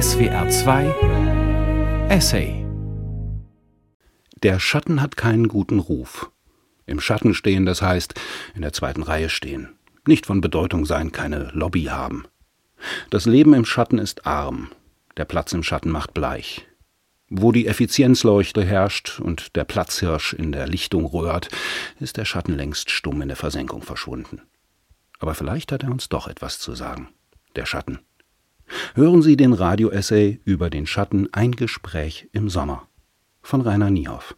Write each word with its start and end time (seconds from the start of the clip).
SWR 0.00 0.48
2 0.48 2.06
Essay 2.08 2.64
Der 4.44 4.60
Schatten 4.60 5.02
hat 5.02 5.16
keinen 5.16 5.48
guten 5.48 5.80
Ruf. 5.80 6.30
Im 6.86 7.00
Schatten 7.00 7.34
stehen, 7.34 7.66
das 7.66 7.82
heißt, 7.82 8.14
in 8.54 8.62
der 8.62 8.72
zweiten 8.72 9.02
Reihe 9.02 9.28
stehen. 9.28 9.76
Nicht 10.06 10.26
von 10.26 10.40
Bedeutung 10.40 10.86
sein, 10.86 11.10
keine 11.10 11.50
Lobby 11.52 11.84
haben. 11.86 12.26
Das 13.10 13.26
Leben 13.26 13.54
im 13.54 13.64
Schatten 13.64 13.98
ist 13.98 14.24
arm. 14.24 14.70
Der 15.16 15.24
Platz 15.24 15.52
im 15.52 15.64
Schatten 15.64 15.90
macht 15.90 16.14
bleich. 16.14 16.64
Wo 17.28 17.50
die 17.50 17.66
Effizienzleuchte 17.66 18.64
herrscht 18.64 19.18
und 19.18 19.56
der 19.56 19.64
Platzhirsch 19.64 20.32
in 20.32 20.52
der 20.52 20.68
Lichtung 20.68 21.06
röhrt, 21.06 21.48
ist 21.98 22.18
der 22.18 22.24
Schatten 22.24 22.54
längst 22.54 22.92
stumm 22.92 23.20
in 23.20 23.28
der 23.28 23.36
Versenkung 23.36 23.82
verschwunden. 23.82 24.42
Aber 25.18 25.34
vielleicht 25.34 25.72
hat 25.72 25.82
er 25.82 25.90
uns 25.90 26.08
doch 26.08 26.28
etwas 26.28 26.60
zu 26.60 26.76
sagen. 26.76 27.08
Der 27.56 27.66
Schatten. 27.66 27.98
Hören 28.94 29.22
Sie 29.22 29.36
den 29.36 29.52
Radio-Essay 29.52 30.40
über 30.44 30.70
den 30.70 30.86
Schatten 30.86 31.28
Ein 31.32 31.52
Gespräch 31.52 32.28
im 32.32 32.48
Sommer 32.48 32.88
von 33.42 33.62
Rainer 33.62 33.90
Niehoff. 33.90 34.36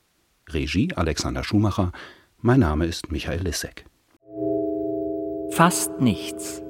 Regie 0.48 0.95
Alexander 0.95 1.43
Schumacher. 1.43 1.93
Mein 2.38 2.61
Name 2.61 2.87
ist 2.87 3.11
Michael 3.11 3.43
Lissek. 3.43 3.87
Fast 5.51 6.01
nichts. 6.01 6.62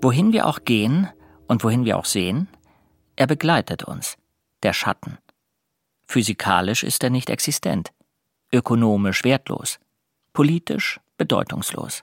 Wohin 0.00 0.32
wir 0.32 0.46
auch 0.46 0.64
gehen 0.64 1.08
und 1.46 1.64
wohin 1.64 1.84
wir 1.84 1.98
auch 1.98 2.06
sehen, 2.06 2.48
er 3.16 3.26
begleitet 3.26 3.84
uns, 3.84 4.16
der 4.62 4.72
Schatten. 4.72 5.18
Physikalisch 6.06 6.82
ist 6.82 7.04
er 7.04 7.10
nicht 7.10 7.30
existent, 7.30 7.92
ökonomisch 8.52 9.22
wertlos, 9.24 9.78
politisch 10.32 10.98
bedeutungslos. 11.18 12.02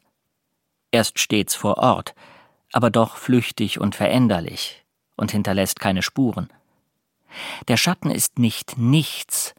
Er 0.92 1.02
ist 1.02 1.20
stets 1.20 1.56
vor 1.56 1.78
Ort, 1.78 2.14
aber 2.72 2.90
doch 2.90 3.18
flüchtig 3.18 3.80
und 3.80 3.96
veränderlich 3.96 4.86
und 5.16 5.32
hinterlässt 5.32 5.80
keine 5.80 6.02
Spuren. 6.02 6.50
Der 7.68 7.78
Schatten 7.78 8.12
ist 8.12 8.40
nicht 8.40 8.78
nichts, 8.78 9.54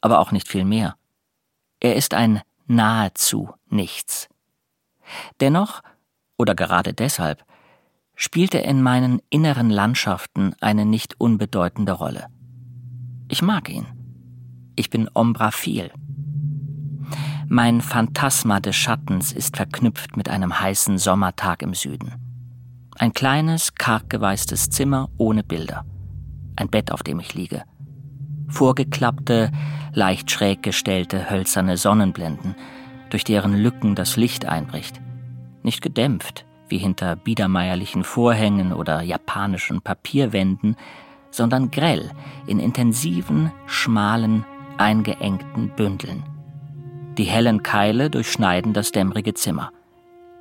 aber 0.00 0.18
auch 0.18 0.32
nicht 0.32 0.48
viel 0.48 0.64
mehr. 0.64 0.96
Er 1.80 1.96
ist 1.96 2.14
ein 2.14 2.42
nahezu 2.66 3.50
nichts. 3.68 4.28
Dennoch, 5.40 5.82
oder 6.36 6.54
gerade 6.54 6.92
deshalb, 6.92 7.44
spielt 8.14 8.54
er 8.54 8.64
in 8.64 8.82
meinen 8.82 9.20
inneren 9.30 9.70
Landschaften 9.70 10.54
eine 10.60 10.84
nicht 10.84 11.20
unbedeutende 11.20 11.92
Rolle. 11.92 12.26
Ich 13.28 13.42
mag 13.42 13.68
ihn. 13.68 13.86
Ich 14.74 14.90
bin 14.90 15.08
ombraphil. 15.12 15.92
Mein 17.48 17.80
Phantasma 17.80 18.58
des 18.58 18.74
Schattens 18.74 19.32
ist 19.32 19.56
verknüpft 19.56 20.16
mit 20.16 20.28
einem 20.28 20.58
heißen 20.58 20.98
Sommertag 20.98 21.62
im 21.62 21.74
Süden. 21.74 22.25
Ein 22.98 23.12
kleines, 23.12 23.74
karggeweißtes 23.74 24.70
Zimmer 24.70 25.10
ohne 25.18 25.44
Bilder. 25.44 25.84
Ein 26.56 26.68
Bett, 26.68 26.90
auf 26.90 27.02
dem 27.02 27.20
ich 27.20 27.34
liege. 27.34 27.64
Vorgeklappte, 28.48 29.52
leicht 29.92 30.30
schräg 30.30 30.62
gestellte 30.62 31.28
hölzerne 31.28 31.76
Sonnenblenden, 31.76 32.54
durch 33.10 33.24
deren 33.24 33.54
Lücken 33.54 33.96
das 33.96 34.16
Licht 34.16 34.46
einbricht. 34.46 35.02
Nicht 35.62 35.82
gedämpft, 35.82 36.46
wie 36.68 36.78
hinter 36.78 37.16
biedermeierlichen 37.16 38.02
Vorhängen 38.02 38.72
oder 38.72 39.02
japanischen 39.02 39.82
Papierwänden, 39.82 40.76
sondern 41.30 41.70
grell 41.70 42.10
in 42.46 42.58
intensiven, 42.58 43.52
schmalen, 43.66 44.46
eingeengten 44.78 45.68
Bündeln. 45.76 46.24
Die 47.18 47.24
hellen 47.24 47.62
Keile 47.62 48.08
durchschneiden 48.08 48.72
das 48.72 48.90
dämmerige 48.90 49.34
Zimmer, 49.34 49.70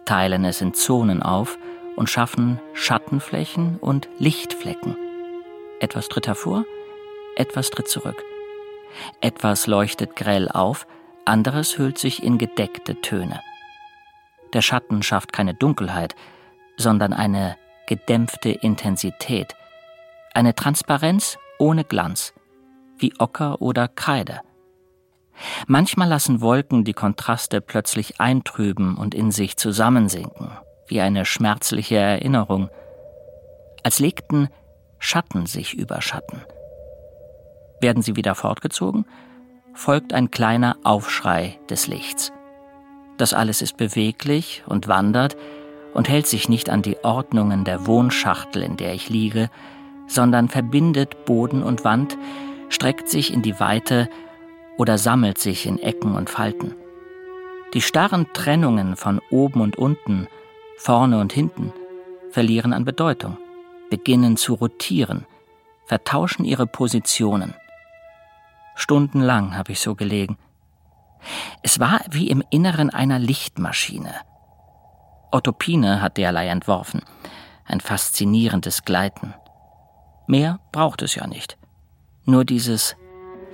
teilen 0.05 0.45
es 0.45 0.61
in 0.61 0.73
Zonen 0.73 1.21
auf 1.21 1.57
und 1.95 2.09
schaffen 2.09 2.59
Schattenflächen 2.73 3.77
und 3.77 4.09
Lichtflecken. 4.19 4.97
Etwas 5.79 6.07
tritt 6.07 6.27
hervor, 6.27 6.65
etwas 7.35 7.69
tritt 7.69 7.87
zurück. 7.87 8.23
Etwas 9.21 9.67
leuchtet 9.67 10.15
grell 10.15 10.49
auf, 10.49 10.87
anderes 11.25 11.77
hüllt 11.77 11.97
sich 11.97 12.23
in 12.23 12.37
gedeckte 12.37 13.01
Töne. 13.01 13.41
Der 14.53 14.61
Schatten 14.61 15.03
schafft 15.03 15.33
keine 15.33 15.53
Dunkelheit, 15.53 16.15
sondern 16.77 17.13
eine 17.13 17.57
gedämpfte 17.87 18.49
Intensität, 18.49 19.55
eine 20.33 20.55
Transparenz 20.55 21.37
ohne 21.59 21.83
Glanz, 21.83 22.33
wie 22.97 23.13
Ocker 23.19 23.61
oder 23.61 23.87
Kreide. 23.87 24.41
Manchmal 25.67 26.07
lassen 26.07 26.41
Wolken 26.41 26.85
die 26.85 26.93
Kontraste 26.93 27.59
plötzlich 27.59 28.21
eintrüben 28.21 28.95
und 28.95 29.13
in 29.13 29.31
sich 29.31 29.57
zusammensinken, 29.57 30.51
wie 30.87 31.01
eine 31.01 31.25
schmerzliche 31.25 31.95
Erinnerung, 31.95 32.69
als 33.83 33.99
legten 33.99 34.49
Schatten 34.99 35.45
sich 35.45 35.73
über 35.73 36.01
Schatten. 36.01 36.41
Werden 37.79 38.01
sie 38.01 38.15
wieder 38.15 38.33
fortgezogen, 38.33 39.05
folgt 39.73 40.13
ein 40.13 40.31
kleiner 40.31 40.77
Aufschrei 40.83 41.59
des 41.69 41.87
Lichts. 41.87 42.31
Das 43.17 43.33
alles 43.33 43.61
ist 43.61 43.77
beweglich 43.77 44.63
und 44.65 44.87
wandert 44.87 45.37
und 45.93 46.09
hält 46.09 46.27
sich 46.27 46.49
nicht 46.49 46.69
an 46.69 46.81
die 46.81 46.97
Ordnungen 47.03 47.63
der 47.63 47.85
Wohnschachtel, 47.85 48.63
in 48.63 48.77
der 48.77 48.93
ich 48.93 49.09
liege, 49.09 49.49
sondern 50.07 50.49
verbindet 50.49 51.25
Boden 51.25 51.63
und 51.63 51.83
Wand, 51.83 52.17
streckt 52.69 53.09
sich 53.09 53.33
in 53.33 53.41
die 53.41 53.59
Weite 53.59 54.09
oder 54.77 54.97
sammelt 54.97 55.37
sich 55.37 55.65
in 55.65 55.79
Ecken 55.79 56.15
und 56.15 56.29
Falten. 56.29 56.75
Die 57.73 57.81
starren 57.81 58.27
Trennungen 58.33 58.95
von 58.95 59.21
oben 59.29 59.61
und 59.61 59.77
unten, 59.77 60.27
vorne 60.77 61.19
und 61.19 61.33
hinten, 61.33 61.73
verlieren 62.31 62.73
an 62.73 62.85
Bedeutung, 62.85 63.37
beginnen 63.89 64.37
zu 64.37 64.53
rotieren, 64.53 65.25
vertauschen 65.85 66.45
ihre 66.45 66.67
Positionen. 66.67 67.53
Stundenlang 68.75 69.55
habe 69.55 69.71
ich 69.71 69.79
so 69.79 69.95
gelegen, 69.95 70.37
es 71.63 71.79
war 71.79 72.01
wie 72.11 72.29
im 72.29 72.43
Inneren 72.49 72.89
einer 72.89 73.19
Lichtmaschine. 73.19 74.13
Otto 75.31 75.51
Pine 75.51 76.01
hat 76.01 76.17
derlei 76.17 76.47
entworfen. 76.47 77.01
Ein 77.65 77.79
faszinierendes 77.79 78.83
Gleiten. 78.83 79.33
Mehr 80.27 80.59
braucht 80.71 81.01
es 81.01 81.15
ja 81.15 81.27
nicht. 81.27 81.57
Nur 82.25 82.45
dieses 82.45 82.95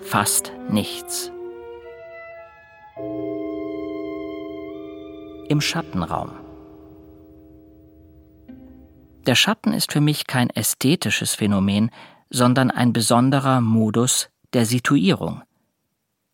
fast 0.01 0.51
nichts. 0.69 1.31
Im 5.47 5.61
Schattenraum. 5.61 6.31
Der 9.27 9.35
Schatten 9.35 9.73
ist 9.73 9.91
für 9.91 10.01
mich 10.01 10.25
kein 10.25 10.49
ästhetisches 10.49 11.35
Phänomen, 11.35 11.91
sondern 12.31 12.71
ein 12.71 12.91
besonderer 12.91 13.61
Modus 13.61 14.29
der 14.53 14.65
Situierung. 14.65 15.43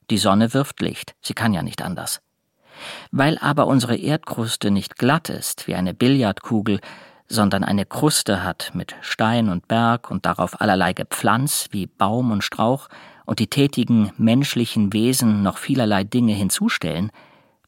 Die 0.10 0.18
Sonne 0.18 0.54
wirft 0.54 0.80
Licht, 0.80 1.14
sie 1.22 1.34
kann 1.34 1.54
ja 1.54 1.64
nicht 1.64 1.82
anders. 1.82 2.22
Weil 3.12 3.38
aber 3.40 3.68
unsere 3.68 3.98
Erdkruste 3.98 4.72
nicht 4.72 4.98
glatt 4.98 5.30
ist 5.30 5.68
wie 5.68 5.76
eine 5.76 5.94
Billardkugel, 5.94 6.80
sondern 7.28 7.66
eine 7.66 7.86
Kruste 7.86 8.44
hat 8.44 8.72
mit 8.74 8.96
Stein 9.02 9.50
und 9.50 9.68
Berg 9.68 10.10
und 10.10 10.26
darauf 10.26 10.62
allerlei 10.62 10.94
Gepflanz 10.94 11.68
wie 11.72 11.88
Baum 11.88 12.32
und 12.32 12.44
Strauch 12.44 12.88
und 13.26 13.40
die 13.40 13.48
tätigen 13.48 14.14
menschlichen 14.18 14.94
Wesen 14.94 15.44
noch 15.44 15.58
vielerlei 15.58 16.06
Dinge 16.06 16.34
hinzustellen, 16.34 17.12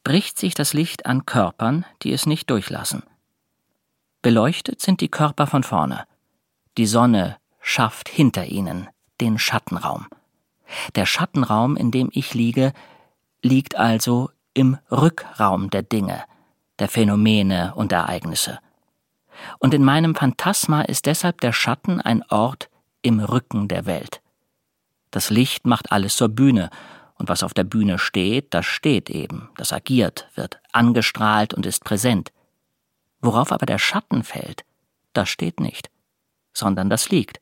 bricht 0.06 0.40
sich 0.40 0.54
das 0.54 0.74
Licht 0.74 1.06
an 1.06 1.26
Körpern, 1.26 1.86
die 2.04 2.14
es 2.14 2.26
nicht 2.26 2.50
durchlassen. 2.50 3.04
Beleuchtet 4.22 4.82
sind 4.82 5.00
die 5.00 5.08
Körper 5.08 5.48
von 5.48 5.64
vorne. 5.64 6.06
Die 6.78 6.88
Sonne 6.88 7.38
schafft 7.62 8.10
hinter 8.10 8.46
ihnen 8.46 8.90
den 9.22 9.40
Schattenraum. 9.40 10.08
Der 10.96 11.06
Schattenraum, 11.06 11.78
in 11.78 11.92
dem 11.92 12.10
ich 12.12 12.34
liege, 12.34 12.74
liegt 13.42 13.76
also 13.76 14.30
im 14.54 14.78
Rückraum 14.92 15.70
der 15.70 15.84
Dinge, 15.84 16.24
der 16.80 16.90
Phänomene 16.90 17.74
und 17.76 17.92
Ereignisse. 17.92 18.60
Und 19.58 19.74
in 19.74 19.86
meinem 19.86 20.16
Phantasma 20.16 20.82
ist 20.82 21.06
deshalb 21.06 21.40
der 21.40 21.54
Schatten 21.54 22.02
ein 22.02 22.24
Ort 22.30 22.70
im 23.02 23.22
Rücken 23.22 23.70
der 23.70 23.86
Welt. 23.86 24.22
Das 25.12 25.30
Licht 25.30 25.66
macht 25.66 25.92
alles 25.92 26.18
zur 26.18 26.30
Bühne, 26.30 26.70
und 27.16 27.28
was 27.28 27.44
auf 27.44 27.54
der 27.54 27.66
Bühne 27.66 28.00
steht, 28.00 28.54
das 28.54 28.66
steht 28.66 29.10
eben, 29.10 29.50
das 29.58 29.74
agiert, 29.74 30.30
wird 30.36 30.62
angestrahlt 30.72 31.54
und 31.54 31.66
ist 31.66 31.84
präsent. 31.84 32.32
Worauf 33.22 33.52
aber 33.52 33.66
der 33.66 33.80
Schatten 33.80 34.24
fällt, 34.24 34.64
das 35.14 35.30
steht 35.30 35.60
nicht, 35.60 35.90
sondern 36.54 36.90
das 36.90 37.10
liegt. 37.10 37.42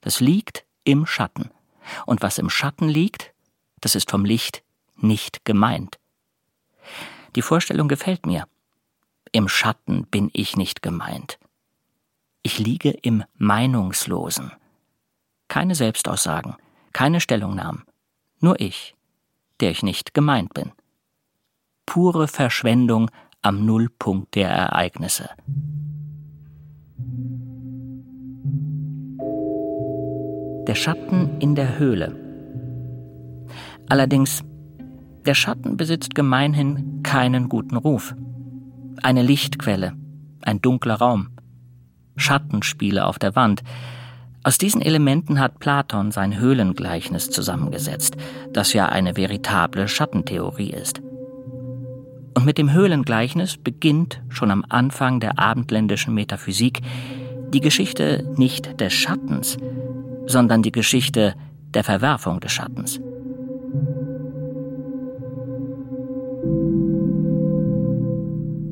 Das 0.00 0.20
liegt 0.20 0.64
im 0.84 1.06
Schatten. 1.06 1.50
Und 2.06 2.22
was 2.22 2.38
im 2.38 2.50
Schatten 2.50 2.88
liegt, 2.88 3.32
das 3.80 3.94
ist 3.94 4.10
vom 4.10 4.24
Licht 4.24 4.62
nicht 4.96 5.44
gemeint. 5.44 5.98
Die 7.34 7.42
Vorstellung 7.42 7.88
gefällt 7.88 8.26
mir. 8.26 8.46
Im 9.32 9.48
Schatten 9.48 10.06
bin 10.06 10.30
ich 10.32 10.56
nicht 10.56 10.82
gemeint. 10.82 11.38
Ich 12.42 12.58
liege 12.58 12.90
im 12.90 13.24
Meinungslosen. 13.36 14.52
Keine 15.48 15.74
Selbstaussagen, 15.74 16.56
keine 16.92 17.20
Stellungnahmen, 17.20 17.84
nur 18.40 18.60
ich, 18.60 18.94
der 19.60 19.70
ich 19.70 19.82
nicht 19.82 20.12
gemeint 20.14 20.52
bin. 20.54 20.72
Pure 21.86 22.26
Verschwendung 22.28 23.10
am 23.42 23.66
Nullpunkt 23.66 24.36
der 24.36 24.50
Ereignisse. 24.50 25.28
Der 30.68 30.76
Schatten 30.76 31.38
in 31.40 31.56
der 31.56 31.76
Höhle. 31.76 32.16
Allerdings, 33.88 34.44
der 35.26 35.34
Schatten 35.34 35.76
besitzt 35.76 36.14
gemeinhin 36.14 37.02
keinen 37.02 37.48
guten 37.48 37.76
Ruf. 37.76 38.14
Eine 39.02 39.22
Lichtquelle, 39.22 39.94
ein 40.42 40.62
dunkler 40.62 40.94
Raum, 40.94 41.30
Schattenspiele 42.14 43.04
auf 43.04 43.18
der 43.18 43.34
Wand. 43.34 43.62
Aus 44.44 44.56
diesen 44.58 44.82
Elementen 44.82 45.40
hat 45.40 45.58
Platon 45.58 46.12
sein 46.12 46.38
Höhlengleichnis 46.38 47.30
zusammengesetzt, 47.30 48.16
das 48.52 48.72
ja 48.72 48.86
eine 48.86 49.16
veritable 49.16 49.88
Schattentheorie 49.88 50.70
ist. 50.70 51.02
Und 52.34 52.46
mit 52.46 52.58
dem 52.58 52.72
Höhlengleichnis 52.72 53.56
beginnt 53.56 54.22
schon 54.28 54.50
am 54.50 54.64
Anfang 54.68 55.20
der 55.20 55.38
abendländischen 55.38 56.14
Metaphysik 56.14 56.80
die 57.52 57.60
Geschichte 57.60 58.24
nicht 58.36 58.80
des 58.80 58.92
Schattens, 58.92 59.58
sondern 60.26 60.62
die 60.62 60.72
Geschichte 60.72 61.34
der 61.74 61.84
Verwerfung 61.84 62.40
des 62.40 62.52
Schattens. 62.52 63.00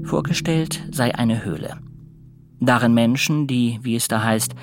Vorgestellt 0.05 0.83
sei 0.91 1.15
eine 1.15 1.45
Höhle. 1.45 1.77
Darin 2.59 2.95
Menschen, 2.95 3.47
die, 3.47 3.79
wie 3.83 3.95
es 3.95 4.09
da 4.09 4.23
heißt, 4.23 4.55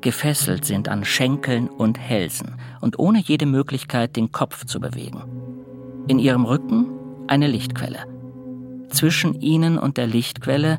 gefesselt 0.00 0.64
sind 0.64 0.88
an 0.88 1.04
Schenkeln 1.04 1.68
und 1.68 1.98
Hälsen 1.98 2.56
und 2.80 2.98
ohne 2.98 3.20
jede 3.20 3.46
Möglichkeit, 3.46 4.16
den 4.16 4.32
Kopf 4.32 4.66
zu 4.66 4.80
bewegen. 4.80 5.22
In 6.08 6.18
ihrem 6.18 6.44
Rücken 6.44 6.88
eine 7.28 7.46
Lichtquelle. 7.46 8.11
Zwischen 8.92 9.40
ihnen 9.40 9.78
und 9.78 9.96
der 9.96 10.06
Lichtquelle 10.06 10.78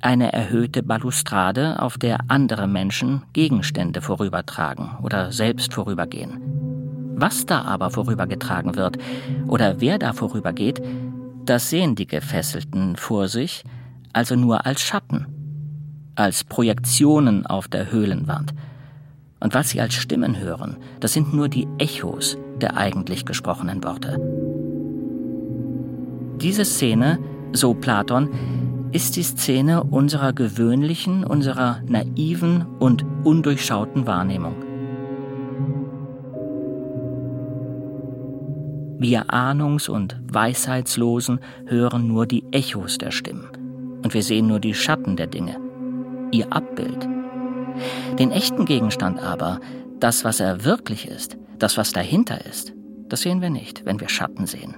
eine 0.00 0.32
erhöhte 0.32 0.82
Balustrade, 0.82 1.80
auf 1.80 1.96
der 1.96 2.18
andere 2.28 2.66
Menschen 2.66 3.22
Gegenstände 3.32 4.00
vorübertragen 4.00 4.98
oder 5.02 5.32
selbst 5.32 5.74
vorübergehen. 5.74 6.40
Was 7.14 7.46
da 7.46 7.62
aber 7.62 7.90
vorübergetragen 7.90 8.74
wird 8.74 8.98
oder 9.46 9.80
wer 9.80 9.98
da 9.98 10.12
vorübergeht, 10.12 10.82
das 11.44 11.70
sehen 11.70 11.94
die 11.94 12.06
Gefesselten 12.06 12.96
vor 12.96 13.28
sich 13.28 13.64
also 14.12 14.36
nur 14.36 14.66
als 14.66 14.80
Schatten, 14.80 15.26
als 16.14 16.44
Projektionen 16.44 17.46
auf 17.46 17.68
der 17.68 17.90
Höhlenwand. 17.90 18.54
Und 19.40 19.54
was 19.54 19.70
sie 19.70 19.80
als 19.80 19.94
Stimmen 19.94 20.38
hören, 20.38 20.76
das 21.00 21.12
sind 21.12 21.34
nur 21.34 21.48
die 21.48 21.66
Echos 21.78 22.36
der 22.60 22.76
eigentlich 22.76 23.24
gesprochenen 23.24 23.82
Worte. 23.82 24.18
Diese 26.40 26.64
Szene, 26.64 27.18
so 27.52 27.74
Platon, 27.74 28.28
ist 28.92 29.16
die 29.16 29.22
Szene 29.22 29.84
unserer 29.84 30.32
gewöhnlichen, 30.32 31.24
unserer 31.24 31.80
naiven 31.86 32.66
und 32.78 33.04
undurchschauten 33.24 34.06
Wahrnehmung. 34.06 34.54
Wir 38.98 39.32
Ahnungs- 39.32 39.88
und 39.88 40.20
Weisheitslosen 40.30 41.40
hören 41.66 42.06
nur 42.06 42.26
die 42.26 42.44
Echos 42.52 42.98
der 42.98 43.10
Stimmen 43.10 43.48
und 44.04 44.14
wir 44.14 44.22
sehen 44.22 44.46
nur 44.46 44.60
die 44.60 44.74
Schatten 44.74 45.16
der 45.16 45.26
Dinge, 45.26 45.56
ihr 46.30 46.52
Abbild. 46.52 47.08
Den 48.18 48.30
echten 48.30 48.64
Gegenstand 48.64 49.20
aber, 49.20 49.60
das, 49.98 50.24
was 50.24 50.38
er 50.38 50.64
wirklich 50.64 51.08
ist, 51.08 51.36
das, 51.58 51.78
was 51.78 51.92
dahinter 51.92 52.44
ist, 52.44 52.74
das 53.08 53.22
sehen 53.22 53.40
wir 53.40 53.50
nicht, 53.50 53.84
wenn 53.84 54.00
wir 54.00 54.08
Schatten 54.08 54.46
sehen. 54.46 54.76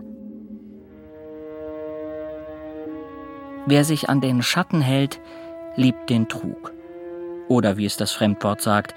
Wer 3.66 3.84
sich 3.84 4.08
an 4.08 4.20
den 4.20 4.42
Schatten 4.42 4.80
hält, 4.80 5.20
liebt 5.76 6.10
den 6.10 6.28
Trug. 6.28 6.72
Oder 7.48 7.76
wie 7.76 7.86
es 7.86 7.96
das 7.96 8.12
Fremdwort 8.12 8.60
sagt, 8.60 8.94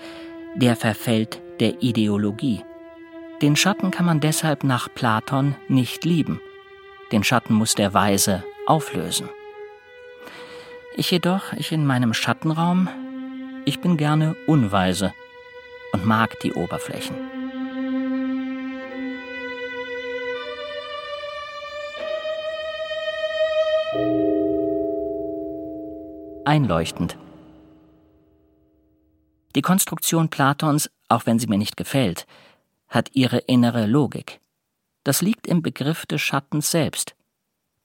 der 0.56 0.76
verfällt 0.76 1.42
der 1.60 1.82
Ideologie. 1.82 2.64
Den 3.42 3.56
Schatten 3.56 3.92
kann 3.92 4.06
man 4.06 4.20
deshalb 4.20 4.64
nach 4.64 4.90
Platon 4.94 5.56
nicht 5.68 6.06
lieben. 6.06 6.42
Den 7.12 7.24
Schatten 7.24 7.54
muss 7.54 7.76
der 7.76 7.94
Weise 7.94 8.44
auflösen. 8.66 9.30
Ich 10.96 11.12
jedoch, 11.12 11.54
ich 11.54 11.72
in 11.72 11.86
meinem 11.86 12.14
Schattenraum, 12.14 12.90
ich 13.66 13.80
bin 13.80 13.98
gerne 13.98 14.36
unweise 14.48 15.14
und 15.94 16.06
mag 16.06 16.40
die 16.40 16.54
Oberflächen. 16.54 17.16
Einleuchtend. 26.48 27.18
Die 29.54 29.62
Konstruktion 29.62 30.30
Platons, 30.30 30.90
auch 31.10 31.26
wenn 31.26 31.40
sie 31.40 31.48
mir 31.48 31.58
nicht 31.58 31.76
gefällt, 31.76 32.26
hat 32.88 33.10
ihre 33.12 33.40
innere 33.40 33.86
Logik. 33.86 34.40
Das 35.04 35.22
liegt 35.22 35.46
im 35.46 35.62
Begriff 35.62 36.06
des 36.06 36.22
Schattens 36.22 36.72
selbst. 36.72 37.18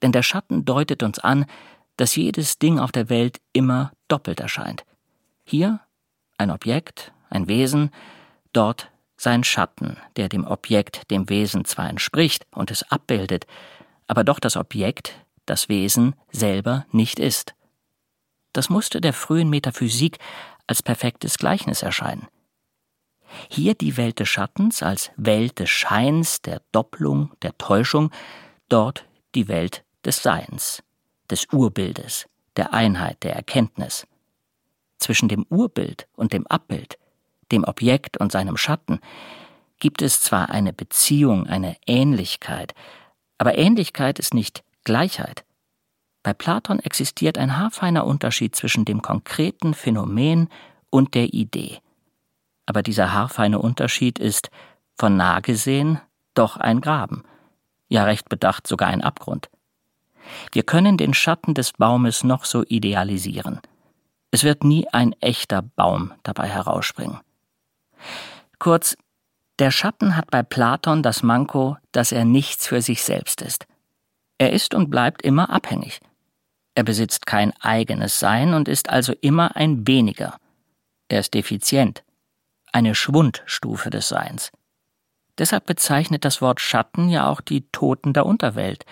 Denn 0.00 0.12
der 0.12 0.22
Schatten 0.22 0.64
deutet 0.64 1.02
uns 1.02 1.18
an, 1.18 1.46
dass 1.96 2.14
jedes 2.14 2.60
Ding 2.60 2.78
auf 2.78 2.92
der 2.92 3.08
Welt 3.08 3.40
immer 3.52 3.90
doppelt 4.06 4.38
erscheint. 4.38 4.84
Hier 5.42 5.80
ein 6.38 6.52
Objekt, 6.52 7.10
ein 7.30 7.48
Wesen, 7.48 7.90
dort 8.52 8.92
sein 9.16 9.42
Schatten, 9.42 9.96
der 10.14 10.28
dem 10.28 10.46
Objekt, 10.46 11.10
dem 11.10 11.28
Wesen 11.28 11.64
zwar 11.64 11.90
entspricht 11.90 12.46
und 12.52 12.70
es 12.70 12.84
abbildet, 12.92 13.44
aber 14.06 14.22
doch 14.22 14.38
das 14.38 14.56
Objekt, 14.56 15.16
das 15.46 15.68
Wesen 15.68 16.14
selber 16.30 16.86
nicht 16.92 17.18
ist. 17.18 17.56
Das 18.52 18.68
musste 18.68 19.00
der 19.00 19.12
frühen 19.12 19.50
Metaphysik 19.50 20.18
als 20.66 20.82
perfektes 20.82 21.38
Gleichnis 21.38 21.82
erscheinen. 21.82 22.28
Hier 23.48 23.74
die 23.74 23.96
Welt 23.96 24.20
des 24.20 24.28
Schattens 24.28 24.82
als 24.82 25.10
Welt 25.16 25.58
des 25.58 25.70
Scheins, 25.70 26.42
der 26.42 26.60
Doppelung, 26.70 27.32
der 27.42 27.56
Täuschung, 27.56 28.10
dort 28.68 29.06
die 29.34 29.48
Welt 29.48 29.84
des 30.04 30.22
Seins, 30.22 30.82
des 31.30 31.46
Urbildes, 31.52 32.26
der 32.56 32.74
Einheit, 32.74 33.22
der 33.22 33.34
Erkenntnis. 33.34 34.06
Zwischen 34.98 35.28
dem 35.28 35.46
Urbild 35.48 36.06
und 36.14 36.32
dem 36.32 36.46
Abbild, 36.46 36.98
dem 37.50 37.64
Objekt 37.64 38.18
und 38.18 38.32
seinem 38.32 38.56
Schatten, 38.56 39.00
gibt 39.78 40.02
es 40.02 40.20
zwar 40.20 40.50
eine 40.50 40.72
Beziehung, 40.72 41.46
eine 41.46 41.76
Ähnlichkeit, 41.86 42.74
aber 43.38 43.58
Ähnlichkeit 43.58 44.18
ist 44.18 44.34
nicht 44.34 44.62
Gleichheit. 44.84 45.44
Bei 46.22 46.32
Platon 46.32 46.78
existiert 46.78 47.36
ein 47.38 47.58
haarfeiner 47.58 48.06
Unterschied 48.06 48.54
zwischen 48.54 48.84
dem 48.84 49.02
konkreten 49.02 49.74
Phänomen 49.74 50.48
und 50.90 51.14
der 51.14 51.34
Idee 51.34 51.80
aber 52.66 52.82
dieser 52.82 53.12
haarfeine 53.12 53.58
Unterschied 53.58 54.18
ist, 54.18 54.50
von 54.96 55.16
nah 55.16 55.40
gesehen, 55.40 56.00
doch 56.34 56.56
ein 56.56 56.80
Graben, 56.80 57.24
ja 57.88 58.04
recht 58.04 58.28
bedacht 58.28 58.66
sogar 58.66 58.88
ein 58.88 59.02
Abgrund. 59.02 59.50
Wir 60.52 60.62
können 60.62 60.96
den 60.96 61.14
Schatten 61.14 61.54
des 61.54 61.72
Baumes 61.72 62.24
noch 62.24 62.44
so 62.44 62.64
idealisieren. 62.66 63.60
Es 64.30 64.44
wird 64.44 64.64
nie 64.64 64.88
ein 64.88 65.12
echter 65.20 65.62
Baum 65.62 66.12
dabei 66.22 66.48
herausspringen. 66.48 67.18
Kurz, 68.58 68.96
der 69.58 69.70
Schatten 69.70 70.16
hat 70.16 70.30
bei 70.30 70.42
Platon 70.42 71.02
das 71.02 71.22
Manko, 71.22 71.76
dass 71.90 72.12
er 72.12 72.24
nichts 72.24 72.66
für 72.66 72.80
sich 72.80 73.02
selbst 73.02 73.42
ist. 73.42 73.66
Er 74.38 74.52
ist 74.52 74.74
und 74.74 74.88
bleibt 74.88 75.22
immer 75.22 75.50
abhängig. 75.50 76.00
Er 76.74 76.84
besitzt 76.84 77.26
kein 77.26 77.52
eigenes 77.60 78.18
Sein 78.18 78.54
und 78.54 78.68
ist 78.68 78.88
also 78.88 79.12
immer 79.20 79.56
ein 79.56 79.86
weniger. 79.86 80.38
Er 81.08 81.20
ist 81.20 81.34
defizient 81.34 82.02
eine 82.72 82.94
Schwundstufe 82.94 83.90
des 83.90 84.08
Seins. 84.08 84.50
Deshalb 85.38 85.66
bezeichnet 85.66 86.24
das 86.24 86.40
Wort 86.40 86.60
Schatten 86.60 87.08
ja 87.08 87.28
auch 87.28 87.40
die 87.40 87.62
Toten 87.70 88.12
der 88.12 88.26
Unterwelt, 88.26 88.84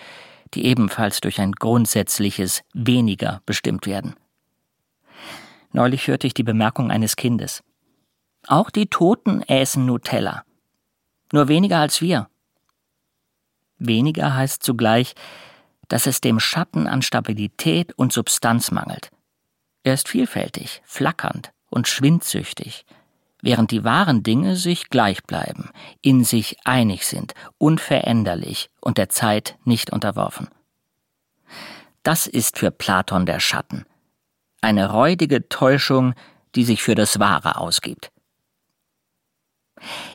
die 0.53 0.65
ebenfalls 0.65 1.21
durch 1.21 1.39
ein 1.39 1.51
grundsätzliches 1.51 2.63
Weniger 2.73 3.41
bestimmt 3.45 3.85
werden. 3.85 4.15
Neulich 5.71 6.07
hörte 6.07 6.27
ich 6.27 6.33
die 6.33 6.43
Bemerkung 6.43 6.91
eines 6.91 7.15
Kindes. 7.15 7.63
Auch 8.47 8.69
die 8.69 8.87
Toten 8.87 9.41
äßen 9.43 9.85
Nutella. 9.85 10.43
Nur 11.31 11.47
weniger 11.47 11.79
als 11.79 12.01
wir. 12.01 12.27
Weniger 13.77 14.35
heißt 14.35 14.63
zugleich, 14.63 15.15
dass 15.91 16.07
es 16.07 16.21
dem 16.21 16.39
Schatten 16.39 16.87
an 16.87 17.01
Stabilität 17.01 17.91
und 17.97 18.13
Substanz 18.13 18.71
mangelt. 18.71 19.11
Er 19.83 19.93
ist 19.93 20.07
vielfältig, 20.07 20.81
flackernd 20.85 21.51
und 21.69 21.85
schwindsüchtig, 21.85 22.85
während 23.41 23.71
die 23.71 23.83
wahren 23.83 24.23
Dinge 24.23 24.55
sich 24.55 24.87
gleich 24.87 25.21
bleiben, 25.23 25.69
in 26.01 26.23
sich 26.23 26.55
einig 26.63 27.05
sind, 27.05 27.33
unveränderlich 27.57 28.69
und 28.79 28.97
der 28.97 29.09
Zeit 29.09 29.57
nicht 29.65 29.91
unterworfen. 29.91 30.47
Das 32.03 32.25
ist 32.25 32.57
für 32.57 32.71
Platon 32.71 33.25
der 33.25 33.41
Schatten, 33.41 33.85
eine 34.61 34.91
räudige 34.91 35.49
Täuschung, 35.49 36.13
die 36.55 36.63
sich 36.63 36.81
für 36.81 36.95
das 36.95 37.19
Wahre 37.19 37.57
ausgibt. 37.57 38.13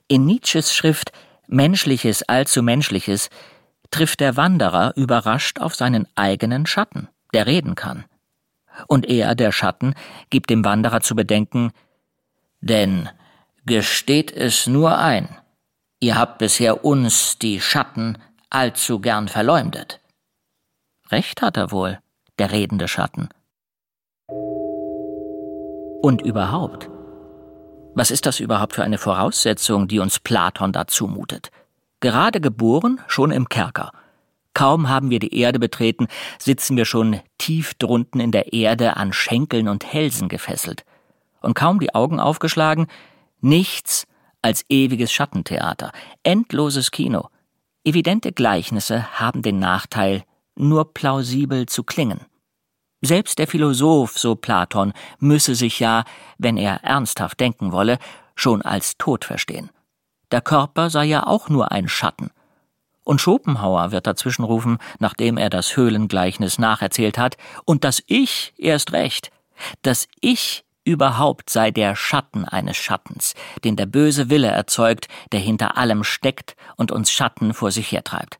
In 0.08 0.24
Nietzsches 0.24 0.74
Schrift 0.74 1.12
Menschliches 1.48 2.22
allzu 2.22 2.62
Menschliches 2.62 3.28
trifft 3.90 4.20
der 4.20 4.36
Wanderer 4.36 4.92
überrascht 4.96 5.60
auf 5.60 5.74
seinen 5.74 6.06
eigenen 6.14 6.66
Schatten, 6.66 7.08
der 7.32 7.46
reden 7.46 7.74
kann. 7.74 8.04
Und 8.88 9.08
er, 9.08 9.34
der 9.34 9.52
Schatten, 9.52 9.94
gibt 10.30 10.50
dem 10.50 10.64
Wanderer 10.64 11.00
zu 11.00 11.14
bedenken, 11.14 11.72
denn 12.60 13.08
gesteht 13.64 14.32
es 14.32 14.66
nur 14.66 14.98
ein. 14.98 15.28
Ihr 16.00 16.18
habt 16.18 16.38
bisher 16.38 16.84
uns, 16.84 17.38
die 17.38 17.60
Schatten, 17.60 18.18
allzu 18.50 19.00
gern 19.00 19.28
verleumdet. 19.28 20.00
Recht 21.10 21.42
hat 21.42 21.56
er 21.56 21.70
wohl, 21.70 21.98
der 22.38 22.52
redende 22.52 22.88
Schatten. 22.88 23.28
Und 26.02 26.22
überhaupt, 26.22 26.90
was 27.94 28.10
ist 28.10 28.26
das 28.26 28.40
überhaupt 28.40 28.74
für 28.74 28.84
eine 28.84 28.98
Voraussetzung, 28.98 29.88
die 29.88 30.00
uns 30.00 30.20
Platon 30.20 30.72
da 30.72 30.86
zumutet? 30.86 31.50
Gerade 32.00 32.40
geboren, 32.40 33.00
schon 33.06 33.30
im 33.30 33.48
Kerker. 33.48 33.92
Kaum 34.54 34.88
haben 34.88 35.10
wir 35.10 35.18
die 35.18 35.38
Erde 35.38 35.58
betreten, 35.58 36.08
sitzen 36.38 36.76
wir 36.76 36.86
schon 36.86 37.20
tief 37.36 37.74
drunten 37.74 38.20
in 38.20 38.32
der 38.32 38.52
Erde 38.52 38.96
an 38.96 39.12
Schenkeln 39.12 39.68
und 39.68 39.84
Hälsen 39.84 40.28
gefesselt. 40.28 40.84
Und 41.42 41.54
kaum 41.54 41.78
die 41.78 41.94
Augen 41.94 42.20
aufgeschlagen, 42.20 42.86
nichts 43.40 44.06
als 44.42 44.64
ewiges 44.68 45.12
Schattentheater, 45.12 45.92
endloses 46.22 46.90
Kino. 46.90 47.28
Evidente 47.84 48.32
Gleichnisse 48.32 49.20
haben 49.20 49.42
den 49.42 49.58
Nachteil, 49.58 50.24
nur 50.54 50.92
plausibel 50.94 51.66
zu 51.66 51.84
klingen. 51.84 52.20
Selbst 53.02 53.38
der 53.38 53.46
Philosoph, 53.46 54.18
so 54.18 54.36
Platon, 54.36 54.92
müsse 55.18 55.54
sich 55.54 55.80
ja, 55.80 56.04
wenn 56.38 56.56
er 56.56 56.82
ernsthaft 56.82 57.38
denken 57.40 57.72
wolle, 57.72 57.98
schon 58.34 58.62
als 58.62 58.96
tot 58.96 59.24
verstehen. 59.24 59.70
Der 60.30 60.40
Körper 60.40 60.90
sei 60.90 61.04
ja 61.04 61.26
auch 61.26 61.48
nur 61.48 61.72
ein 61.72 61.88
Schatten. 61.88 62.30
Und 63.04 63.20
Schopenhauer 63.20 63.92
wird 63.92 64.06
dazwischen 64.06 64.44
rufen, 64.44 64.78
nachdem 64.98 65.36
er 65.36 65.48
das 65.48 65.76
Höhlengleichnis 65.76 66.58
nacherzählt 66.58 67.18
hat, 67.18 67.36
und 67.64 67.84
das 67.84 68.02
Ich 68.06 68.52
erst 68.56 68.92
recht. 68.92 69.30
Das 69.82 70.08
Ich 70.20 70.64
überhaupt 70.84 71.50
sei 71.50 71.70
der 71.70 71.96
Schatten 71.96 72.44
eines 72.44 72.76
Schattens, 72.76 73.34
den 73.64 73.76
der 73.76 73.86
böse 73.86 74.30
Wille 74.30 74.48
erzeugt, 74.48 75.08
der 75.32 75.40
hinter 75.40 75.76
allem 75.76 76.04
steckt 76.04 76.56
und 76.76 76.92
uns 76.92 77.10
Schatten 77.10 77.54
vor 77.54 77.70
sich 77.70 77.92
hertreibt. 77.92 78.38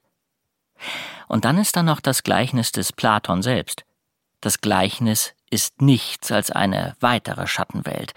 Und 1.27 1.45
dann 1.45 1.57
ist 1.57 1.75
da 1.75 1.83
noch 1.83 1.99
das 1.99 2.23
Gleichnis 2.23 2.71
des 2.71 2.93
Platon 2.93 3.41
selbst. 3.41 3.85
Das 4.41 4.61
Gleichnis 4.61 5.33
ist 5.49 5.81
nichts 5.81 6.31
als 6.31 6.51
eine 6.51 6.95
weitere 6.99 7.47
Schattenwelt, 7.47 8.13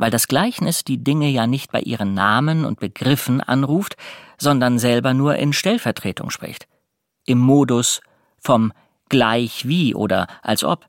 weil 0.00 0.10
das 0.10 0.28
Gleichnis 0.28 0.82
die 0.82 1.04
Dinge 1.04 1.28
ja 1.28 1.46
nicht 1.46 1.70
bei 1.70 1.80
ihren 1.80 2.14
Namen 2.14 2.64
und 2.64 2.80
Begriffen 2.80 3.42
anruft, 3.42 3.96
sondern 4.38 4.78
selber 4.78 5.12
nur 5.12 5.36
in 5.36 5.52
Stellvertretung 5.52 6.30
spricht. 6.30 6.66
Im 7.26 7.38
Modus 7.38 8.00
vom 8.38 8.72
gleich 9.10 9.68
wie 9.68 9.94
oder 9.94 10.26
als 10.42 10.64
ob. 10.64 10.88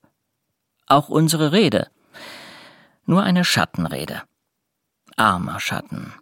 Auch 0.87 1.09
unsere 1.09 1.51
Rede. 1.51 1.89
Nur 3.05 3.21
eine 3.23 3.43
Schattenrede. 3.43 4.21
Armer 5.17 5.59
Schatten. 5.59 6.13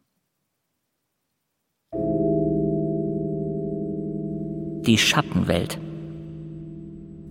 Die 4.83 4.97
Schattenwelt. 4.97 5.77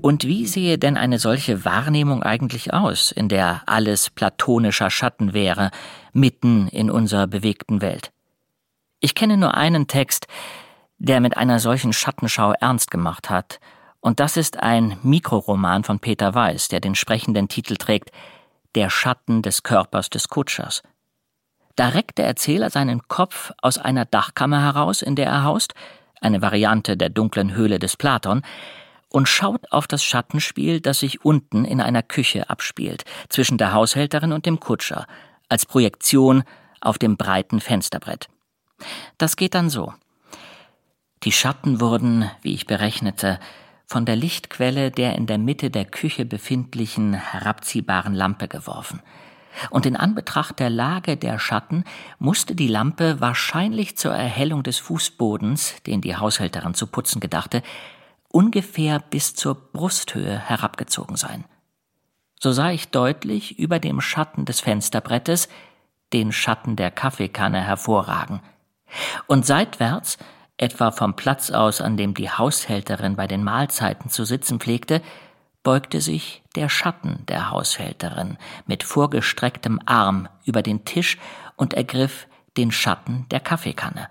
Und 0.01 0.25
wie 0.25 0.47
sehe 0.47 0.79
denn 0.79 0.97
eine 0.97 1.19
solche 1.19 1.65
Wahrnehmung 1.65 2.23
eigentlich 2.23 2.73
aus, 2.73 3.11
in 3.11 3.29
der 3.29 3.63
alles 3.67 4.11
platonischer 4.11 4.91
Schatten 4.91 5.35
wäre, 5.35 5.71
mitten 6.13 6.69
in 6.69 6.91
unserer 6.91 7.27
bewegten 7.27 7.81
Welt? 7.81 8.13
Ich 9.01 9.15
kenne 9.15 9.37
nur 9.37 9.55
einen 9.55 9.87
Text, 9.87 10.27
der 10.99 11.21
mit 11.21 11.37
einer 11.37 11.59
solchen 11.59 11.93
Schattenschau 11.93 12.53
ernst 12.53 12.91
gemacht 12.91 13.31
hat, 13.31 13.61
und 14.01 14.21
das 14.21 14.37
ist 14.37 14.63
ein 14.63 14.97
Mikroroman 15.03 15.83
von 15.83 15.99
Peter 15.99 16.33
Weiß, 16.33 16.69
der 16.69 16.81
den 16.81 16.95
sprechenden 16.95 17.49
Titel 17.49 17.77
trägt 17.77 18.11
Der 18.75 18.91
Schatten 18.91 19.43
des 19.43 19.65
Körpers 19.65 20.09
des 20.09 20.29
Kutschers. 20.29 20.83
Da 21.75 21.89
reckt 21.89 22.19
der 22.19 22.27
Erzähler 22.27 22.71
seinen 22.71 23.07
Kopf 23.09 23.53
aus 23.61 23.77
einer 23.79 24.05
Dachkammer 24.05 24.63
heraus, 24.63 25.03
in 25.03 25.17
der 25.17 25.27
er 25.27 25.45
haust, 25.45 25.75
eine 26.21 26.43
Variante 26.43 26.97
der 26.97 27.09
dunklen 27.09 27.55
Höhle 27.55 27.79
des 27.79 27.97
Platon, 27.97 28.43
und 29.11 29.29
schaut 29.29 29.73
auf 29.73 29.87
das 29.87 30.05
Schattenspiel, 30.05 30.81
das 30.81 31.01
sich 31.01 31.25
unten 31.25 31.65
in 31.65 31.81
einer 31.81 32.03
Küche 32.03 32.51
abspielt, 32.51 33.05
zwischen 33.29 33.59
der 33.59 33.73
Haushälterin 33.73 34.33
und 34.33 34.47
dem 34.47 34.61
Kutscher, 34.61 35.07
als 35.49 35.67
Projektion 35.67 36.45
auf 36.81 36.99
dem 36.99 37.17
breiten 37.17 37.61
Fensterbrett. 37.61 38.29
Das 39.17 39.37
geht 39.37 39.55
dann 39.55 39.71
so. 39.71 39.93
Die 41.25 41.33
Schatten 41.33 41.81
wurden, 41.81 42.31
wie 42.43 42.55
ich 42.55 42.67
berechnete, 42.67 43.41
von 43.87 44.05
der 44.05 44.17
Lichtquelle 44.17 44.91
der 44.91 45.17
in 45.17 45.27
der 45.27 45.39
Mitte 45.39 45.71
der 45.71 45.87
Küche 45.87 46.25
befindlichen 46.25 47.15
herabziehbaren 47.15 48.15
Lampe 48.15 48.47
geworfen. 48.47 49.01
Und 49.71 49.87
in 49.87 49.97
Anbetracht 49.97 50.61
der 50.61 50.71
Lage 50.71 51.17
der 51.17 51.39
Schatten 51.39 51.85
musste 52.19 52.55
die 52.55 52.69
Lampe 52.69 53.21
wahrscheinlich 53.21 53.97
zur 53.97 54.13
Erhellung 54.13 54.63
des 54.63 54.79
Fußbodens, 54.79 55.83
den 55.87 56.01
die 56.01 56.17
Haushälterin 56.17 56.75
zu 56.75 56.87
putzen 56.87 57.19
gedachte, 57.19 57.63
ungefähr 58.39 59.01
bis 59.01 59.35
zur 59.35 59.57
Brusthöhe 59.57 60.39
herabgezogen 60.39 61.17
sein. 61.17 61.45
So 62.39 62.53
sah 62.53 62.71
ich 62.71 62.91
deutlich 62.91 63.59
über 63.59 63.81
dem 63.81 64.01
Schatten 64.01 64.45
des 64.45 64.61
Fensterbrettes 64.61 65.49
den 66.13 66.31
Schatten 66.31 66.77
der 66.77 66.93
Kaffeekanne 66.93 67.61
hervorragen. 67.61 68.41
Und 69.27 69.45
seitwärts, 69.45 70.19
etwa 70.57 70.93
vom 70.93 71.17
Platz 71.17 71.51
aus, 71.51 71.81
an 71.81 71.97
dem 71.97 72.15
die 72.15 72.31
Haushälterin 72.31 73.17
bei 73.17 73.27
den 73.27 73.43
Mahlzeiten 73.43 74.09
zu 74.09 74.25
sitzen 74.25 74.61
pflegte, 74.61 75.03
beugte 75.65 76.01
sich 76.01 76.45
der 76.55 76.69
Schatten 76.69 77.27
der 77.27 77.51
Haushälterin 77.51 78.39
mit 78.67 78.85
vorgestrecktem 78.85 79.81
Arm 79.85 80.29
über 80.45 80.63
den 80.63 80.85
Tisch 80.85 81.19
und 81.57 81.75
ergriff 81.75 82.29
den 82.57 82.71
Schatten 82.71 83.27
der 83.33 83.41
Kaffeekanne. 83.41 84.09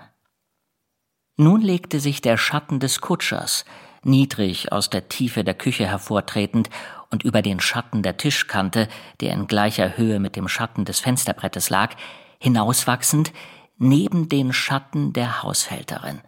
Nun 1.38 1.62
legte 1.62 2.02
sich 2.02 2.20
der 2.20 2.36
Schatten 2.36 2.82
des 2.82 3.00
Kutschers, 3.00 3.64
niedrig 4.04 4.72
aus 4.72 4.90
der 4.90 5.10
Tiefe 5.10 5.44
der 5.44 5.54
Küche 5.54 5.86
hervortretend 5.86 6.70
und 7.10 7.24
über 7.24 7.42
den 7.42 7.60
Schatten 7.60 8.04
der 8.04 8.18
Tischkante, 8.18 8.88
der 9.22 9.34
in 9.34 9.48
gleicher 9.48 9.98
Höhe 9.98 10.20
mit 10.20 10.36
dem 10.36 10.48
Schatten 10.48 10.86
des 10.86 11.00
Fensterbrettes 11.00 11.70
lag, 11.70 11.96
hinauswachsend 12.40 13.32
neben 13.78 14.30
den 14.30 14.54
Schatten 14.54 15.14
der 15.14 15.44
Haushälterin. 15.44 16.22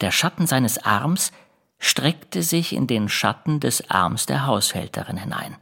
Der 0.00 0.10
Schatten 0.10 0.46
seines 0.46 0.78
Arms 0.78 1.32
streckte 1.78 2.42
sich 2.42 2.74
in 2.74 2.86
den 2.86 3.08
Schatten 3.08 3.60
des 3.60 3.90
Arms 3.90 4.26
der 4.26 4.46
Haushälterin 4.46 5.18
hinein. 5.18 5.56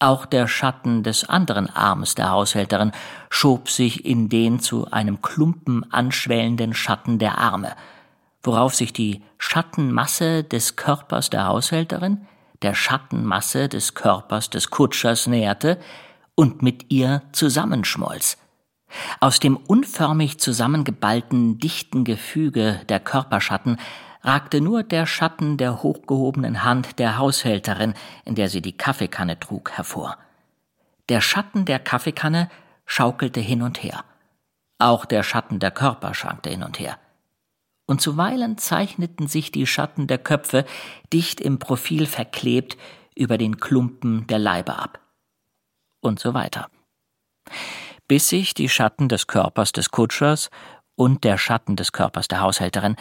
Auch 0.00 0.26
der 0.26 0.48
Schatten 0.48 1.02
des 1.02 1.28
anderen 1.28 1.70
Arms 1.70 2.14
der 2.14 2.30
Haushälterin 2.30 2.92
schob 3.30 3.70
sich 3.70 4.04
in 4.04 4.28
den 4.28 4.58
zu 4.58 4.90
einem 4.90 5.22
Klumpen 5.22 5.90
anschwellenden 5.92 6.74
Schatten 6.74 7.18
der 7.18 7.38
Arme, 7.38 7.74
worauf 8.44 8.74
sich 8.74 8.92
die 8.92 9.22
Schattenmasse 9.38 10.44
des 10.44 10.76
Körpers 10.76 11.30
der 11.30 11.46
Haushälterin 11.46 12.26
der 12.64 12.74
Schattenmasse 12.74 13.68
des 13.68 13.94
Körpers 13.94 14.48
des 14.48 14.70
Kutschers 14.70 15.26
näherte 15.26 15.78
und 16.34 16.62
mit 16.62 16.90
ihr 16.90 17.22
zusammenschmolz. 17.32 18.38
Aus 19.20 19.38
dem 19.38 19.56
unförmig 19.56 20.38
zusammengeballten, 20.38 21.58
dichten 21.58 22.04
Gefüge 22.04 22.80
der 22.88 23.00
Körperschatten 23.00 23.78
ragte 24.22 24.62
nur 24.62 24.82
der 24.82 25.04
Schatten 25.04 25.58
der 25.58 25.82
hochgehobenen 25.82 26.64
Hand 26.64 26.98
der 26.98 27.18
Haushälterin, 27.18 27.92
in 28.24 28.34
der 28.34 28.48
sie 28.48 28.62
die 28.62 28.76
Kaffeekanne 28.76 29.38
trug, 29.38 29.72
hervor. 29.72 30.16
Der 31.10 31.20
Schatten 31.20 31.66
der 31.66 31.78
Kaffeekanne 31.78 32.48
schaukelte 32.86 33.40
hin 33.40 33.60
und 33.60 33.82
her. 33.82 34.04
Auch 34.78 35.04
der 35.04 35.22
Schatten 35.22 35.58
der 35.58 35.70
Körper 35.70 36.14
schwankte 36.14 36.48
hin 36.48 36.62
und 36.62 36.78
her 36.78 36.96
und 37.86 38.00
zuweilen 38.00 38.58
zeichneten 38.58 39.28
sich 39.28 39.52
die 39.52 39.66
Schatten 39.66 40.06
der 40.06 40.18
Köpfe 40.18 40.64
dicht 41.12 41.40
im 41.40 41.58
Profil 41.58 42.06
verklebt 42.06 42.76
über 43.14 43.38
den 43.38 43.58
Klumpen 43.58 44.26
der 44.26 44.38
Leibe 44.38 44.78
ab. 44.78 45.00
Und 46.00 46.18
so 46.18 46.34
weiter. 46.34 46.68
Bis 48.08 48.28
sich 48.28 48.54
die 48.54 48.68
Schatten 48.68 49.08
des 49.08 49.26
Körpers 49.26 49.72
des 49.72 49.90
Kutschers 49.90 50.50
und 50.96 51.24
der 51.24 51.38
Schatten 51.38 51.76
des 51.76 51.92
Körpers 51.92 52.28
der 52.28 52.40
Haushälterin 52.40 52.96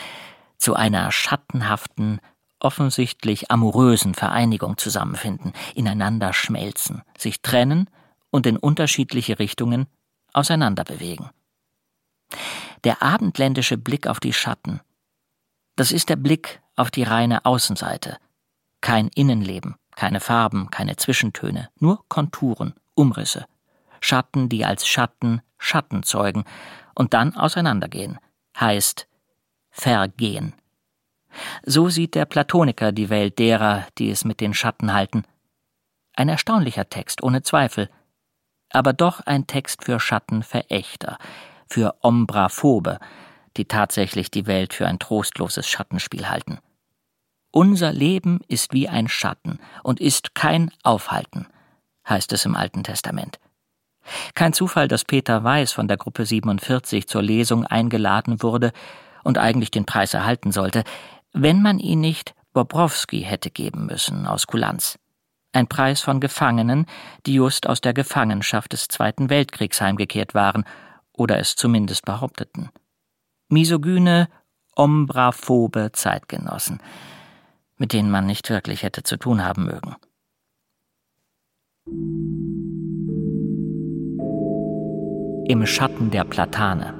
zu 0.57 0.75
einer 0.75 1.11
schattenhaften, 1.11 2.19
offensichtlich 2.59 3.51
amorösen 3.51 4.13
Vereinigung 4.13 4.77
zusammenfinden, 4.77 5.51
ineinander 5.75 6.31
schmelzen, 6.31 7.01
sich 7.17 7.41
trennen 7.41 7.89
und 8.29 8.45
in 8.45 8.57
unterschiedliche 8.57 9.39
Richtungen 9.39 9.87
auseinanderbewegen 10.31 11.29
der 12.83 13.01
abendländische 13.01 13.77
Blick 13.77 14.07
auf 14.07 14.19
die 14.19 14.33
Schatten. 14.33 14.81
Das 15.75 15.91
ist 15.91 16.09
der 16.09 16.15
Blick 16.15 16.61
auf 16.75 16.91
die 16.91 17.03
reine 17.03 17.45
Außenseite. 17.45 18.17
Kein 18.81 19.07
Innenleben, 19.09 19.75
keine 19.95 20.19
Farben, 20.19 20.69
keine 20.69 20.95
Zwischentöne, 20.95 21.69
nur 21.79 22.03
Konturen, 22.09 22.73
Umrisse. 22.95 23.45
Schatten, 24.01 24.49
die 24.49 24.65
als 24.65 24.87
Schatten 24.87 25.41
Schatten 25.63 26.03
zeugen 26.03 26.43
und 26.93 27.13
dann 27.13 27.35
auseinandergehen, 27.35 28.19
heißt 28.59 29.07
vergehen. 29.71 30.53
So 31.65 31.89
sieht 31.89 32.13
der 32.13 32.25
Platoniker 32.25 32.91
die 32.91 33.09
Welt 33.09 33.39
derer, 33.39 33.87
die 33.97 34.11
es 34.11 34.25
mit 34.25 34.41
den 34.41 34.53
Schatten 34.53 34.93
halten. 34.93 35.23
Ein 36.15 36.29
erstaunlicher 36.29 36.89
Text, 36.89 37.23
ohne 37.23 37.41
Zweifel, 37.41 37.89
aber 38.69 38.93
doch 38.93 39.21
ein 39.21 39.47
Text 39.47 39.85
für 39.85 39.99
Schattenverächter, 39.99 41.17
für 41.73 41.95
Ombraphobe, 42.01 42.99
die 43.57 43.65
tatsächlich 43.65 44.29
die 44.29 44.45
Welt 44.45 44.75
für 44.75 44.87
ein 44.87 44.99
trostloses 44.99 45.67
Schattenspiel 45.67 46.29
halten. 46.29 46.59
Unser 47.49 47.91
Leben 47.91 48.41
ist 48.47 48.73
wie 48.73 48.87
ein 48.87 49.07
Schatten 49.07 49.57
und 49.81 49.99
ist 49.99 50.35
kein 50.35 50.69
Aufhalten, 50.83 51.47
heißt 52.07 52.31
es 52.31 52.45
im 52.45 52.55
Alten 52.55 52.83
Testament. 52.83 53.39
Kein 54.35 54.53
Zufall, 54.53 54.87
dass 54.87 55.03
Peter 55.03 55.43
Weiß 55.43 55.71
von 55.71 55.87
der 55.87 55.97
Gruppe 55.97 56.27
47 56.27 57.07
zur 57.07 57.23
Lesung 57.23 57.65
eingeladen 57.65 58.43
wurde 58.43 58.71
und 59.23 59.39
eigentlich 59.39 59.71
den 59.71 59.85
Preis 59.85 60.13
erhalten 60.13 60.51
sollte, 60.51 60.83
wenn 61.31 61.63
man 61.63 61.79
ihn 61.79 62.01
nicht 62.01 62.35
Bobrowski 62.53 63.21
hätte 63.21 63.49
geben 63.49 63.87
müssen 63.87 64.27
aus 64.27 64.45
Kulanz. 64.45 64.99
Ein 65.53 65.65
Preis 65.65 66.01
von 66.01 66.19
Gefangenen, 66.19 66.85
die 67.25 67.33
just 67.33 67.67
aus 67.67 67.81
der 67.81 67.95
Gefangenschaft 67.95 68.73
des 68.73 68.89
Zweiten 68.89 69.31
Weltkriegs 69.31 69.81
heimgekehrt 69.81 70.35
waren 70.35 70.65
oder 71.13 71.39
es 71.39 71.55
zumindest 71.55 72.05
behaupteten. 72.05 72.69
Misogyne, 73.49 74.29
ombraphobe 74.75 75.91
Zeitgenossen, 75.93 76.81
mit 77.77 77.93
denen 77.93 78.09
man 78.09 78.25
nicht 78.25 78.49
wirklich 78.49 78.83
hätte 78.83 79.03
zu 79.03 79.17
tun 79.17 79.43
haben 79.43 79.65
mögen. 79.65 79.95
Im 85.45 85.65
Schatten 85.65 86.09
der 86.09 86.23
Platane. 86.23 86.93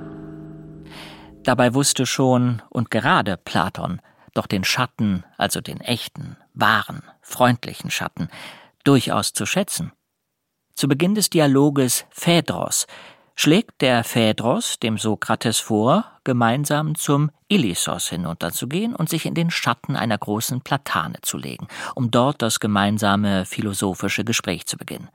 Dabei 1.43 1.73
wusste 1.73 2.05
schon 2.05 2.61
und 2.69 2.91
gerade 2.91 3.37
Platon, 3.37 4.01
doch 4.33 4.47
den 4.47 4.63
Schatten, 4.63 5.23
also 5.37 5.61
den 5.61 5.79
echten, 5.81 6.37
wahren, 6.53 7.03
freundlichen 7.21 7.91
Schatten, 7.91 8.29
durchaus 8.83 9.33
zu 9.33 9.45
schätzen. 9.45 9.91
Zu 10.73 10.87
Beginn 10.87 11.15
des 11.15 11.29
Dialoges 11.29 12.05
Phaedros 12.09 12.87
schlägt 13.35 13.81
der 13.81 14.03
Phaedros 14.03 14.79
dem 14.79 14.97
Sokrates 14.97 15.59
vor, 15.59 16.05
gemeinsam 16.23 16.95
zum 16.95 17.31
Ilissos 17.47 18.09
hinunterzugehen 18.09 18.95
und 18.95 19.09
sich 19.09 19.25
in 19.25 19.33
den 19.33 19.51
Schatten 19.51 19.95
einer 19.95 20.17
großen 20.17 20.61
Platane 20.61 21.19
zu 21.21 21.37
legen, 21.37 21.67
um 21.95 22.11
dort 22.11 22.41
das 22.41 22.59
gemeinsame 22.59 23.45
philosophische 23.45 24.23
Gespräch 24.23 24.65
zu 24.65 24.77
beginnen. 24.77 25.09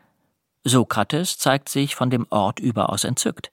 Sokrates 0.64 1.38
zeigt 1.38 1.68
sich 1.68 1.94
von 1.94 2.10
dem 2.10 2.26
Ort 2.30 2.60
überaus 2.60 3.04
entzückt. 3.04 3.50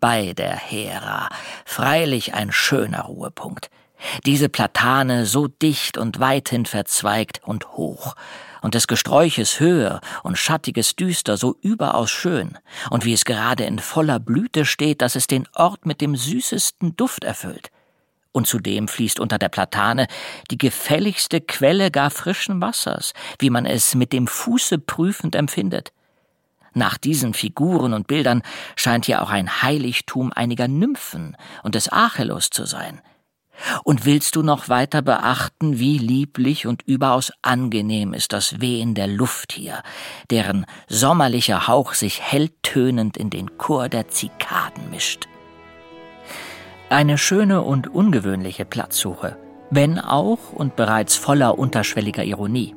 Bei 0.00 0.32
der 0.32 0.56
Hera, 0.56 1.28
freilich 1.64 2.34
ein 2.34 2.50
schöner 2.50 3.02
Ruhepunkt. 3.02 3.70
Diese 4.26 4.48
Platane 4.48 5.26
so 5.26 5.46
dicht 5.46 5.96
und 5.96 6.18
weithin 6.18 6.66
verzweigt 6.66 7.40
und 7.44 7.68
hoch, 7.74 8.16
und 8.62 8.74
des 8.74 8.86
Gesträuches 8.86 9.60
Höhe 9.60 10.00
und 10.22 10.38
Schattiges 10.38 10.96
Düster 10.96 11.36
so 11.36 11.56
überaus 11.60 12.10
schön, 12.10 12.56
und 12.88 13.04
wie 13.04 13.12
es 13.12 13.26
gerade 13.26 13.64
in 13.64 13.78
voller 13.78 14.18
Blüte 14.18 14.64
steht, 14.64 15.02
dass 15.02 15.16
es 15.16 15.26
den 15.26 15.46
Ort 15.54 15.84
mit 15.84 16.00
dem 16.00 16.16
süßesten 16.16 16.96
Duft 16.96 17.24
erfüllt. 17.24 17.70
Und 18.30 18.46
zudem 18.46 18.88
fließt 18.88 19.20
unter 19.20 19.38
der 19.38 19.50
Platane 19.50 20.06
die 20.50 20.56
gefälligste 20.56 21.42
Quelle 21.42 21.90
gar 21.90 22.10
frischen 22.10 22.62
Wassers, 22.62 23.12
wie 23.38 23.50
man 23.50 23.66
es 23.66 23.94
mit 23.94 24.14
dem 24.14 24.26
Fuße 24.26 24.78
prüfend 24.78 25.34
empfindet. 25.34 25.92
Nach 26.72 26.96
diesen 26.96 27.34
Figuren 27.34 27.92
und 27.92 28.06
Bildern 28.06 28.42
scheint 28.76 29.04
hier 29.04 29.22
auch 29.22 29.28
ein 29.28 29.62
Heiligtum 29.62 30.32
einiger 30.32 30.68
Nymphen 30.68 31.36
und 31.62 31.74
des 31.74 31.92
Achelos 31.92 32.48
zu 32.48 32.64
sein, 32.64 33.02
und 33.84 34.04
willst 34.04 34.36
du 34.36 34.42
noch 34.42 34.68
weiter 34.68 35.02
beachten, 35.02 35.78
wie 35.78 35.98
lieblich 35.98 36.66
und 36.66 36.82
überaus 36.82 37.32
angenehm 37.42 38.14
ist 38.14 38.32
das 38.32 38.60
Wehen 38.60 38.94
der 38.94 39.06
Luft 39.06 39.52
hier, 39.52 39.82
deren 40.30 40.66
sommerlicher 40.88 41.66
Hauch 41.66 41.94
sich 41.94 42.20
helltönend 42.20 43.16
in 43.16 43.30
den 43.30 43.58
Chor 43.58 43.88
der 43.88 44.08
Zikaden 44.08 44.90
mischt? 44.90 45.26
Eine 46.90 47.16
schöne 47.16 47.62
und 47.62 47.88
ungewöhnliche 47.88 48.64
Platzsuche, 48.64 49.36
wenn 49.70 49.98
auch 49.98 50.52
und 50.52 50.76
bereits 50.76 51.16
voller 51.16 51.58
unterschwelliger 51.58 52.24
Ironie. 52.24 52.74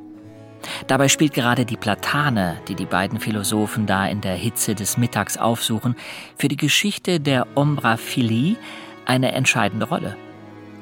Dabei 0.88 1.10
spielt 1.10 1.34
gerade 1.34 1.65
die 1.65 1.78
Platane, 1.78 2.58
die 2.67 2.76
die 2.76 2.86
beiden 2.86 3.19
Philosophen 3.19 3.86
da 3.86 4.08
in 4.08 4.21
der 4.21 4.36
Hitze 4.36 4.74
des 4.76 4.98
Mittags 4.98 5.38
aufsuchen, 5.38 5.95
für 6.38 6.48
die 6.48 6.58
Geschichte 6.58 7.19
der 7.19 7.48
Ombraphilie 7.56 8.56
eine 9.06 9.32
entscheidende 9.34 9.88
Rolle. 9.88 10.15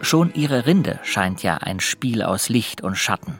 Schon 0.04 0.34
ihre 0.34 0.66
Rinde 0.66 1.00
scheint 1.04 1.44
ja 1.44 1.56
ein 1.56 1.80
Spiel 1.80 2.24
aus 2.24 2.50
Licht 2.50 2.82
und 2.82 2.98
Schatten. 2.98 3.39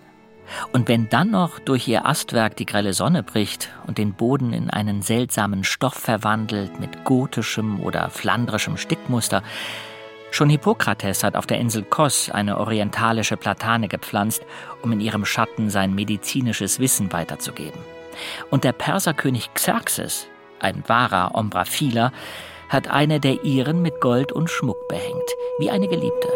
Und 0.72 0.88
wenn 0.88 1.10
dann 1.10 1.30
noch 1.30 1.60
durch 1.60 1.86
ihr 1.90 2.06
Astwerk 2.06 2.56
die 2.56 2.66
grelle 2.66 2.94
Sonne 2.94 3.22
bricht 3.22 3.68
und 3.86 3.98
den 3.98 4.14
Boden 4.14 4.54
in 4.54 4.70
einen 4.70 5.02
seltsamen 5.02 5.66
Stoff 5.66 5.96
verwandelt 5.96 6.80
mit 6.80 7.04
gotischem 7.04 7.82
oder 7.82 8.10
flandrischem 8.10 8.78
Stickmuster, 8.78 9.44
schon 10.32 10.50
Hippokrates 10.50 11.26
hat 11.26 11.36
auf 11.36 11.48
der 11.48 11.60
Insel 11.60 11.84
Kos 11.84 12.30
eine 12.30 12.58
orientalische 12.58 13.36
Platane 13.36 13.90
gepflanzt, 13.90 14.46
um 14.82 14.94
in 14.94 15.02
ihrem 15.02 15.26
Schatten 15.26 15.70
sein 15.70 15.94
medizinisches 15.94 16.80
Wissen 16.80 17.12
weiterzugeben. 17.12 17.82
Und 18.52 18.64
der 18.64 18.72
Perserkönig 18.72 19.54
Xerxes, 19.54 20.28
ein 20.62 20.86
wahrer 20.88 21.36
Ombraphiler, 21.36 22.14
hat 22.70 22.88
eine 22.88 23.20
der 23.20 23.44
ihren 23.44 23.82
mit 23.82 24.00
Gold 24.00 24.32
und 24.32 24.50
Schmuck 24.50 24.88
behängt, 24.88 25.30
wie 25.60 25.70
eine 25.70 25.90
Geliebte. 25.90 26.30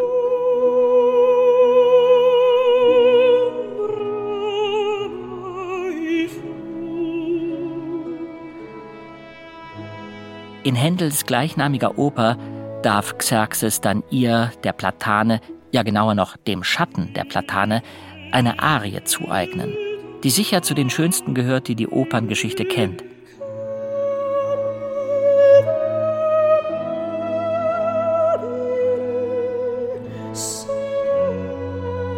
In 10.63 10.75
Händels 10.75 11.25
gleichnamiger 11.25 11.97
Oper 11.97 12.37
darf 12.83 13.17
Xerxes 13.17 13.81
dann 13.81 14.03
ihr, 14.09 14.51
der 14.63 14.73
Platane, 14.73 15.41
ja 15.71 15.83
genauer 15.83 16.15
noch 16.15 16.37
dem 16.37 16.63
Schatten 16.63 17.13
der 17.13 17.23
Platane, 17.23 17.81
eine 18.31 18.59
Arie 18.59 19.03
zueignen, 19.03 19.73
die 20.23 20.29
sicher 20.29 20.61
zu 20.61 20.73
den 20.73 20.89
schönsten 20.89 21.33
gehört, 21.33 21.67
die 21.67 21.75
die 21.75 21.87
Operngeschichte 21.87 22.65
kennt. 22.65 23.03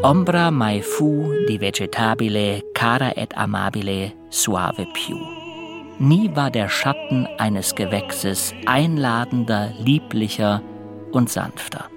Ombra 0.01 0.49
mai 0.49 0.81
fu 0.81 1.33
di 1.45 1.59
vegetabile, 1.59 2.63
cara 2.73 3.11
et 3.17 3.37
amabile, 3.37 4.13
suave 4.29 4.87
più. 4.93 5.48
Nie 5.99 6.33
war 6.33 6.49
der 6.49 6.69
Schatten 6.69 7.27
eines 7.37 7.75
Gewächses 7.75 8.53
einladender, 8.65 9.73
lieblicher 9.77 10.61
und 11.11 11.29
sanfter. 11.29 11.89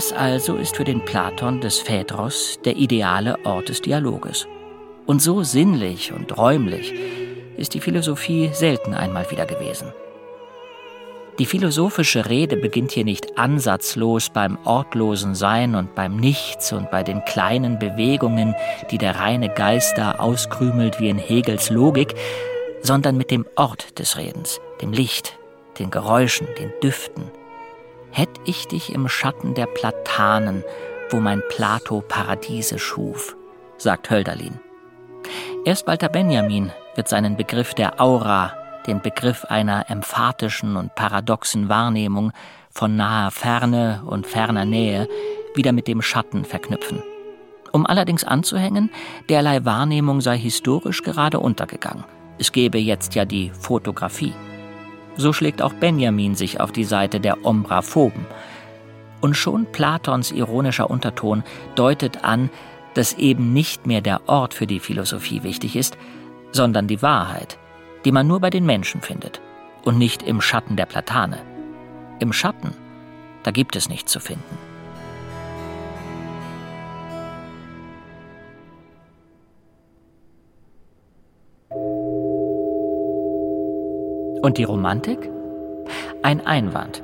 Das 0.00 0.14
also 0.14 0.56
ist 0.56 0.76
für 0.76 0.84
den 0.84 1.04
Platon 1.04 1.60
des 1.60 1.78
Phaedros 1.78 2.58
der 2.64 2.76
ideale 2.76 3.36
Ort 3.44 3.68
des 3.68 3.82
Dialoges. 3.82 4.48
Und 5.04 5.20
so 5.20 5.42
sinnlich 5.42 6.10
und 6.10 6.38
räumlich 6.38 6.94
ist 7.58 7.74
die 7.74 7.80
Philosophie 7.80 8.48
selten 8.54 8.94
einmal 8.94 9.30
wieder 9.30 9.44
gewesen. 9.44 9.92
Die 11.38 11.44
philosophische 11.44 12.30
Rede 12.30 12.56
beginnt 12.56 12.92
hier 12.92 13.04
nicht 13.04 13.38
ansatzlos 13.38 14.30
beim 14.30 14.56
ortlosen 14.64 15.34
Sein 15.34 15.74
und 15.74 15.94
beim 15.94 16.16
Nichts 16.16 16.72
und 16.72 16.90
bei 16.90 17.02
den 17.02 17.22
kleinen 17.26 17.78
Bewegungen, 17.78 18.54
die 18.90 18.96
der 18.96 19.16
reine 19.16 19.50
Geist 19.50 19.98
da 19.98 20.12
auskrümelt 20.12 20.98
wie 20.98 21.10
in 21.10 21.18
Hegels 21.18 21.68
Logik, 21.68 22.14
sondern 22.80 23.18
mit 23.18 23.30
dem 23.30 23.44
Ort 23.54 23.98
des 23.98 24.16
Redens, 24.16 24.62
dem 24.80 24.94
Licht, 24.94 25.38
den 25.78 25.90
Geräuschen, 25.90 26.46
den 26.58 26.72
Düften, 26.82 27.30
hätt 28.12 28.40
ich 28.44 28.68
dich 28.68 28.92
im 28.92 29.08
Schatten 29.08 29.54
der 29.54 29.66
Platanen, 29.66 30.64
wo 31.10 31.20
mein 31.20 31.42
Plato 31.48 32.02
Paradiese 32.06 32.78
schuf, 32.78 33.36
sagt 33.78 34.10
Hölderlin. 34.10 34.60
Erst 35.64 35.86
Walter 35.86 36.08
Benjamin 36.08 36.72
wird 36.94 37.08
seinen 37.08 37.36
Begriff 37.36 37.74
der 37.74 38.00
Aura, 38.00 38.54
den 38.86 39.00
Begriff 39.00 39.44
einer 39.44 39.90
emphatischen 39.90 40.76
und 40.76 40.94
paradoxen 40.94 41.68
Wahrnehmung 41.68 42.32
von 42.70 42.96
naher 42.96 43.30
Ferne 43.30 44.02
und 44.06 44.26
ferner 44.26 44.64
Nähe, 44.64 45.08
wieder 45.54 45.72
mit 45.72 45.88
dem 45.88 46.02
Schatten 46.02 46.44
verknüpfen. 46.44 47.02
Um 47.72 47.86
allerdings 47.86 48.24
anzuhängen, 48.24 48.90
derlei 49.28 49.64
Wahrnehmung 49.64 50.20
sei 50.20 50.38
historisch 50.38 51.02
gerade 51.02 51.40
untergegangen. 51.40 52.04
Es 52.38 52.52
gebe 52.52 52.78
jetzt 52.78 53.14
ja 53.14 53.24
die 53.24 53.50
Fotografie. 53.50 54.32
So 55.16 55.32
schlägt 55.32 55.62
auch 55.62 55.72
Benjamin 55.72 56.34
sich 56.34 56.60
auf 56.60 56.72
die 56.72 56.84
Seite 56.84 57.20
der 57.20 57.44
Ombraphoben. 57.44 58.26
Und 59.20 59.36
schon 59.36 59.66
Platons 59.70 60.32
ironischer 60.32 60.90
Unterton 60.90 61.42
deutet 61.74 62.24
an, 62.24 62.48
dass 62.94 63.14
eben 63.14 63.52
nicht 63.52 63.86
mehr 63.86 64.00
der 64.00 64.28
Ort 64.28 64.54
für 64.54 64.66
die 64.66 64.80
Philosophie 64.80 65.42
wichtig 65.42 65.76
ist, 65.76 65.98
sondern 66.52 66.86
die 66.86 67.02
Wahrheit, 67.02 67.58
die 68.04 68.12
man 68.12 68.26
nur 68.26 68.40
bei 68.40 68.50
den 68.50 68.66
Menschen 68.66 69.00
findet 69.00 69.40
und 69.84 69.98
nicht 69.98 70.22
im 70.22 70.40
Schatten 70.40 70.76
der 70.76 70.86
Platane. 70.86 71.38
Im 72.18 72.32
Schatten, 72.32 72.74
da 73.42 73.50
gibt 73.50 73.76
es 73.76 73.88
nichts 73.88 74.10
zu 74.12 74.20
finden. 74.20 74.69
Und 84.42 84.56
die 84.56 84.64
Romantik? 84.64 85.28
Ein 86.22 86.46
Einwand. 86.46 87.02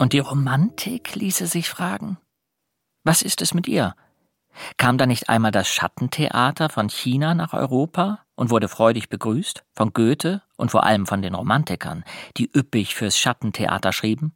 Und 0.00 0.12
die 0.12 0.18
Romantik 0.18 1.14
ließe 1.14 1.46
sich 1.46 1.68
fragen. 1.68 2.18
Was 3.04 3.22
ist 3.22 3.40
es 3.40 3.54
mit 3.54 3.68
ihr? 3.68 3.94
Kam 4.78 4.98
da 4.98 5.06
nicht 5.06 5.28
einmal 5.28 5.52
das 5.52 5.68
Schattentheater 5.68 6.70
von 6.70 6.88
China 6.88 7.34
nach 7.34 7.52
Europa 7.52 8.18
und 8.34 8.50
wurde 8.50 8.66
freudig 8.66 9.08
begrüßt 9.08 9.64
von 9.74 9.92
Goethe 9.92 10.42
und 10.56 10.72
vor 10.72 10.82
allem 10.82 11.06
von 11.06 11.22
den 11.22 11.36
Romantikern, 11.36 12.02
die 12.36 12.50
üppig 12.52 12.96
fürs 12.96 13.16
Schattentheater 13.16 13.92
schrieben? 13.92 14.34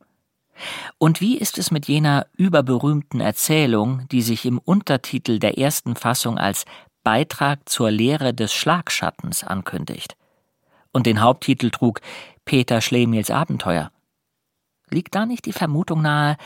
Und 0.98 1.20
wie 1.20 1.36
ist 1.36 1.58
es 1.58 1.72
mit 1.72 1.88
jener 1.88 2.28
überberühmten 2.36 3.20
Erzählung, 3.20 4.06
die 4.12 4.22
sich 4.22 4.46
im 4.46 4.58
Untertitel 4.58 5.40
der 5.40 5.58
ersten 5.58 5.96
Fassung 5.96 6.38
als 6.38 6.64
Beitrag 7.02 7.68
zur 7.68 7.90
Lehre 7.90 8.34
des 8.34 8.52
Schlagschattens 8.52 9.42
ankündigt 9.42 10.17
und 10.92 11.06
den 11.06 11.20
Haupttitel 11.20 11.70
trug 11.70 12.00
Peter 12.44 12.80
Schlemihls 12.80 13.30
Abenteuer? 13.30 13.90
Liegt 14.90 15.14
da 15.14 15.26
nicht 15.26 15.46
die 15.46 15.52
Vermutung 15.52 16.02
nahe, 16.02 16.36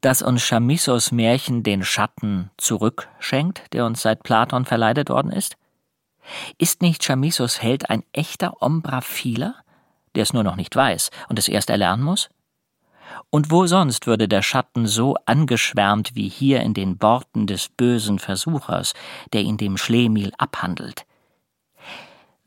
dass 0.00 0.22
uns 0.22 0.42
Chamissos 0.42 1.12
Märchen 1.12 1.62
den 1.62 1.84
Schatten 1.84 2.50
zurückschenkt, 2.56 3.72
der 3.72 3.84
uns 3.84 4.02
seit 4.02 4.22
Platon 4.22 4.64
verleidet 4.64 5.10
worden 5.10 5.32
ist? 5.32 5.56
Ist 6.58 6.82
nicht 6.82 7.04
Chamissos 7.04 7.62
Held 7.62 7.90
ein 7.90 8.02
echter 8.12 8.62
Ombraphiler, 8.62 9.56
der 10.14 10.22
es 10.22 10.32
nur 10.32 10.44
noch 10.44 10.56
nicht 10.56 10.74
weiß 10.74 11.10
und 11.28 11.38
es 11.38 11.48
erst 11.48 11.70
erlernen 11.70 12.02
muss? 12.02 12.28
Und 13.30 13.50
wo 13.50 13.66
sonst 13.66 14.06
würde 14.06 14.28
der 14.28 14.42
Schatten 14.42 14.86
so 14.86 15.16
angeschwärmt 15.26 16.14
wie 16.14 16.28
hier 16.28 16.60
in 16.60 16.74
den 16.74 17.00
Worten 17.02 17.46
des 17.46 17.68
bösen 17.68 18.18
Versuchers, 18.18 18.94
der 19.32 19.42
ihn 19.42 19.56
dem 19.56 19.76
Schlemihl 19.76 20.32
abhandelt? 20.38 21.06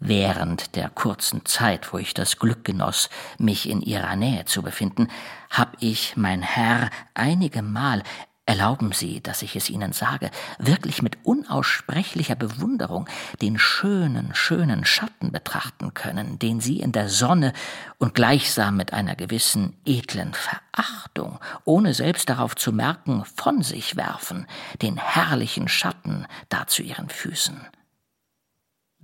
Während 0.06 0.76
der 0.76 0.90
kurzen 0.90 1.46
Zeit, 1.46 1.94
wo 1.94 1.98
ich 1.98 2.14
das 2.14 2.38
Glück 2.38 2.66
genoss, 2.66 3.10
mich 3.38 3.70
in 3.70 3.82
ihrer 3.82 4.18
Nähe 4.18 4.44
zu 4.44 4.62
befinden, 4.62 5.08
hab 5.50 5.78
ich, 5.80 6.18
mein 6.18 6.42
Herr, 6.42 6.90
einige 7.14 7.62
Mal, 7.62 8.04
erlauben 8.46 8.92
Sie, 8.92 9.22
dass 9.22 9.44
ich 9.44 9.56
es 9.56 9.70
Ihnen 9.70 9.94
sage, 9.94 10.30
wirklich 10.60 11.02
mit 11.02 11.20
unaussprechlicher 11.24 12.36
Bewunderung 12.36 13.08
den 13.42 13.58
schönen, 13.58 14.36
schönen 14.36 14.84
Schatten 14.84 15.32
betrachten 15.32 15.94
können, 15.94 16.38
den 16.38 16.60
Sie 16.60 16.82
in 16.82 16.92
der 16.92 17.08
Sonne 17.08 17.54
und 17.98 18.14
gleichsam 18.14 18.76
mit 18.76 18.92
einer 18.92 19.16
gewissen 19.16 19.78
edlen 19.86 20.34
Verachtung, 20.34 21.40
ohne 21.64 21.94
selbst 21.94 22.28
darauf 22.28 22.58
zu 22.58 22.74
merken, 22.74 23.24
von 23.38 23.64
sich 23.64 23.96
werfen, 23.96 24.48
den 24.82 24.98
herrlichen 24.98 25.70
Schatten 25.70 26.28
da 26.50 26.68
zu 26.68 26.84
Ihren 26.84 27.08
Füßen. 27.08 27.62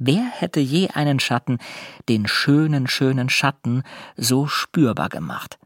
Wer 0.01 0.23
hätte 0.23 0.61
je 0.61 0.87
einen 0.91 1.19
Schatten, 1.19 1.57
den 2.07 2.25
schönen, 2.25 2.87
schönen 2.87 3.29
Schatten, 3.29 3.83
so 4.15 4.47
spürbar 4.47 5.09
gemacht? 5.09 5.59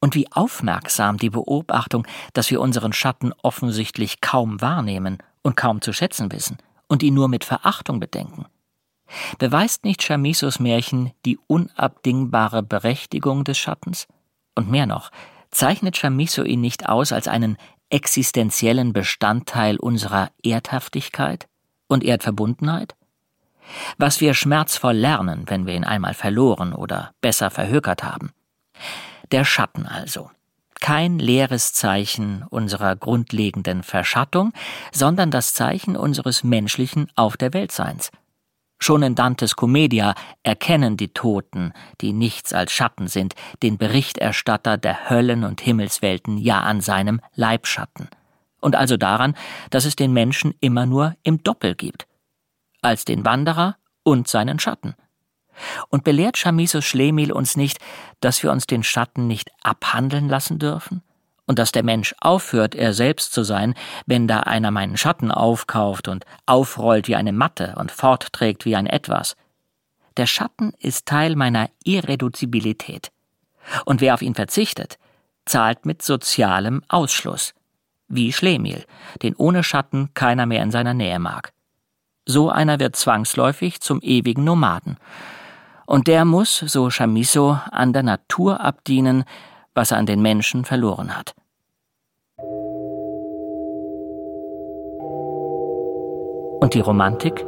Und 0.00 0.14
wie 0.14 0.30
aufmerksam 0.30 1.16
die 1.16 1.30
Beobachtung, 1.30 2.06
dass 2.34 2.50
wir 2.50 2.60
unseren 2.60 2.92
Schatten 2.92 3.32
offensichtlich 3.42 4.20
kaum 4.20 4.60
wahrnehmen 4.60 5.16
und 5.42 5.56
kaum 5.56 5.80
zu 5.80 5.94
schätzen 5.94 6.30
wissen 6.30 6.58
und 6.88 7.02
ihn 7.02 7.14
nur 7.14 7.28
mit 7.28 7.42
Verachtung 7.42 8.00
bedenken. 8.00 8.44
Beweist 9.38 9.82
nicht 9.82 10.02
Chamisos 10.02 10.60
Märchen 10.60 11.12
die 11.24 11.38
unabdingbare 11.46 12.62
Berechtigung 12.62 13.44
des 13.44 13.56
Schattens? 13.56 14.06
Und 14.54 14.70
mehr 14.70 14.84
noch, 14.84 15.10
zeichnet 15.50 15.96
Chamisso 15.96 16.42
ihn 16.42 16.60
nicht 16.60 16.86
aus 16.86 17.12
als 17.12 17.28
einen 17.28 17.56
existenziellen 17.88 18.92
Bestandteil 18.92 19.78
unserer 19.78 20.30
Erdhaftigkeit 20.42 21.48
und 21.88 22.04
Erdverbundenheit? 22.04 22.97
Was 23.96 24.20
wir 24.20 24.34
schmerzvoll 24.34 24.94
lernen, 24.94 25.44
wenn 25.46 25.66
wir 25.66 25.74
ihn 25.74 25.84
einmal 25.84 26.14
verloren 26.14 26.72
oder 26.72 27.12
besser 27.20 27.50
verhökert 27.50 28.02
haben. 28.02 28.32
Der 29.30 29.44
Schatten 29.44 29.86
also. 29.86 30.30
Kein 30.80 31.18
leeres 31.18 31.72
Zeichen 31.72 32.44
unserer 32.48 32.94
grundlegenden 32.94 33.82
Verschattung, 33.82 34.52
sondern 34.92 35.30
das 35.30 35.52
Zeichen 35.52 35.96
unseres 35.96 36.44
menschlichen 36.44 37.10
Auf 37.16 37.36
der 37.36 37.52
Weltseins. 37.52 38.10
Schon 38.80 39.02
in 39.02 39.16
Dantes 39.16 39.56
Commedia 39.56 40.14
erkennen 40.44 40.96
die 40.96 41.12
Toten, 41.12 41.72
die 42.00 42.12
nichts 42.12 42.52
als 42.52 42.70
Schatten 42.70 43.08
sind, 43.08 43.34
den 43.62 43.76
Berichterstatter 43.76 44.76
der 44.76 45.10
Höllen 45.10 45.42
und 45.42 45.60
Himmelswelten 45.60 46.38
ja 46.38 46.60
an 46.60 46.80
seinem 46.80 47.20
Leibschatten. 47.34 48.08
Und 48.60 48.76
also 48.76 48.96
daran, 48.96 49.34
dass 49.70 49.84
es 49.84 49.96
den 49.96 50.12
Menschen 50.12 50.54
immer 50.60 50.86
nur 50.86 51.16
im 51.24 51.42
Doppel 51.42 51.74
gibt 51.74 52.07
als 52.82 53.04
den 53.04 53.24
Wanderer 53.24 53.76
und 54.02 54.28
seinen 54.28 54.58
Schatten. 54.58 54.94
Und 55.88 56.04
belehrt 56.04 56.36
Chamisso 56.36 56.80
Schlemihl 56.80 57.32
uns 57.32 57.56
nicht, 57.56 57.78
dass 58.20 58.42
wir 58.42 58.52
uns 58.52 58.66
den 58.66 58.82
Schatten 58.82 59.26
nicht 59.26 59.50
abhandeln 59.62 60.28
lassen 60.28 60.58
dürfen? 60.58 61.02
Und 61.46 61.58
dass 61.58 61.72
der 61.72 61.82
Mensch 61.82 62.14
aufhört, 62.20 62.74
er 62.74 62.92
selbst 62.92 63.32
zu 63.32 63.42
sein, 63.42 63.74
wenn 64.06 64.28
da 64.28 64.40
einer 64.40 64.70
meinen 64.70 64.98
Schatten 64.98 65.30
aufkauft 65.30 66.06
und 66.06 66.24
aufrollt 66.44 67.08
wie 67.08 67.16
eine 67.16 67.32
Matte 67.32 67.74
und 67.78 67.90
fortträgt 67.90 68.66
wie 68.66 68.76
ein 68.76 68.86
Etwas. 68.86 69.34
Der 70.18 70.26
Schatten 70.26 70.72
ist 70.78 71.06
Teil 71.06 71.36
meiner 71.36 71.70
Irreduzibilität. 71.84 73.10
Und 73.84 74.00
wer 74.00 74.14
auf 74.14 74.22
ihn 74.22 74.34
verzichtet, 74.34 74.98
zahlt 75.46 75.86
mit 75.86 76.02
sozialem 76.02 76.82
Ausschluss. 76.88 77.54
Wie 78.08 78.32
Schlemihl, 78.32 78.84
den 79.22 79.34
ohne 79.34 79.62
Schatten 79.64 80.10
keiner 80.14 80.46
mehr 80.46 80.62
in 80.62 80.70
seiner 80.70 80.94
Nähe 80.94 81.18
mag. 81.18 81.52
So 82.30 82.50
einer 82.50 82.78
wird 82.78 82.94
zwangsläufig 82.94 83.80
zum 83.80 84.00
ewigen 84.02 84.44
Nomaden. 84.44 84.98
Und 85.86 86.08
der 86.08 86.26
muss, 86.26 86.58
so 86.58 86.90
Chamisso, 86.90 87.58
an 87.70 87.94
der 87.94 88.02
Natur 88.02 88.60
abdienen, 88.60 89.24
was 89.72 89.92
er 89.92 89.96
an 89.96 90.04
den 90.04 90.20
Menschen 90.20 90.66
verloren 90.66 91.16
hat. 91.16 91.34
Und 96.60 96.74
die 96.74 96.80
Romantik? 96.80 97.46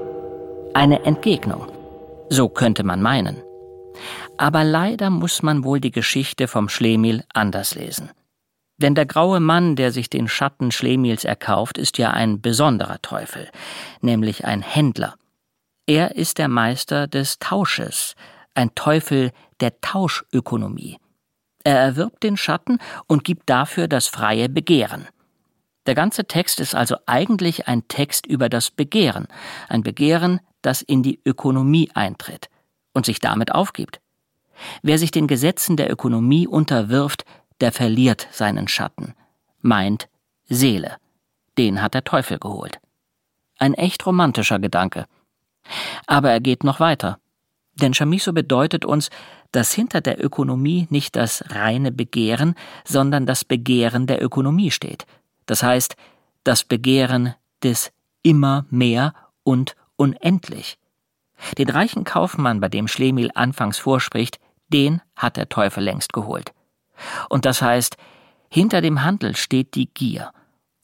Eine 0.72 1.04
Entgegnung. 1.04 1.66
So 2.30 2.48
könnte 2.48 2.82
man 2.82 3.02
meinen. 3.02 3.36
Aber 4.38 4.64
leider 4.64 5.10
muss 5.10 5.42
man 5.42 5.62
wohl 5.62 5.80
die 5.80 5.90
Geschichte 5.90 6.48
vom 6.48 6.70
Schlemihl 6.70 7.22
anders 7.34 7.74
lesen. 7.74 8.08
Denn 8.80 8.94
der 8.94 9.04
graue 9.04 9.40
Mann, 9.40 9.76
der 9.76 9.92
sich 9.92 10.08
den 10.08 10.26
Schatten 10.26 10.72
Schlemihls 10.72 11.24
erkauft, 11.24 11.76
ist 11.76 11.98
ja 11.98 12.10
ein 12.12 12.40
besonderer 12.40 13.02
Teufel, 13.02 13.48
nämlich 14.00 14.46
ein 14.46 14.62
Händler. 14.62 15.16
Er 15.86 16.16
ist 16.16 16.38
der 16.38 16.48
Meister 16.48 17.06
des 17.06 17.38
Tausches, 17.38 18.14
ein 18.54 18.74
Teufel 18.74 19.32
der 19.60 19.80
Tauschökonomie. 19.82 20.98
Er 21.62 21.78
erwirbt 21.78 22.22
den 22.22 22.38
Schatten 22.38 22.78
und 23.06 23.24
gibt 23.24 23.50
dafür 23.50 23.86
das 23.86 24.06
freie 24.06 24.48
Begehren. 24.48 25.06
Der 25.86 25.94
ganze 25.94 26.24
Text 26.24 26.58
ist 26.60 26.74
also 26.74 26.96
eigentlich 27.04 27.68
ein 27.68 27.86
Text 27.88 28.26
über 28.26 28.48
das 28.48 28.70
Begehren, 28.70 29.26
ein 29.68 29.82
Begehren, 29.82 30.40
das 30.62 30.80
in 30.80 31.02
die 31.02 31.20
Ökonomie 31.26 31.90
eintritt 31.92 32.48
und 32.94 33.04
sich 33.04 33.20
damit 33.20 33.52
aufgibt. 33.52 34.00
Wer 34.82 34.98
sich 34.98 35.10
den 35.10 35.26
Gesetzen 35.26 35.76
der 35.76 35.90
Ökonomie 35.90 36.46
unterwirft, 36.46 37.24
der 37.60 37.72
verliert 37.72 38.28
seinen 38.32 38.68
Schatten, 38.68 39.14
meint 39.60 40.08
Seele. 40.48 40.96
Den 41.58 41.82
hat 41.82 41.94
der 41.94 42.04
Teufel 42.04 42.38
geholt. 42.38 42.80
Ein 43.58 43.74
echt 43.74 44.06
romantischer 44.06 44.58
Gedanke. 44.58 45.06
Aber 46.06 46.30
er 46.30 46.40
geht 46.40 46.64
noch 46.64 46.80
weiter. 46.80 47.18
Denn 47.74 47.94
Chamisso 47.94 48.32
bedeutet 48.32 48.84
uns, 48.84 49.10
dass 49.52 49.72
hinter 49.72 50.00
der 50.00 50.24
Ökonomie 50.24 50.86
nicht 50.90 51.16
das 51.16 51.44
reine 51.50 51.92
Begehren, 51.92 52.54
sondern 52.84 53.26
das 53.26 53.44
Begehren 53.44 54.06
der 54.06 54.22
Ökonomie 54.22 54.70
steht. 54.70 55.06
Das 55.46 55.62
heißt, 55.62 55.96
das 56.44 56.64
Begehren 56.64 57.34
des 57.62 57.92
immer 58.22 58.66
mehr 58.70 59.14
und 59.42 59.76
unendlich. 59.96 60.78
Den 61.58 61.68
reichen 61.68 62.04
Kaufmann, 62.04 62.60
bei 62.60 62.68
dem 62.68 62.86
Schlemihl 62.86 63.30
anfangs 63.34 63.78
vorspricht, 63.78 64.38
den 64.68 65.00
hat 65.16 65.36
der 65.36 65.48
Teufel 65.48 65.82
längst 65.82 66.12
geholt. 66.12 66.52
Und 67.28 67.44
das 67.44 67.62
heißt, 67.62 67.96
hinter 68.48 68.80
dem 68.80 69.02
Handel 69.04 69.36
steht 69.36 69.74
die 69.74 69.86
Gier 69.86 70.32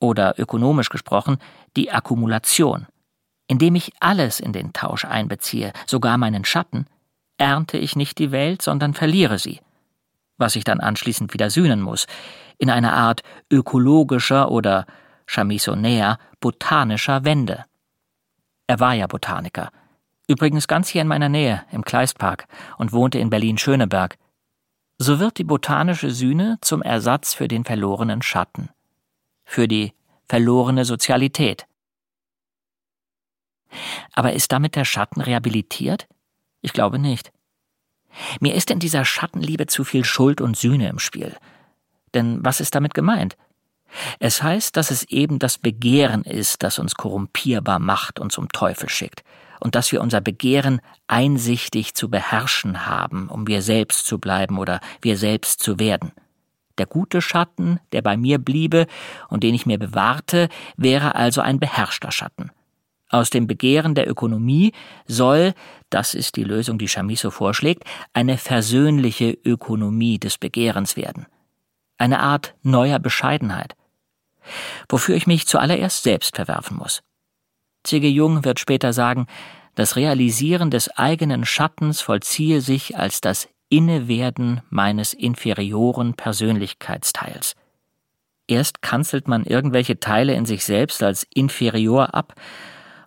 oder 0.00 0.38
ökonomisch 0.38 0.88
gesprochen 0.88 1.38
die 1.76 1.90
Akkumulation. 1.90 2.86
Indem 3.48 3.74
ich 3.74 3.92
alles 4.00 4.40
in 4.40 4.52
den 4.52 4.72
Tausch 4.72 5.04
einbeziehe, 5.04 5.72
sogar 5.86 6.18
meinen 6.18 6.44
Schatten, 6.44 6.86
ernte 7.38 7.78
ich 7.78 7.96
nicht 7.96 8.18
die 8.18 8.32
Welt, 8.32 8.62
sondern 8.62 8.94
verliere 8.94 9.38
sie. 9.38 9.60
was 10.38 10.52
sich 10.52 10.64
dann 10.64 10.80
anschließend 10.80 11.32
wieder 11.32 11.50
sühnen 11.50 11.80
muss, 11.80 12.06
in 12.58 12.70
einer 12.70 12.94
Art 12.94 13.22
ökologischer 13.50 14.50
oder 14.50 14.86
chamisonäer 15.26 16.18
botanischer 16.40 17.24
Wende. 17.24 17.64
Er 18.66 18.80
war 18.80 18.94
ja 18.94 19.06
Botaniker. 19.06 19.70
Übrigens 20.28 20.66
ganz 20.66 20.88
hier 20.88 21.02
in 21.02 21.08
meiner 21.08 21.28
Nähe, 21.28 21.62
im 21.70 21.84
Kleistpark, 21.84 22.46
und 22.78 22.92
wohnte 22.92 23.18
in 23.18 23.30
Berlin-Schöneberg. 23.30 24.16
So 24.98 25.18
wird 25.18 25.38
die 25.38 25.44
botanische 25.44 26.10
Sühne 26.10 26.58
zum 26.62 26.80
Ersatz 26.82 27.34
für 27.34 27.48
den 27.48 27.64
verlorenen 27.64 28.22
Schatten. 28.22 28.70
Für 29.44 29.68
die 29.68 29.92
verlorene 30.26 30.84
Sozialität. 30.84 31.66
Aber 34.12 34.32
ist 34.32 34.52
damit 34.52 34.74
der 34.74 34.86
Schatten 34.86 35.20
rehabilitiert? 35.20 36.08
Ich 36.62 36.72
glaube 36.72 36.98
nicht. 36.98 37.30
Mir 38.40 38.54
ist 38.54 38.70
in 38.70 38.78
dieser 38.78 39.04
Schattenliebe 39.04 39.66
zu 39.66 39.84
viel 39.84 40.04
Schuld 40.04 40.40
und 40.40 40.56
Sühne 40.56 40.88
im 40.88 40.98
Spiel. 40.98 41.36
Denn 42.14 42.42
was 42.42 42.60
ist 42.60 42.74
damit 42.74 42.94
gemeint? 42.94 43.36
Es 44.18 44.42
heißt, 44.42 44.76
dass 44.76 44.90
es 44.90 45.04
eben 45.04 45.38
das 45.38 45.58
Begehren 45.58 46.24
ist, 46.24 46.62
das 46.62 46.78
uns 46.78 46.94
korrumpierbar 46.94 47.78
macht 47.78 48.18
und 48.18 48.32
zum 48.32 48.48
Teufel 48.48 48.88
schickt, 48.88 49.22
und 49.60 49.74
dass 49.74 49.92
wir 49.92 50.00
unser 50.00 50.20
Begehren 50.20 50.80
einsichtig 51.06 51.94
zu 51.94 52.10
beherrschen 52.10 52.86
haben, 52.86 53.28
um 53.28 53.46
wir 53.46 53.62
selbst 53.62 54.06
zu 54.06 54.18
bleiben 54.18 54.58
oder 54.58 54.80
wir 55.02 55.16
selbst 55.16 55.62
zu 55.62 55.78
werden. 55.78 56.12
Der 56.78 56.86
gute 56.86 57.22
Schatten, 57.22 57.80
der 57.92 58.02
bei 58.02 58.16
mir 58.16 58.38
bliebe 58.38 58.86
und 59.28 59.42
den 59.42 59.54
ich 59.54 59.66
mir 59.66 59.78
bewahrte, 59.78 60.48
wäre 60.76 61.14
also 61.14 61.40
ein 61.40 61.58
beherrschter 61.58 62.12
Schatten. 62.12 62.50
Aus 63.08 63.30
dem 63.30 63.46
Begehren 63.46 63.94
der 63.94 64.10
Ökonomie 64.10 64.72
soll, 65.06 65.54
das 65.90 66.12
ist 66.14 66.36
die 66.36 66.44
Lösung, 66.44 66.78
die 66.78 66.88
Chamisso 66.88 67.30
vorschlägt, 67.30 67.84
eine 68.12 68.36
versöhnliche 68.36 69.30
Ökonomie 69.44 70.18
des 70.18 70.38
Begehrens 70.38 70.96
werden. 70.96 71.26
Eine 71.98 72.20
Art 72.20 72.54
neuer 72.62 72.98
Bescheidenheit 72.98 73.74
wofür 74.88 75.16
ich 75.16 75.26
mich 75.26 75.46
zuallererst 75.46 76.02
selbst 76.02 76.36
verwerfen 76.36 76.76
muss. 76.76 77.02
C.G. 77.86 78.08
Jung 78.08 78.44
wird 78.44 78.60
später 78.60 78.92
sagen, 78.92 79.26
das 79.74 79.96
Realisieren 79.96 80.70
des 80.70 80.88
eigenen 80.96 81.44
Schattens 81.44 82.00
vollziehe 82.00 82.60
sich 82.60 82.96
als 82.96 83.20
das 83.20 83.48
Innewerden 83.68 84.60
meines 84.70 85.12
inferioren 85.12 86.14
Persönlichkeitsteils. 86.14 87.56
Erst 88.48 88.80
kanzelt 88.80 89.28
man 89.28 89.44
irgendwelche 89.44 89.98
Teile 89.98 90.34
in 90.34 90.46
sich 90.46 90.64
selbst 90.64 91.02
als 91.02 91.26
inferior 91.34 92.14
ab, 92.14 92.34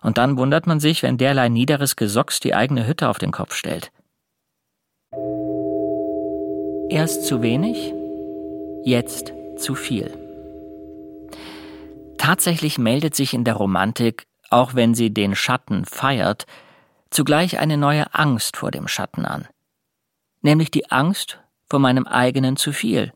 und 0.02 0.16
dann 0.16 0.38
wundert 0.38 0.66
man 0.66 0.80
sich, 0.80 1.02
wenn 1.02 1.18
derlei 1.18 1.50
niederes 1.50 1.94
Gesocks 1.94 2.40
die 2.40 2.54
eigene 2.54 2.86
Hütte 2.86 3.08
auf 3.08 3.18
den 3.18 3.32
Kopf 3.32 3.54
stellt. 3.54 3.92
Erst 6.88 7.26
zu 7.26 7.42
wenig, 7.42 7.92
jetzt 8.84 9.32
zu 9.56 9.74
viel. 9.74 10.10
Tatsächlich 12.16 12.78
meldet 12.78 13.14
sich 13.14 13.34
in 13.34 13.44
der 13.44 13.54
Romantik, 13.54 14.26
auch 14.50 14.74
wenn 14.74 14.94
sie 14.94 15.14
den 15.14 15.34
Schatten 15.34 15.84
feiert, 15.84 16.46
zugleich 17.10 17.58
eine 17.58 17.76
neue 17.76 18.14
Angst 18.14 18.56
vor 18.56 18.70
dem 18.70 18.88
Schatten 18.88 19.24
an. 19.24 19.48
Nämlich 20.42 20.70
die 20.70 20.90
Angst 20.90 21.40
vor 21.68 21.78
meinem 21.78 22.06
eigenen 22.06 22.56
zu 22.56 22.72
viel, 22.72 23.12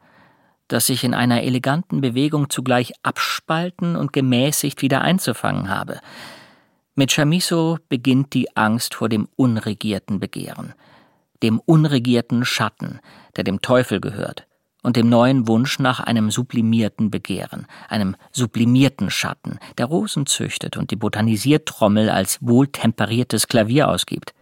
das 0.69 0.87
sich 0.87 1.05
in 1.05 1.15
einer 1.15 1.43
eleganten 1.43 2.01
Bewegung 2.01 2.49
zugleich 2.51 2.93
abspalten 3.03 3.97
und 3.97 4.13
gemäßigt 4.13 4.83
wieder 4.83 5.03
einzufangen 5.03 5.69
habe. 5.69 6.01
Mit 6.95 7.13
Chamisso 7.13 7.79
beginnt 7.89 8.35
die 8.35 8.57
Angst 8.57 8.95
vor 8.95 9.09
dem 9.09 9.29
unregierten 9.37 10.21
Begehren, 10.21 10.75
dem 11.43 11.61
unregierten 11.61 12.45
Schatten, 12.45 13.01
der 13.37 13.45
dem 13.45 13.61
Teufel 13.61 14.01
gehört, 14.01 14.47
und 14.85 14.97
dem 14.97 15.09
neuen 15.09 15.49
Wunsch 15.49 15.81
nach 15.81 15.99
einem 15.99 16.31
sublimierten 16.31 17.11
Begehren, 17.11 17.67
einem 17.89 18.15
sublimierten 18.31 19.11
Schatten, 19.11 19.59
der 19.79 19.87
Rosen 19.87 20.27
züchtet 20.27 20.77
und 20.77 20.93
die 20.93 20.97
Botanisiertrommel 20.97 22.11
als 22.11 22.39
wohltemperiertes 22.41 23.49
Klavier 23.49 23.89
ausgibt. 23.89 24.35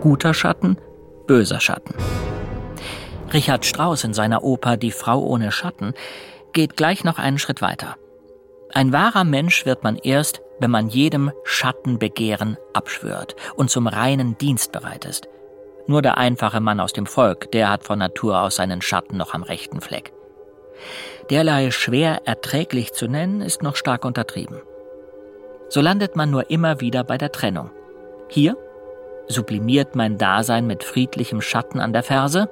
Guter 0.00 0.34
Schatten, 0.34 0.76
böser 1.26 1.60
Schatten. 1.60 1.94
Richard 3.32 3.64
Strauss 3.64 4.02
in 4.02 4.14
seiner 4.14 4.42
Oper 4.42 4.76
Die 4.76 4.90
Frau 4.90 5.22
ohne 5.22 5.52
Schatten 5.52 5.94
geht 6.52 6.76
gleich 6.76 7.04
noch 7.04 7.18
einen 7.18 7.38
Schritt 7.38 7.62
weiter. 7.62 7.96
Ein 8.72 8.92
wahrer 8.92 9.24
Mensch 9.24 9.66
wird 9.66 9.82
man 9.82 9.96
erst, 9.96 10.42
wenn 10.60 10.70
man 10.70 10.88
jedem 10.88 11.32
Schattenbegehren 11.44 12.56
abschwört 12.72 13.34
und 13.56 13.70
zum 13.70 13.86
reinen 13.86 14.38
Dienst 14.38 14.72
bereit 14.72 15.04
ist. 15.04 15.28
Nur 15.86 16.02
der 16.02 16.18
einfache 16.18 16.60
Mann 16.60 16.78
aus 16.78 16.92
dem 16.92 17.06
Volk, 17.06 17.50
der 17.50 17.68
hat 17.68 17.84
von 17.84 17.98
Natur 17.98 18.40
aus 18.40 18.56
seinen 18.56 18.80
Schatten 18.80 19.16
noch 19.16 19.34
am 19.34 19.42
rechten 19.42 19.80
Fleck. 19.80 20.12
Derlei 21.30 21.70
schwer 21.70 22.22
erträglich 22.26 22.92
zu 22.92 23.08
nennen, 23.08 23.40
ist 23.40 23.62
noch 23.62 23.76
stark 23.76 24.04
untertrieben. 24.04 24.60
So 25.68 25.80
landet 25.80 26.14
man 26.14 26.30
nur 26.30 26.50
immer 26.50 26.80
wieder 26.80 27.02
bei 27.02 27.18
der 27.18 27.32
Trennung. 27.32 27.70
Hier 28.28 28.56
sublimiert 29.26 29.96
mein 29.96 30.18
Dasein 30.18 30.66
mit 30.66 30.84
friedlichem 30.84 31.40
Schatten 31.40 31.80
an 31.80 31.92
der 31.92 32.02
Ferse, 32.02 32.48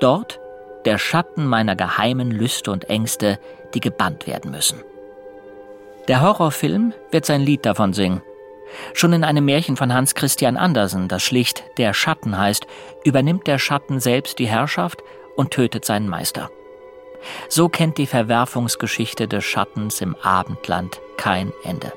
dort 0.00 0.40
der 0.84 0.98
Schatten 0.98 1.46
meiner 1.46 1.76
geheimen 1.76 2.30
Lüste 2.30 2.70
und 2.70 2.88
Ängste, 2.88 3.38
die 3.74 3.80
gebannt 3.80 4.26
werden 4.26 4.50
müssen. 4.50 4.82
Der 6.08 6.20
Horrorfilm 6.20 6.92
wird 7.10 7.26
sein 7.26 7.40
Lied 7.40 7.66
davon 7.66 7.92
singen. 7.92 8.22
Schon 8.94 9.12
in 9.12 9.24
einem 9.24 9.44
Märchen 9.44 9.76
von 9.76 9.92
Hans 9.92 10.14
Christian 10.14 10.56
Andersen, 10.56 11.08
das 11.08 11.22
schlicht 11.22 11.64
Der 11.78 11.94
Schatten 11.94 12.38
heißt, 12.38 12.66
übernimmt 13.04 13.46
der 13.46 13.58
Schatten 13.58 13.98
selbst 13.98 14.38
die 14.38 14.46
Herrschaft 14.46 15.02
und 15.36 15.50
tötet 15.50 15.84
seinen 15.84 16.08
Meister. 16.08 16.50
So 17.48 17.68
kennt 17.68 17.98
die 17.98 18.06
Verwerfungsgeschichte 18.06 19.26
des 19.26 19.44
Schattens 19.44 20.00
im 20.00 20.14
Abendland 20.16 21.00
kein 21.16 21.52
Ende. 21.64 21.92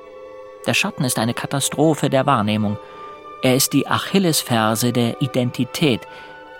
Der 0.65 0.73
Schatten 0.73 1.03
ist 1.03 1.19
eine 1.19 1.35
Katastrophe 1.35 2.09
der 2.09 2.25
Wahrnehmung. 2.25 2.79
Er 3.43 3.55
ist 3.55 3.73
die 3.73 3.87
Achillesferse 3.87 4.91
der 4.91 5.21
Identität, 5.21 6.01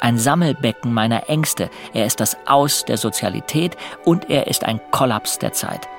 ein 0.02 0.18
Sammelbecken 0.18 0.94
meiner 0.94 1.30
Ängste, 1.30 1.70
er 1.94 2.06
ist 2.06 2.20
das 2.20 2.38
Aus 2.46 2.86
der 2.86 2.98
Sozialität 2.98 3.76
und 4.06 4.30
er 4.30 4.48
ist 4.48 4.64
ein 4.64 4.80
Kollaps 4.92 5.40
der 5.40 5.52
Zeit. 5.52 5.90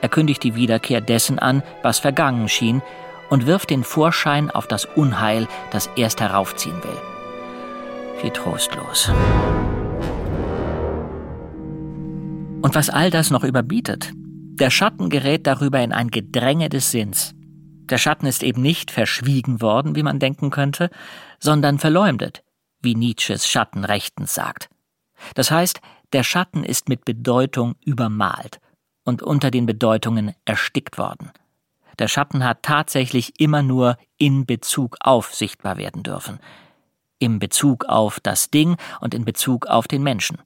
Er 0.00 0.08
kündigt 0.08 0.42
die 0.42 0.54
Wiederkehr 0.54 1.00
dessen 1.00 1.38
an, 1.38 1.62
was 1.82 1.98
vergangen 1.98 2.48
schien, 2.48 2.82
und 3.28 3.46
wirft 3.46 3.70
den 3.70 3.84
Vorschein 3.84 4.50
auf 4.50 4.66
das 4.66 4.84
Unheil, 4.84 5.46
das 5.70 5.88
erst 5.96 6.20
heraufziehen 6.20 6.82
will. 6.82 8.22
Wie 8.22 8.30
trostlos. 8.30 9.10
Und 12.62 12.74
was 12.74 12.90
all 12.90 13.10
das 13.10 13.30
noch 13.30 13.44
überbietet, 13.44 14.12
der 14.14 14.70
Schatten 14.70 15.08
gerät 15.08 15.46
darüber 15.46 15.80
in 15.80 15.92
ein 15.92 16.08
Gedränge 16.08 16.68
des 16.68 16.90
Sinns. 16.90 17.34
Der 17.84 17.98
Schatten 17.98 18.26
ist 18.26 18.42
eben 18.42 18.60
nicht 18.60 18.90
verschwiegen 18.90 19.62
worden, 19.62 19.96
wie 19.96 20.02
man 20.02 20.18
denken 20.18 20.50
könnte, 20.50 20.90
sondern 21.38 21.78
verleumdet, 21.78 22.42
wie 22.82 22.94
Nietzsches 22.94 23.48
Schatten 23.48 23.84
rechtens 23.84 24.34
sagt. 24.34 24.68
Das 25.34 25.50
heißt, 25.50 25.80
der 26.12 26.22
Schatten 26.22 26.64
ist 26.64 26.88
mit 26.88 27.04
Bedeutung 27.04 27.76
übermalt 27.84 28.60
und 29.10 29.22
unter 29.22 29.50
den 29.50 29.66
Bedeutungen 29.66 30.36
erstickt 30.44 30.96
worden. 30.96 31.32
Der 31.98 32.06
Schatten 32.06 32.44
hat 32.44 32.62
tatsächlich 32.62 33.40
immer 33.40 33.62
nur 33.62 33.98
in 34.18 34.46
Bezug 34.46 34.96
auf 35.00 35.34
sichtbar 35.34 35.76
werden 35.76 36.04
dürfen. 36.04 36.38
Im 37.18 37.40
Bezug 37.40 37.86
auf 37.86 38.20
das 38.20 38.50
Ding 38.50 38.76
und 39.00 39.12
in 39.12 39.24
Bezug 39.24 39.66
auf 39.66 39.88
den 39.88 40.04
Menschen. 40.04 40.38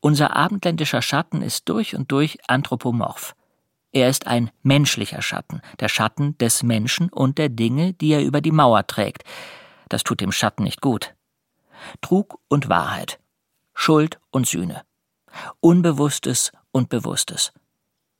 Unser 0.00 0.34
abendländischer 0.34 1.02
Schatten 1.02 1.42
ist 1.42 1.68
durch 1.68 1.94
und 1.94 2.10
durch 2.10 2.38
anthropomorph. 2.48 3.36
Er 3.92 4.08
ist 4.08 4.26
ein 4.26 4.50
menschlicher 4.62 5.20
Schatten, 5.20 5.60
der 5.78 5.88
Schatten 5.88 6.38
des 6.38 6.62
Menschen 6.62 7.10
und 7.10 7.36
der 7.36 7.50
Dinge, 7.50 7.92
die 7.92 8.12
er 8.12 8.24
über 8.24 8.40
die 8.40 8.50
Mauer 8.50 8.86
trägt. 8.86 9.24
Das 9.90 10.04
tut 10.04 10.22
dem 10.22 10.32
Schatten 10.32 10.62
nicht 10.62 10.80
gut. 10.80 11.14
Trug 12.00 12.40
und 12.48 12.70
Wahrheit, 12.70 13.20
Schuld 13.74 14.18
und 14.30 14.46
Sühne, 14.46 14.82
Unbewusstes 15.60 16.50
und 16.72 16.88
Bewusstes. 16.88 17.52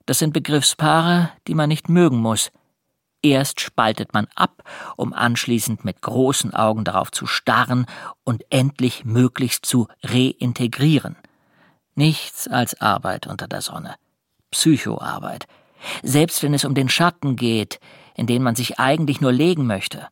Das 0.05 0.19
sind 0.19 0.33
Begriffspaare, 0.33 1.31
die 1.47 1.55
man 1.55 1.69
nicht 1.69 1.89
mögen 1.89 2.17
muss. 2.17 2.51
Erst 3.23 3.61
spaltet 3.61 4.13
man 4.13 4.27
ab, 4.35 4.63
um 4.97 5.13
anschließend 5.13 5.85
mit 5.85 6.01
großen 6.01 6.53
Augen 6.53 6.83
darauf 6.83 7.11
zu 7.11 7.27
starren 7.27 7.85
und 8.23 8.43
endlich 8.49 9.05
möglichst 9.05 9.65
zu 9.65 9.87
reintegrieren. 10.01 11.15
Nichts 11.93 12.47
als 12.47 12.81
Arbeit 12.81 13.27
unter 13.27 13.47
der 13.47 13.61
Sonne. 13.61 13.95
Psychoarbeit. 14.49 15.45
Selbst 16.01 16.41
wenn 16.41 16.53
es 16.53 16.65
um 16.65 16.73
den 16.73 16.89
Schatten 16.89 17.35
geht, 17.35 17.79
in 18.15 18.27
den 18.27 18.41
man 18.41 18.55
sich 18.55 18.79
eigentlich 18.79 19.21
nur 19.21 19.31
legen 19.31 19.67
möchte. 19.67 20.07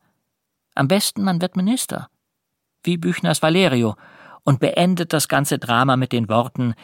Am 0.76 0.88
besten 0.88 1.24
man 1.24 1.42
wird 1.42 1.56
Minister. 1.56 2.10
Wie 2.84 2.98
Büchners 2.98 3.42
Valerio 3.42 3.96
und 4.44 4.60
beendet 4.60 5.14
das 5.14 5.28
ganze 5.28 5.60
Drama 5.60 5.98
mit 5.98 6.12
den 6.12 6.30
Worten 6.30 6.76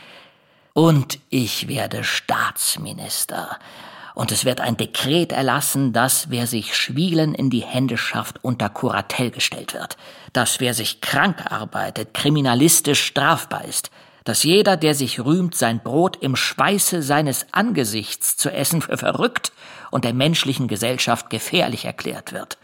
und 0.76 1.20
ich 1.30 1.70
werde 1.70 2.04
Staatsminister. 2.04 3.58
und 4.14 4.32
es 4.32 4.46
wird 4.46 4.62
ein 4.62 4.78
Dekret 4.78 5.34
erlassen, 5.34 5.92
dass 5.92 6.30
wer 6.30 6.48
sich 6.48 6.76
Schwielen 6.76 7.34
in 7.34 7.50
die 7.50 7.64
Hände 7.64 7.98
schafft, 7.98 8.42
unter 8.44 8.70
Kuratell 8.70 9.30
gestellt 9.30 9.74
wird, 9.74 9.98
dass 10.32 10.62
wer 10.62 10.74
sich 10.74 11.02
krank 11.02 11.52
arbeitet, 11.52 12.14
kriminalistisch 12.14 13.04
strafbar 13.04 13.66
ist, 13.66 13.90
dass 14.24 14.44
jeder, 14.44 14.78
der 14.78 14.96
sich 14.96 15.20
rühmt, 15.20 15.56
sein 15.56 15.82
Brot 15.82 16.18
im 16.22 16.36
Schweiße 16.36 17.02
seines 17.02 17.48
Angesichts 17.52 18.38
zu 18.38 18.50
essen 18.50 18.82
für 18.82 18.98
verrückt 18.98 19.52
und 19.92 20.06
der 20.06 20.14
menschlichen 20.14 20.68
Gesellschaft 20.68 21.30
gefährlich 21.30 21.86
erklärt 21.86 22.32
wird. 22.32 22.58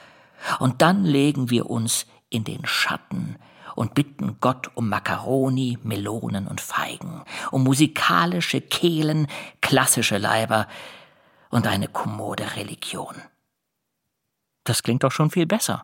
Und 0.60 0.82
dann 0.82 1.04
legen 1.04 1.50
wir 1.50 1.70
uns 1.70 2.06
in 2.30 2.46
den 2.46 2.66
Schatten 2.66 3.38
und 3.76 3.94
bitten 3.94 4.38
Gott 4.42 4.72
um 4.76 4.90
Makaroni, 4.90 5.78
Melonen 5.84 6.48
und 6.48 6.62
Feigen, 6.62 7.24
um 7.52 7.64
musikalische 7.64 8.62
Kehlen, 8.62 9.28
klassische 9.62 10.18
Leiber, 10.18 10.68
und 11.50 11.68
eine 11.68 11.88
kommode 11.88 12.56
Religion. 12.56 13.16
Das 14.64 14.84
klingt 14.84 15.04
doch 15.04 15.12
schon 15.12 15.30
viel 15.30 15.46
besser. 15.46 15.84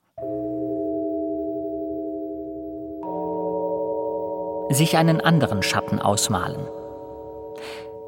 Sich 4.69 4.97
einen 4.97 5.21
anderen 5.21 5.63
Schatten 5.63 5.99
ausmalen. 5.99 6.67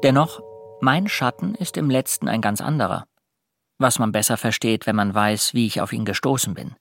Dennoch, 0.02 0.40
mein 0.80 1.08
Schatten 1.08 1.54
ist 1.54 1.76
im 1.76 1.90
letzten 1.90 2.28
ein 2.28 2.40
ganz 2.40 2.60
anderer, 2.60 3.06
was 3.78 3.98
man 3.98 4.12
besser 4.12 4.36
versteht, 4.36 4.86
wenn 4.86 4.96
man 4.96 5.14
weiß, 5.14 5.54
wie 5.54 5.66
ich 5.66 5.80
auf 5.80 5.92
ihn 5.92 6.04
gestoßen 6.04 6.54
bin. 6.54 6.74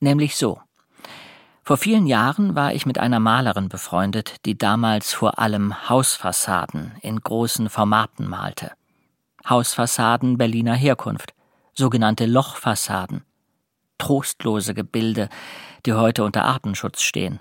Nämlich 0.00 0.36
so. 0.36 0.60
Vor 1.66 1.78
vielen 1.78 2.06
Jahren 2.06 2.54
war 2.54 2.74
ich 2.74 2.84
mit 2.84 2.98
einer 2.98 3.20
Malerin 3.20 3.70
befreundet, 3.70 4.36
die 4.44 4.58
damals 4.58 5.14
vor 5.14 5.38
allem 5.38 5.88
Hausfassaden 5.88 6.92
in 7.00 7.18
großen 7.18 7.70
Formaten 7.70 8.28
malte. 8.28 8.72
Hausfassaden 9.48 10.36
Berliner 10.36 10.74
Herkunft, 10.74 11.32
sogenannte 11.72 12.26
Lochfassaden, 12.26 13.24
trostlose 13.96 14.74
Gebilde, 14.74 15.30
die 15.86 15.94
heute 15.94 16.24
unter 16.24 16.44
Artenschutz 16.44 17.00
stehen. 17.00 17.40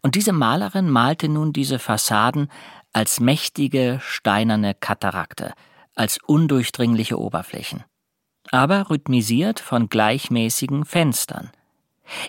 Und 0.00 0.14
diese 0.14 0.32
Malerin 0.32 0.88
malte 0.88 1.28
nun 1.28 1.52
diese 1.52 1.80
Fassaden 1.80 2.48
als 2.92 3.18
mächtige 3.18 3.98
steinerne 4.00 4.74
Katarakte, 4.74 5.54
als 5.96 6.18
undurchdringliche 6.24 7.18
Oberflächen, 7.18 7.82
aber 8.52 8.90
rhythmisiert 8.90 9.58
von 9.58 9.88
gleichmäßigen 9.88 10.84
Fenstern. 10.84 11.50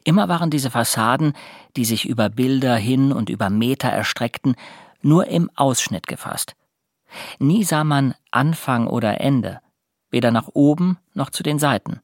Immer 0.03 0.29
waren 0.29 0.49
diese 0.49 0.71
Fassaden, 0.71 1.33
die 1.75 1.85
sich 1.85 2.05
über 2.05 2.29
Bilder 2.29 2.75
hin 2.75 3.11
und 3.11 3.29
über 3.29 3.49
Meter 3.49 3.89
erstreckten, 3.89 4.55
nur 5.01 5.27
im 5.27 5.51
Ausschnitt 5.55 6.07
gefasst, 6.07 6.55
Nie 7.39 7.63
sah 7.63 7.83
man 7.83 8.15
Anfang 8.31 8.87
oder 8.87 9.21
Ende, 9.21 9.61
weder 10.09 10.31
nach 10.31 10.49
oben 10.53 10.97
noch 11.13 11.29
zu 11.29 11.43
den 11.43 11.59
Seiten. 11.59 12.01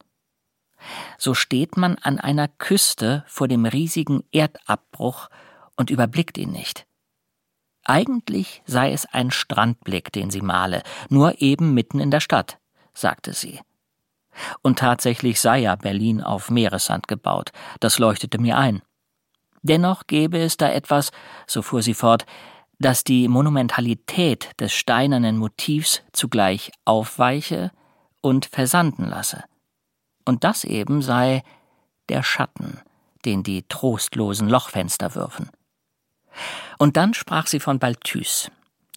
So 1.17 1.33
steht 1.33 1.77
man 1.77 1.97
an 1.97 2.19
einer 2.19 2.47
Küste 2.47 3.23
vor 3.27 3.47
dem 3.47 3.65
riesigen 3.65 4.23
Erdabbruch 4.31 5.29
und 5.75 5.89
überblickt 5.89 6.37
ihn 6.37 6.51
nicht. 6.51 6.87
Eigentlich 7.83 8.61
sei 8.65 8.91
es 8.91 9.05
ein 9.05 9.31
Strandblick, 9.31 10.11
den 10.11 10.29
sie 10.29 10.41
male, 10.41 10.83
nur 11.09 11.41
eben 11.41 11.73
mitten 11.73 11.99
in 11.99 12.11
der 12.11 12.19
Stadt, 12.19 12.59
sagte 12.93 13.33
sie. 13.33 13.59
Und 14.61 14.79
tatsächlich 14.79 15.39
sei 15.39 15.59
ja 15.59 15.75
Berlin 15.75 16.21
auf 16.21 16.49
Meeressand 16.49 17.07
gebaut, 17.07 17.51
das 17.79 17.99
leuchtete 17.99 18.39
mir 18.39 18.57
ein. 18.57 18.81
Dennoch 19.63 20.07
gäbe 20.07 20.39
es 20.39 20.57
da 20.57 20.69
etwas, 20.69 21.11
so 21.47 21.61
fuhr 21.61 21.81
sie 21.81 21.93
fort, 21.93 22.25
dass 22.79 23.03
die 23.03 23.27
Monumentalität 23.27 24.49
des 24.59 24.73
steinernen 24.73 25.37
Motivs 25.37 26.01
zugleich 26.13 26.71
aufweiche 26.83 27.71
und 28.21 28.47
versanden 28.47 29.05
lasse. 29.05 29.43
Und 30.25 30.43
das 30.43 30.63
eben 30.63 31.01
sei 31.01 31.43
der 32.09 32.23
Schatten, 32.23 32.79
den 33.25 33.43
die 33.43 33.63
trostlosen 33.67 34.49
Lochfenster 34.49 35.13
würfen. 35.13 35.49
Und 36.79 36.97
dann 36.97 37.13
sprach 37.13 37.47
sie 37.47 37.59
von 37.59 37.77
Balthus, 37.77 38.49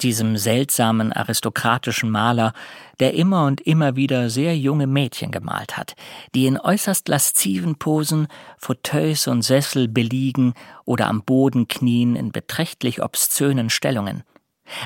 diesem 0.02 0.36
seltsamen 0.36 1.12
aristokratischen 1.12 2.10
Maler, 2.10 2.52
der 3.00 3.14
immer 3.14 3.46
und 3.46 3.60
immer 3.60 3.96
wieder 3.96 4.30
sehr 4.30 4.56
junge 4.56 4.86
Mädchen 4.86 5.30
gemalt 5.30 5.76
hat, 5.76 5.94
die 6.34 6.46
in 6.46 6.58
äußerst 6.58 7.08
lasziven 7.08 7.76
Posen 7.76 8.28
Fauteuils 8.58 9.26
und 9.28 9.42
Sessel 9.42 9.88
beliegen 9.88 10.54
oder 10.84 11.06
am 11.06 11.22
Boden 11.22 11.68
knien 11.68 12.16
in 12.16 12.32
beträchtlich 12.32 13.02
obszönen 13.02 13.70
Stellungen. 13.70 14.22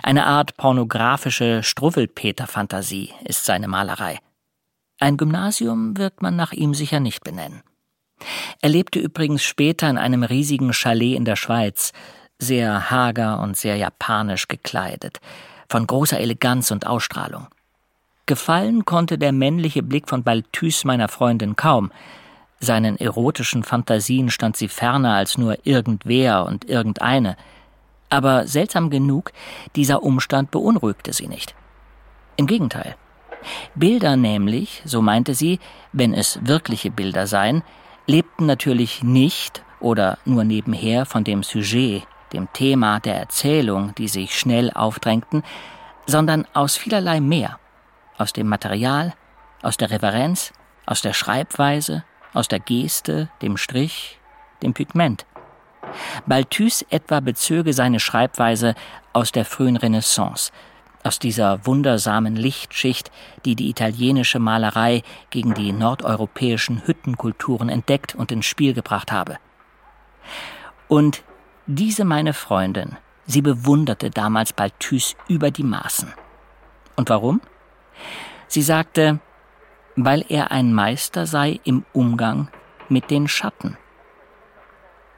Eine 0.02 0.26
Art 0.26 0.56
pornografische 0.56 1.62
Struwwelpeter-Fantasie 1.62 3.10
ist 3.24 3.44
seine 3.44 3.68
Malerei. 3.68 4.18
Ein 4.98 5.16
Gymnasium 5.16 5.96
wird 5.96 6.22
man 6.22 6.34
nach 6.34 6.52
ihm 6.52 6.74
sicher 6.74 6.98
nicht 6.98 7.22
benennen. 7.22 7.62
Er 8.60 8.68
lebte 8.68 8.98
übrigens 8.98 9.44
später 9.44 9.88
in 9.88 9.98
einem 9.98 10.24
riesigen 10.24 10.72
Chalet 10.72 11.16
in 11.16 11.24
der 11.24 11.36
Schweiz, 11.36 11.92
sehr 12.38 12.90
hager 12.90 13.40
und 13.40 13.56
sehr 13.56 13.76
japanisch 13.76 14.48
gekleidet, 14.48 15.20
von 15.68 15.86
großer 15.86 16.18
Eleganz 16.18 16.70
und 16.70 16.86
Ausstrahlung. 16.86 17.48
Gefallen 18.26 18.84
konnte 18.84 19.18
der 19.18 19.32
männliche 19.32 19.82
Blick 19.82 20.08
von 20.08 20.22
Balthus 20.22 20.84
meiner 20.84 21.08
Freundin 21.08 21.56
kaum. 21.56 21.90
Seinen 22.60 22.98
erotischen 22.98 23.62
Fantasien 23.62 24.30
stand 24.30 24.56
sie 24.56 24.68
ferner 24.68 25.14
als 25.14 25.38
nur 25.38 25.66
irgendwer 25.66 26.44
und 26.44 26.68
irgendeine. 26.68 27.36
Aber 28.10 28.46
seltsam 28.46 28.90
genug, 28.90 29.32
dieser 29.76 30.02
Umstand 30.02 30.50
beunruhigte 30.50 31.12
sie 31.12 31.26
nicht. 31.26 31.54
Im 32.36 32.46
Gegenteil. 32.46 32.96
Bilder 33.74 34.16
nämlich, 34.16 34.82
so 34.84 35.00
meinte 35.02 35.34
sie, 35.34 35.58
wenn 35.92 36.12
es 36.12 36.38
wirkliche 36.42 36.90
Bilder 36.90 37.26
seien, 37.26 37.62
lebten 38.06 38.46
natürlich 38.46 39.02
nicht 39.02 39.62
oder 39.80 40.18
nur 40.24 40.44
nebenher 40.44 41.06
von 41.06 41.24
dem 41.24 41.42
Sujet, 41.42 42.06
dem 42.32 42.52
Thema 42.52 43.00
der 43.00 43.16
Erzählung, 43.16 43.94
die 43.96 44.08
sich 44.08 44.38
schnell 44.38 44.70
aufdrängten, 44.72 45.42
sondern 46.06 46.46
aus 46.54 46.76
vielerlei 46.76 47.20
mehr, 47.20 47.58
aus 48.16 48.32
dem 48.32 48.48
Material, 48.48 49.14
aus 49.62 49.76
der 49.76 49.90
Reverenz, 49.90 50.52
aus 50.86 51.02
der 51.02 51.12
Schreibweise, 51.12 52.04
aus 52.32 52.48
der 52.48 52.60
Geste, 52.60 53.28
dem 53.42 53.56
Strich, 53.56 54.18
dem 54.62 54.74
Pigment. 54.74 55.26
Balthus 56.26 56.82
etwa 56.90 57.20
bezöge 57.20 57.72
seine 57.72 58.00
Schreibweise 58.00 58.74
aus 59.12 59.32
der 59.32 59.44
frühen 59.44 59.76
Renaissance, 59.76 60.52
aus 61.02 61.18
dieser 61.18 61.64
wundersamen 61.66 62.36
Lichtschicht, 62.36 63.10
die 63.44 63.54
die 63.54 63.70
italienische 63.70 64.38
Malerei 64.38 65.02
gegen 65.30 65.54
die 65.54 65.72
nordeuropäischen 65.72 66.86
Hüttenkulturen 66.86 67.68
entdeckt 67.68 68.14
und 68.14 68.32
ins 68.32 68.46
Spiel 68.46 68.74
gebracht 68.74 69.12
habe. 69.12 69.38
Und 70.88 71.22
diese 71.68 72.06
meine 72.06 72.32
Freundin, 72.32 72.96
sie 73.26 73.42
bewunderte 73.42 74.10
damals 74.10 74.54
Balthus 74.54 75.14
über 75.28 75.50
die 75.50 75.62
Maßen. 75.62 76.14
Und 76.96 77.10
warum? 77.10 77.42
Sie 78.48 78.62
sagte, 78.62 79.20
weil 79.94 80.24
er 80.30 80.50
ein 80.50 80.72
Meister 80.72 81.26
sei 81.26 81.60
im 81.64 81.84
Umgang 81.92 82.48
mit 82.88 83.10
den 83.10 83.28
Schatten. 83.28 83.76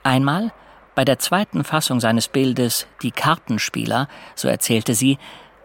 Einmal, 0.03 0.53
bei 0.97 1.05
der 1.05 1.21
zweiten 1.21 1.63
Fassung 1.63 2.01
seines 2.01 2.27
Bildes 2.27 2.89
Die 3.03 3.13
Kartenspieler, 3.13 4.09
so 4.35 4.49
erzählte 4.49 4.95
sie, 4.95 5.19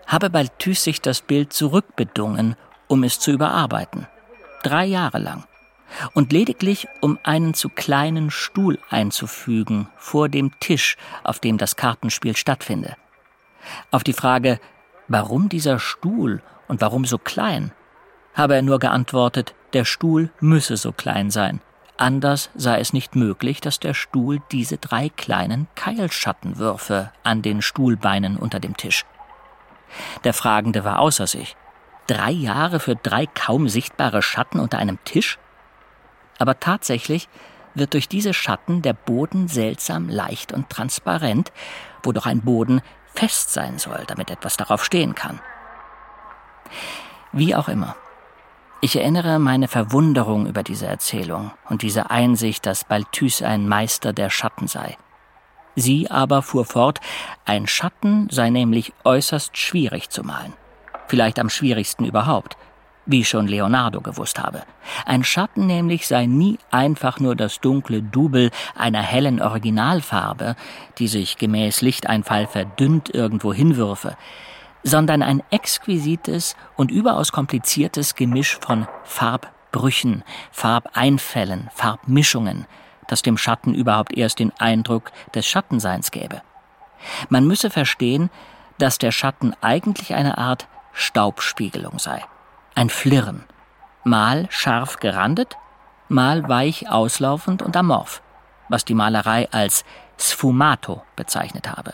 habe 0.05 0.29
Balthus 0.29 0.83
sich 0.83 1.01
das 1.01 1.21
Bild 1.21 1.51
zurückbedungen, 1.51 2.55
um 2.87 3.03
es 3.03 3.19
zu 3.19 3.31
überarbeiten. 3.31 4.05
Drei 4.61 4.85
Jahre 4.85 5.17
lang 5.17 5.45
und 6.13 6.31
lediglich 6.31 6.87
um 7.01 7.19
einen 7.23 7.53
zu 7.53 7.69
kleinen 7.69 8.31
Stuhl 8.31 8.79
einzufügen 8.89 9.89
vor 9.97 10.29
dem 10.29 10.59
Tisch, 10.59 10.97
auf 11.23 11.39
dem 11.39 11.57
das 11.57 11.75
Kartenspiel 11.75 12.35
stattfinde. 12.35 12.95
Auf 13.91 14.03
die 14.03 14.13
Frage, 14.13 14.59
warum 15.07 15.49
dieser 15.49 15.79
Stuhl 15.79 16.41
und 16.67 16.81
warum 16.81 17.05
so 17.05 17.17
klein, 17.17 17.71
habe 18.33 18.55
er 18.55 18.61
nur 18.61 18.79
geantwortet, 18.79 19.55
der 19.73 19.85
Stuhl 19.85 20.29
müsse 20.39 20.77
so 20.77 20.91
klein 20.91 21.31
sein. 21.31 21.61
Anders 21.97 22.49
sei 22.55 22.79
es 22.79 22.91
nicht 22.91 23.15
möglich, 23.15 23.61
dass 23.61 23.79
der 23.79 23.93
Stuhl 23.93 24.41
diese 24.51 24.77
drei 24.77 25.09
kleinen 25.09 25.67
Keilschattenwürfe 25.75 27.11
an 27.23 27.41
den 27.41 27.61
Stuhlbeinen 27.61 28.35
unter 28.35 28.59
dem 28.59 28.75
Tisch. 28.75 29.05
Der 30.25 30.33
Fragende 30.33 30.83
war 30.83 30.99
außer 30.99 31.25
sich. 31.25 31.55
Drei 32.07 32.31
Jahre 32.31 32.81
für 32.81 32.95
drei 32.95 33.25
kaum 33.25 33.69
sichtbare 33.69 34.21
Schatten 34.21 34.59
unter 34.59 34.77
einem 34.77 34.99
Tisch? 35.05 35.39
Aber 36.37 36.59
tatsächlich 36.59 37.29
wird 37.73 37.93
durch 37.93 38.07
diese 38.07 38.33
Schatten 38.33 38.81
der 38.81 38.93
Boden 38.93 39.47
seltsam 39.47 40.09
leicht 40.09 40.51
und 40.51 40.69
transparent, 40.69 41.51
wo 42.03 42.11
doch 42.11 42.25
ein 42.25 42.41
Boden 42.41 42.81
fest 43.13 43.51
sein 43.51 43.79
soll, 43.79 44.03
damit 44.07 44.29
etwas 44.29 44.57
darauf 44.57 44.83
stehen 44.83 45.15
kann. 45.15 45.39
Wie 47.31 47.55
auch 47.55 47.67
immer. 47.67 47.95
Ich 48.81 48.95
erinnere 48.95 49.39
meine 49.39 49.67
Verwunderung 49.67 50.47
über 50.47 50.61
diese 50.61 50.85
Erzählung 50.85 51.51
und 51.69 51.81
diese 51.81 52.11
Einsicht, 52.11 52.65
dass 52.65 52.83
Balthus 52.83 53.41
ein 53.41 53.67
Meister 53.67 54.13
der 54.13 54.29
Schatten 54.29 54.67
sei. 54.67 54.97
Sie 55.75 56.09
aber 56.09 56.41
fuhr 56.41 56.65
fort, 56.65 57.01
ein 57.45 57.67
Schatten 57.67 58.29
sei 58.29 58.49
nämlich 58.49 58.93
äußerst 59.03 59.57
schwierig 59.57 60.09
zu 60.09 60.23
malen. 60.23 60.53
Vielleicht 61.07 61.39
am 61.39 61.49
schwierigsten 61.49 62.05
überhaupt. 62.05 62.57
Wie 63.05 63.23
schon 63.23 63.47
Leonardo 63.47 64.01
gewusst 64.01 64.39
habe. 64.39 64.63
Ein 65.05 65.23
Schatten 65.23 65.65
nämlich 65.67 66.07
sei 66.07 66.25
nie 66.25 66.57
einfach 66.71 67.19
nur 67.19 67.35
das 67.35 67.59
dunkle 67.59 68.01
Double 68.01 68.51
einer 68.75 69.01
hellen 69.01 69.41
Originalfarbe, 69.41 70.55
die 70.97 71.07
sich 71.07 71.37
gemäß 71.37 71.81
Lichteinfall 71.81 72.47
verdünnt 72.47 73.13
irgendwo 73.13 73.53
hinwürfe, 73.53 74.17
sondern 74.83 75.21
ein 75.21 75.43
exquisites 75.49 76.55
und 76.75 76.91
überaus 76.91 77.31
kompliziertes 77.31 78.15
Gemisch 78.15 78.57
von 78.59 78.87
Farbbrüchen, 79.03 80.23
Farbeinfällen, 80.51 81.69
Farbmischungen, 81.73 82.65
das 83.07 83.21
dem 83.21 83.37
Schatten 83.37 83.73
überhaupt 83.73 84.17
erst 84.17 84.39
den 84.39 84.51
Eindruck 84.59 85.11
des 85.33 85.47
Schattenseins 85.47 86.11
gäbe. 86.11 86.41
Man 87.29 87.45
müsse 87.45 87.69
verstehen, 87.69 88.29
dass 88.77 88.97
der 88.97 89.11
Schatten 89.11 89.53
eigentlich 89.61 90.13
eine 90.15 90.37
Art 90.37 90.67
Staubspiegelung 90.93 91.99
sei. 91.99 92.23
Ein 92.77 92.89
Flirren. 92.89 93.45
Mal 94.03 94.47
scharf 94.49 94.97
gerandet, 94.97 95.55
mal 96.09 96.49
weich 96.49 96.89
auslaufend 96.89 97.61
und 97.61 97.77
amorph, 97.77 98.21
was 98.67 98.83
die 98.83 98.93
Malerei 98.93 99.47
als 99.51 99.85
Sfumato 100.19 101.01
bezeichnet 101.15 101.71
habe. 101.71 101.93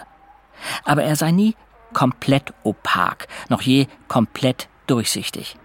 Aber 0.84 1.04
er 1.04 1.16
sei 1.16 1.30
nie 1.30 1.56
komplett 1.94 2.52
opak, 2.64 3.28
noch 3.48 3.62
je 3.62 3.86
komplett 4.08 4.70
durchsichtig. 4.88 5.56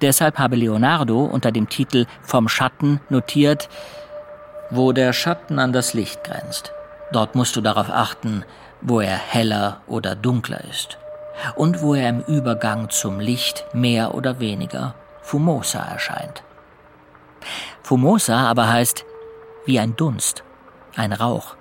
Deshalb 0.00 0.38
habe 0.38 0.56
Leonardo 0.56 1.22
unter 1.22 1.52
dem 1.52 1.68
Titel 1.68 2.06
Vom 2.22 2.48
Schatten 2.48 3.00
notiert, 3.10 3.68
wo 4.70 4.92
der 4.92 5.12
Schatten 5.12 5.58
an 5.58 5.74
das 5.74 5.92
Licht 5.92 6.24
grenzt. 6.24 6.72
Dort 7.12 7.34
musst 7.34 7.56
du 7.56 7.60
darauf 7.60 7.90
achten, 7.90 8.46
wo 8.80 9.00
er 9.00 9.18
heller 9.18 9.82
oder 9.86 10.16
dunkler 10.16 10.64
ist 10.64 10.99
und 11.56 11.82
wo 11.82 11.94
er 11.94 12.08
im 12.08 12.20
Übergang 12.20 12.90
zum 12.90 13.20
Licht 13.20 13.64
mehr 13.72 14.14
oder 14.14 14.40
weniger 14.40 14.94
fumosa 15.22 15.80
erscheint. 15.80 16.42
Fumosa 17.82 18.48
aber 18.48 18.68
heißt 18.68 19.04
wie 19.66 19.78
ein 19.78 19.96
Dunst, 19.96 20.42
ein 20.96 21.12
Rauch, 21.12 21.56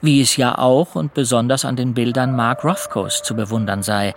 wie 0.00 0.20
es 0.20 0.36
ja 0.36 0.58
auch 0.58 0.94
und 0.94 1.14
besonders 1.14 1.64
an 1.64 1.76
den 1.76 1.94
Bildern 1.94 2.36
Mark 2.36 2.64
Rothkos 2.64 3.22
zu 3.22 3.34
bewundern 3.34 3.82
sei, 3.82 4.14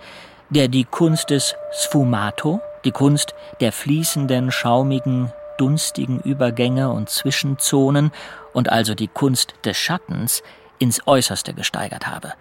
der 0.50 0.68
die 0.68 0.84
Kunst 0.84 1.30
des 1.30 1.54
Sfumato, 1.72 2.60
die 2.84 2.92
Kunst 2.92 3.34
der 3.60 3.72
fließenden, 3.72 4.50
schaumigen, 4.50 5.32
dunstigen 5.58 6.20
Übergänge 6.20 6.90
und 6.90 7.10
Zwischenzonen 7.10 8.12
und 8.52 8.70
also 8.70 8.94
die 8.94 9.08
Kunst 9.08 9.54
des 9.64 9.76
Schattens 9.76 10.42
ins 10.78 11.06
Äußerste 11.06 11.52
gesteigert 11.52 12.06
habe. 12.06 12.32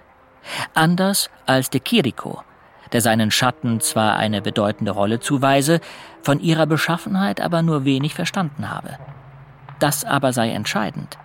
Anders 0.74 1.30
als 1.46 1.70
de 1.70 1.82
Chirico, 1.84 2.44
der 2.92 3.02
seinen 3.02 3.32
Schatten 3.32 3.80
zwar 3.80 4.16
eine 4.16 4.42
bedeutende 4.42 4.92
Rolle 4.92 5.20
zuweise, 5.20 5.82
von 6.22 6.40
ihrer 6.40 6.66
Beschaffenheit 6.66 7.42
aber 7.42 7.62
nur 7.62 7.86
wenig 7.86 8.14
verstanden 8.14 8.70
habe. 8.70 8.98
Das 9.80 10.06
aber 10.06 10.34
sei 10.34 10.52
entscheidend. 10.52 11.18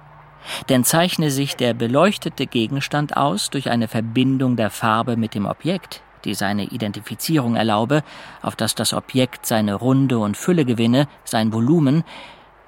Denn 0.69 0.85
zeichne 0.85 1.31
sich 1.31 1.57
der 1.57 1.73
beleuchtete 1.73 2.47
Gegenstand 2.47 3.17
aus 3.17 3.51
durch 3.51 3.71
eine 3.71 3.89
Verbindung 3.89 4.57
der 4.57 4.71
Farbe 4.71 5.17
mit 5.17 5.35
dem 5.35 5.47
Objekt, 5.47 6.03
die 6.25 6.35
seine 6.35 6.65
Identifizierung 6.65 7.57
erlaube, 7.57 8.03
auf 8.43 8.57
dass 8.57 8.75
das 8.75 8.93
Objekt 8.93 9.47
seine 9.47 9.75
Runde 9.75 10.19
und 10.19 10.37
Fülle 10.37 10.65
gewinne, 10.65 11.09
sein 11.25 11.53
Volumen, 11.53 12.05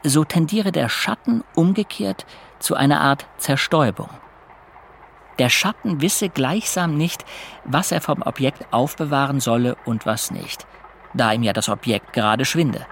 so 0.05 0.25
tendiere 0.25 0.71
der 0.71 0.89
Schatten 0.89 1.43
umgekehrt 1.55 2.27
zu 2.59 2.75
einer 2.77 3.01
Art 3.01 3.27
Zerstäubung. 3.39 4.09
Der 5.39 5.49
Schatten 5.49 6.01
wisse 6.01 6.29
gleichsam 6.29 6.97
nicht, 6.97 7.25
was 7.65 7.91
er 7.91 8.01
vom 8.01 8.23
Objekt 8.23 8.67
aufbewahren 8.73 9.41
solle 9.41 9.77
und 9.85 10.07
was 10.07 10.31
nicht, 10.31 10.67
da 11.13 11.33
ihm 11.33 11.43
ja 11.43 11.53
das 11.53 11.69
Objekt 11.69 12.13
gerade 12.13 12.45
schwinde. 12.45 12.87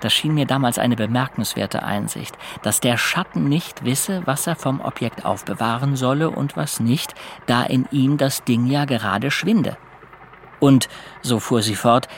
Das 0.00 0.12
schien 0.12 0.34
mir 0.34 0.44
damals 0.44 0.78
eine 0.78 0.96
bemerkenswerte 0.96 1.82
Einsicht, 1.82 2.36
dass 2.62 2.80
der 2.80 2.98
Schatten 2.98 3.48
nicht 3.48 3.84
wisse, 3.84 4.22
was 4.26 4.46
er 4.46 4.54
vom 4.54 4.80
Objekt 4.80 5.24
aufbewahren 5.24 5.96
solle 5.96 6.28
und 6.28 6.56
was 6.58 6.78
nicht, 6.78 7.14
da 7.46 7.62
in 7.62 7.86
ihm 7.90 8.18
das 8.18 8.44
Ding 8.44 8.66
ja 8.66 8.84
gerade 8.84 9.30
schwinde. 9.30 9.78
Und, 10.60 10.88
so 11.22 11.40
fuhr 11.40 11.62
sie 11.62 11.74
fort, 11.74 12.08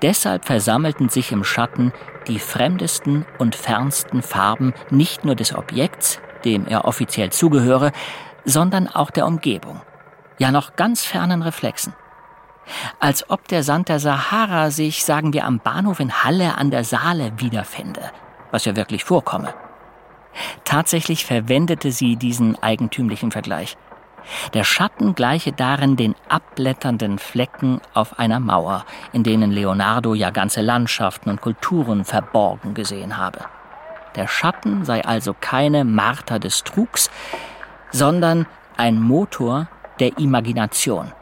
deshalb 0.00 0.46
versammelten 0.46 1.10
sich 1.10 1.32
im 1.32 1.44
Schatten 1.44 1.92
die 2.28 2.38
fremdesten 2.38 3.26
und 3.38 3.54
fernsten 3.54 4.22
Farben 4.22 4.72
nicht 4.90 5.26
nur 5.26 5.34
des 5.34 5.54
Objekts, 5.54 6.20
dem 6.44 6.66
er 6.66 6.84
offiziell 6.84 7.30
zugehöre, 7.30 7.92
sondern 8.44 8.88
auch 8.88 9.10
der 9.10 9.26
Umgebung, 9.26 9.80
ja 10.38 10.50
noch 10.50 10.76
ganz 10.76 11.04
fernen 11.04 11.42
Reflexen. 11.42 11.94
Als 12.98 13.28
ob 13.30 13.46
der 13.48 13.62
Sand 13.62 13.88
der 13.88 14.00
Sahara 14.00 14.70
sich, 14.70 15.04
sagen 15.04 15.32
wir, 15.32 15.44
am 15.44 15.58
Bahnhof 15.58 16.00
in 16.00 16.24
Halle 16.24 16.56
an 16.56 16.70
der 16.70 16.84
Saale 16.84 17.32
wiederfände, 17.38 18.10
was 18.50 18.64
ja 18.64 18.76
wirklich 18.76 19.04
vorkomme. 19.04 19.54
Tatsächlich 20.64 21.26
verwendete 21.26 21.92
sie 21.92 22.16
diesen 22.16 22.60
eigentümlichen 22.62 23.30
Vergleich. 23.30 23.76
Der 24.54 24.64
Schatten 24.64 25.14
gleiche 25.14 25.52
darin 25.52 25.96
den 25.96 26.14
abblätternden 26.28 27.18
Flecken 27.18 27.80
auf 27.92 28.18
einer 28.18 28.40
Mauer, 28.40 28.86
in 29.12 29.22
denen 29.22 29.50
Leonardo 29.50 30.14
ja 30.14 30.30
ganze 30.30 30.62
Landschaften 30.62 31.28
und 31.28 31.42
Kulturen 31.42 32.04
verborgen 32.04 32.72
gesehen 32.72 33.18
habe. 33.18 33.40
Der 34.16 34.28
Schatten 34.28 34.84
sei 34.84 35.04
also 35.04 35.34
keine 35.38 35.84
Marter 35.84 36.38
des 36.38 36.62
Trugs, 36.64 37.10
sondern 37.90 38.46
ein 38.76 39.00
Motor 39.00 39.68
der 40.00 40.18
Imagination. 40.18 41.12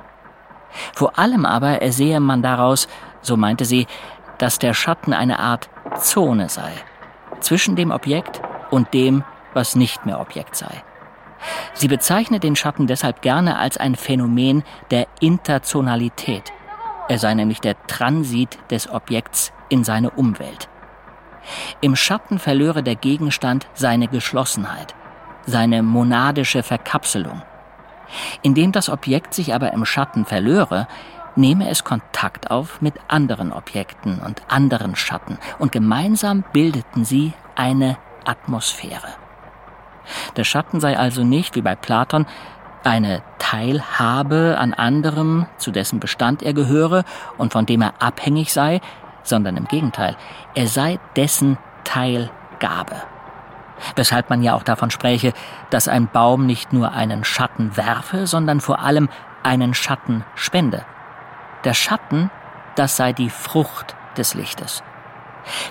Vor 0.95 1.19
allem 1.19 1.45
aber 1.45 1.83
ersehe 1.83 2.21
man 2.21 2.43
daraus, 2.43 2.89
so 3.21 3.37
meinte 3.37 3.65
sie, 3.65 3.87
dass 4.39 4.59
der 4.59 4.75
Schatten 4.75 5.13
eine 5.13 5.39
Art 5.39 5.69
Zone 5.99 6.49
sei, 6.49 6.73
zwischen 7.41 7.77
dem 7.77 7.91
Objekt 7.91 8.41
und 8.71 8.95
dem, 8.95 9.25
was 9.55 9.77
nicht 9.77 10.07
mehr 10.07 10.21
Objekt 10.21 10.57
sei. 10.57 10.83
Sie 11.75 11.89
bezeichnet 11.89 12.43
den 12.43 12.57
Schatten 12.57 12.87
deshalb 12.87 13.23
gerne 13.23 13.59
als 13.59 13.77
ein 13.77 13.97
Phänomen 13.97 14.63
der 14.91 15.07
Interzonalität. 15.21 16.53
Er 17.09 17.19
sei 17.19 17.35
nämlich 17.35 17.61
der 17.61 17.77
Transit 17.87 18.59
des 18.71 18.89
Objekts 18.89 19.53
in 19.69 19.85
seine 19.85 20.11
Umwelt. 20.11 20.69
Im 21.81 21.97
Schatten 21.97 22.39
verlöre 22.39 22.83
der 22.83 22.97
Gegenstand 22.97 23.67
seine 23.75 24.09
Geschlossenheit, 24.09 24.95
seine 25.47 25.83
monadische 25.83 26.63
Verkapselung. 26.63 27.43
Indem 28.43 28.73
das 28.73 28.89
Objekt 28.89 29.35
sich 29.35 29.55
aber 29.55 29.73
im 29.73 29.85
Schatten 29.85 30.25
verlöre, 30.25 30.87
nehme 31.35 31.69
es 31.71 31.85
Kontakt 31.85 32.51
auf 32.51 32.81
mit 32.83 32.95
anderen 33.09 33.53
Objekten 33.53 34.19
und 34.19 34.43
anderen 34.49 34.97
Schatten, 34.97 35.39
und 35.59 35.73
gemeinsam 35.73 36.45
bildeten 36.53 37.05
sie 37.05 37.33
eine 37.57 37.97
Atmosphäre. 38.25 39.09
Der 40.37 40.45
Schatten 40.45 40.81
sei 40.81 40.99
also 40.99 41.25
nicht, 41.25 41.55
wie 41.55 41.63
bei 41.63 41.75
Platon, 41.75 42.27
eine 42.85 43.23
Teilhabe 43.39 44.57
an 44.59 44.75
anderem, 44.75 45.47
zu 45.57 45.71
dessen 45.71 46.01
Bestand 46.01 46.43
er 46.43 46.53
gehöre 46.53 47.05
und 47.39 47.53
von 47.53 47.65
dem 47.65 47.83
er 47.83 47.95
abhängig 48.01 48.53
sei, 48.53 48.81
sondern 49.23 49.57
im 49.57 49.67
Gegenteil, 49.67 50.17
er 50.55 50.67
sei 50.67 50.99
dessen 51.17 51.59
Teilgabe. 51.85 52.97
Weshalb 53.97 54.31
man 54.31 54.43
ja 54.43 54.55
auch 54.55 54.63
davon 54.63 54.91
spräche, 54.91 55.33
dass 55.71 55.89
ein 55.89 56.09
Baum 56.09 56.47
nicht 56.47 56.73
nur 56.73 56.93
einen 56.93 57.25
Schatten 57.25 57.77
werfe, 57.77 58.27
sondern 58.27 58.61
vor 58.61 58.81
allem 58.81 59.09
einen 59.43 59.75
Schatten 59.75 60.25
spende. 60.35 60.85
Der 61.65 61.75
Schatten, 61.75 62.31
das 62.77 62.97
sei 62.97 63.13
die 63.13 63.31
Frucht 63.31 63.97
des 64.17 64.35
Lichtes. 64.35 64.83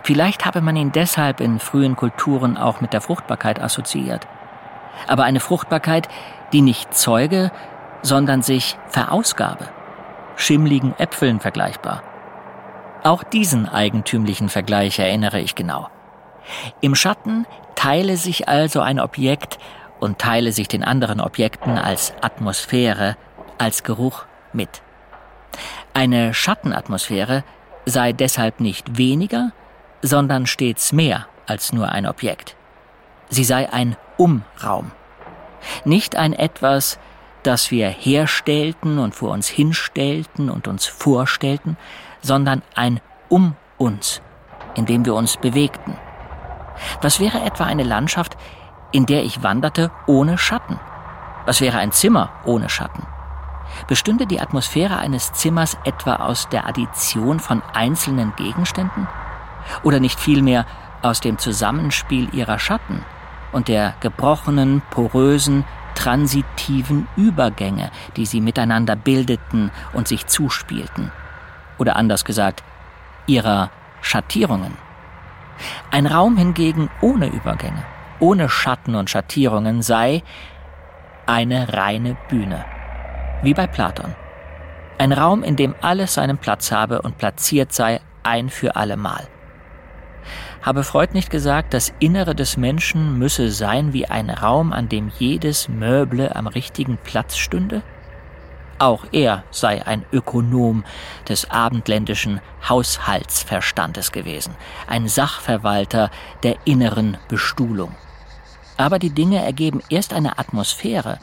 Vielleicht 0.04 0.46
habe 0.46 0.62
man 0.62 0.76
ihn 0.76 0.92
deshalb 0.92 1.40
in 1.40 1.60
frühen 1.60 1.96
Kulturen 1.96 2.58
auch 2.58 2.82
mit 2.82 2.94
der 2.94 3.02
Fruchtbarkeit 3.02 3.62
assoziiert. 3.62 4.28
Aber 5.08 5.24
eine 5.24 5.40
Fruchtbarkeit, 5.40 6.10
die 6.52 6.62
nicht 6.62 6.94
zeuge, 6.94 7.52
sondern 8.02 8.42
sich 8.42 8.78
verausgabe. 8.90 9.70
Schimmligen 10.36 10.94
Äpfeln 10.98 11.40
vergleichbar. 11.40 12.04
Auch 13.04 13.24
diesen 13.24 13.68
eigentümlichen 13.68 14.50
Vergleich 14.50 15.00
erinnere 15.00 15.40
ich 15.40 15.56
genau. 15.56 15.90
Im 16.82 16.94
Schatten 16.94 17.48
teile 17.76 18.18
sich 18.18 18.48
also 18.48 18.82
ein 18.82 19.00
Objekt 19.00 19.58
und 20.00 20.20
teile 20.20 20.52
sich 20.52 20.68
den 20.68 20.84
anderen 20.84 21.20
Objekten 21.20 21.78
als 21.78 22.14
Atmosphäre, 22.22 23.18
als 23.58 23.84
Geruch 23.84 24.26
mit. 24.54 24.82
Eine 25.94 26.34
Schattenatmosphäre 26.34 27.44
sei 27.86 28.14
deshalb 28.14 28.60
nicht 28.60 28.98
weniger, 28.98 29.52
sondern 30.02 30.46
stets 30.46 30.92
mehr 30.92 31.28
als 31.48 31.74
nur 31.74 31.90
ein 31.90 32.06
Objekt. 32.06 32.56
Sie 33.30 33.44
sei 33.44 33.72
ein 33.72 33.96
Umraum. 34.18 34.92
Nicht 35.86 36.16
ein 36.16 36.34
etwas, 36.34 37.00
das 37.44 37.72
wir 37.72 37.90
herstellten 37.90 39.00
und 39.00 39.16
vor 39.16 39.32
uns 39.32 39.48
hinstellten 39.48 40.50
und 40.50 40.68
uns 40.68 40.86
vorstellten, 40.86 41.78
sondern 42.22 42.62
ein 42.76 43.00
Um 43.30 43.56
uns, 43.78 44.22
in 44.76 44.86
dem 44.86 45.06
wir 45.06 45.16
uns 45.16 45.38
bewegten. 45.38 45.98
Was 47.02 47.20
wäre 47.20 47.42
etwa 47.42 47.66
eine 47.66 47.84
Landschaft, 47.84 48.38
in 48.92 49.06
der 49.06 49.24
ich 49.24 49.44
wanderte 49.44 49.92
ohne 50.08 50.38
Schatten? 50.38 50.80
Was 51.46 51.62
wäre 51.62 51.78
ein 51.78 51.92
Zimmer 51.92 52.30
ohne 52.46 52.70
Schatten? 52.70 53.06
Bestünde 53.88 54.28
die 54.28 54.42
Atmosphäre 54.42 54.98
eines 54.98 55.32
Zimmers 55.34 55.78
etwa 55.86 56.16
aus 56.18 56.50
der 56.50 56.68
Addition 56.68 57.40
von 57.40 57.62
einzelnen 57.74 58.34
Gegenständen? 58.36 59.08
Oder 59.84 60.00
nicht 60.00 60.20
vielmehr 60.20 60.66
aus 61.02 61.20
dem 61.22 61.38
Zusammenspiel 61.38 62.34
ihrer 62.34 62.60
Schatten 62.60 63.04
und 63.52 63.68
der 63.68 63.96
gebrochenen, 64.00 64.82
porösen, 64.92 65.64
transitiven 65.96 67.08
Übergänge, 67.16 67.92
die 68.18 68.26
sie 68.26 68.42
miteinander 68.42 68.96
bildeten 68.96 69.72
und 69.94 70.08
sich 70.08 70.28
zuspielten? 70.28 71.12
Oder 71.82 71.96
anders 71.96 72.26
gesagt, 72.26 72.64
ihrer 73.26 73.72
Schattierungen? 74.02 74.78
Ein 75.90 76.06
Raum 76.06 76.38
hingegen 76.38 76.92
ohne 77.02 77.26
Übergänge, 77.26 77.84
ohne 78.20 78.50
Schatten 78.50 78.94
und 78.94 79.10
Schattierungen 79.10 79.82
sei 79.82 80.22
eine 81.26 81.74
reine 81.74 82.16
Bühne 82.30 82.64
wie 83.42 83.56
bei 83.56 83.66
Platon. 83.66 84.14
Ein 85.00 85.12
Raum, 85.12 85.42
in 85.42 85.56
dem 85.56 85.74
alles 85.82 86.14
seinen 86.14 86.38
Platz 86.38 86.72
habe 86.72 87.02
und 87.02 87.18
platziert 87.18 87.74
sei 87.74 88.00
ein 88.22 88.52
für 88.52 88.76
allemal. 88.76 89.28
Habe 90.62 90.84
Freud 90.84 91.16
nicht 91.16 91.32
gesagt, 91.32 91.74
das 91.74 91.92
Innere 91.98 92.36
des 92.36 92.58
Menschen 92.58 93.18
müsse 93.18 93.50
sein 93.50 93.92
wie 93.92 94.06
ein 94.06 94.30
Raum, 94.30 94.72
an 94.72 94.88
dem 94.88 95.12
jedes 95.18 95.68
Möble 95.68 96.36
am 96.36 96.46
richtigen 96.46 97.00
Platz 97.04 97.38
stünde? 97.38 97.82
Auch 98.82 99.06
er 99.12 99.44
sei 99.52 99.86
ein 99.86 100.04
Ökonom 100.12 100.84
des 101.30 101.52
abendländischen 101.52 102.42
Haushaltsverstandes 102.68 104.12
gewesen, 104.12 104.56
ein 104.88 105.08
Sachverwalter 105.08 106.10
der 106.42 106.56
inneren 106.66 107.18
Bestuhlung. 107.28 107.94
Aber 108.78 108.98
die 108.98 109.12
Dinge 109.12 109.46
ergeben 109.46 109.84
erst 109.90 110.14
eine 110.14 110.40
Atmosphäre, 110.40 111.20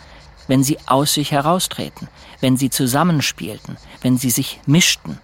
wenn 0.46 0.62
sie 0.62 0.78
aus 0.86 1.14
sich 1.14 1.32
heraustreten, 1.32 2.06
wenn 2.38 2.56
sie 2.56 2.70
zusammenspielten, 2.70 3.76
wenn 4.02 4.18
sie 4.18 4.30
sich 4.30 4.60
mischten. 4.66 5.18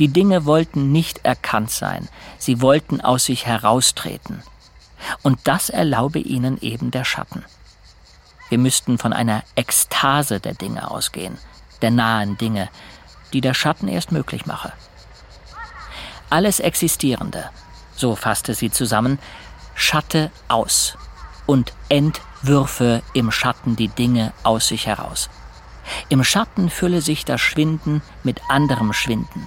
Die 0.00 0.08
Dinge 0.08 0.46
wollten 0.46 0.90
nicht 0.90 1.24
erkannt 1.24 1.70
sein, 1.70 2.08
sie 2.38 2.60
wollten 2.60 3.00
aus 3.00 3.26
sich 3.26 3.46
heraustreten. 3.46 4.42
Und 5.22 5.38
das 5.44 5.70
erlaube 5.70 6.18
ihnen 6.18 6.60
eben 6.60 6.90
der 6.90 7.04
Schatten. 7.04 7.44
Wir 8.48 8.58
müssten 8.58 8.98
von 8.98 9.12
einer 9.12 9.44
Ekstase 9.54 10.40
der 10.40 10.54
Dinge 10.54 10.90
ausgehen, 10.90 11.38
der 11.82 11.90
nahen 11.90 12.38
Dinge, 12.38 12.68
die 13.32 13.40
der 13.40 13.54
Schatten 13.54 13.88
erst 13.88 14.12
möglich 14.12 14.46
mache. 14.46 14.72
Alles 16.30 16.60
Existierende, 16.60 17.50
so 17.94 18.16
fasste 18.16 18.54
sie 18.54 18.70
zusammen, 18.70 19.18
schatte 19.74 20.30
aus 20.48 20.96
und 21.46 21.72
entwürfe 21.88 23.02
im 23.12 23.30
Schatten 23.30 23.76
die 23.76 23.88
Dinge 23.88 24.32
aus 24.42 24.68
sich 24.68 24.86
heraus. 24.86 25.28
Im 26.08 26.24
Schatten 26.24 26.70
fülle 26.70 27.02
sich 27.02 27.24
das 27.24 27.40
Schwinden 27.40 28.02
mit 28.22 28.40
anderem 28.48 28.92
Schwinden. 28.92 29.46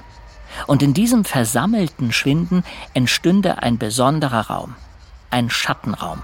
Und 0.68 0.84
in 0.84 0.94
diesem 0.94 1.26
versammelten 1.26 2.12
Schwinden 2.12 2.64
entstünde 2.94 3.62
ein 3.62 3.78
besonderer 3.78 4.50
Raum, 4.50 4.76
ein 5.30 5.50
Schattenraum. 5.50 6.22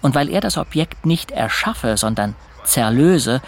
Und 0.00 0.14
weil 0.14 0.28
er 0.28 0.40
das 0.40 0.56
Objekt 0.56 1.06
nicht 1.06 1.30
erschaffe, 1.30 1.96
sondern 1.96 2.36
zerlöse, 2.64 3.42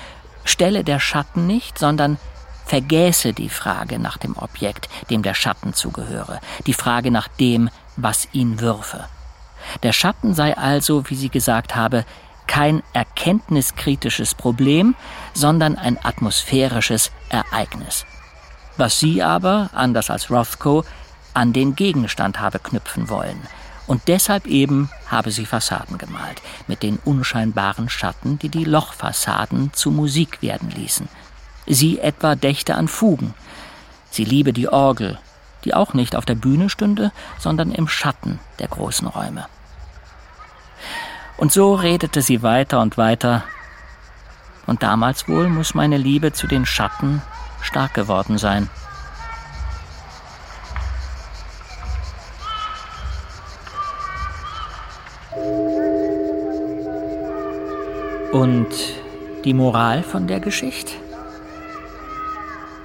stelle 0.45 0.85
der 0.85 1.01
Schatten 1.01 1.47
nicht, 1.47 1.79
sondern 1.79 2.19
vergäße 2.67 3.33
die 3.33 3.49
Frage 3.49 3.99
nach 3.99 4.19
dem 4.19 4.37
Objekt, 4.37 4.89
dem 5.11 5.23
der 5.23 5.35
Schatten 5.35 5.75
zugehöre, 5.75 6.41
die 6.67 6.75
Frage 6.75 7.11
nach 7.11 7.29
dem, 7.29 7.71
was 7.97 8.29
ihn 8.33 8.61
würfe. 8.61 9.05
Der 9.83 9.93
Schatten 9.93 10.35
sei 10.35 10.57
also, 10.57 11.09
wie 11.11 11.15
sie 11.15 11.29
gesagt 11.29 11.77
habe, 11.77 12.05
kein 12.47 12.83
erkenntniskritisches 12.93 14.35
Problem, 14.35 14.95
sondern 15.33 15.77
ein 15.77 15.99
atmosphärisches 16.03 17.11
Ereignis. 17.29 18.05
Was 18.77 18.99
sie 18.99 19.23
aber, 19.23 19.71
anders 19.73 20.11
als 20.11 20.31
Rothko, 20.31 20.85
an 21.35 21.53
den 21.53 21.77
Gegenstand 21.77 22.41
habe 22.41 22.59
knüpfen 22.59 23.09
wollen. 23.09 23.41
Und 23.87 24.03
deshalb 24.07 24.47
eben 24.47 24.91
habe 25.09 25.31
sie 25.31 25.47
Fassaden 25.47 25.99
gemalt, 25.99 26.41
mit 26.67 26.83
den 26.83 26.99
unscheinbaren 27.05 27.89
Schatten, 27.89 28.39
die 28.39 28.49
die 28.49 28.65
Lochfassaden 28.65 29.73
zu 29.73 29.91
Musik 29.91 30.41
werden 30.41 30.71
ließen. 30.71 31.09
Sie 31.67 31.99
etwa 31.99 32.35
dächte 32.35 32.75
an 32.75 32.89
Fugen. 32.89 33.35
Sie 34.11 34.25
liebe 34.25 34.53
die 34.53 34.69
Orgel, 34.69 35.19
die 35.65 35.75
auch 35.75 35.95
nicht 35.95 36.17
auf 36.17 36.25
der 36.25 36.35
Bühne 36.35 36.69
stünde, 36.69 37.13
sondern 37.39 37.73
im 37.73 37.89
Schatten 37.89 38.41
der 38.59 38.69
großen 38.69 39.07
Räume. 39.09 39.47
Und 41.37 41.53
so 41.53 41.75
redete 41.75 42.23
sie 42.23 42.43
weiter 42.43 42.81
und 42.81 42.99
weiter. 42.99 43.43
Und 44.67 44.83
damals 44.83 45.29
wohl 45.29 45.49
muss 45.49 45.75
meine 45.75 45.97
Liebe 45.97 46.33
zu 46.33 46.47
den 46.47 46.67
Schatten 46.67 47.23
stark 47.63 47.95
geworden 47.95 48.39
sein. 48.39 48.69
Und 58.33 58.69
die 59.45 59.53
Moral 59.53 60.03
von 60.03 60.27
der 60.27 60.41
Geschichte? 60.41 60.95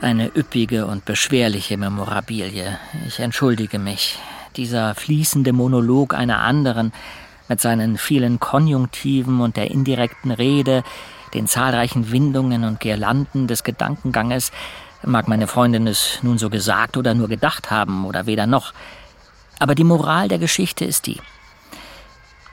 Eine 0.01 0.29
üppige 0.35 0.85
und 0.85 1.05
beschwerliche 1.05 1.77
Memorabilie. 1.77 2.75
Ich 3.07 3.19
entschuldige 3.21 3.79
mich. 3.79 4.19
Dieser 4.57 4.93
fließende 4.93 5.53
Monolog 5.53 6.13
einer 6.13 6.39
anderen, 6.39 6.91
mit 7.47 7.61
seinen 7.61 7.97
vielen 7.97 8.41
Konjunktiven 8.41 9.39
und 9.39 9.55
der 9.55 9.71
indirekten 9.71 10.31
Rede, 10.31 10.83
den 11.33 11.47
zahlreichen 11.47 12.11
Windungen 12.11 12.65
und 12.65 12.81
Girlanden 12.81 13.47
des 13.47 13.63
Gedankenganges, 13.63 14.51
mag 15.03 15.29
meine 15.29 15.47
Freundin 15.47 15.87
es 15.87 16.19
nun 16.23 16.37
so 16.37 16.49
gesagt 16.49 16.97
oder 16.97 17.13
nur 17.13 17.29
gedacht 17.29 17.71
haben 17.71 18.03
oder 18.03 18.25
weder 18.25 18.47
noch. 18.47 18.73
Aber 19.59 19.75
die 19.75 19.85
Moral 19.85 20.27
der 20.27 20.39
Geschichte 20.39 20.83
ist 20.83 21.05
die. 21.07 21.21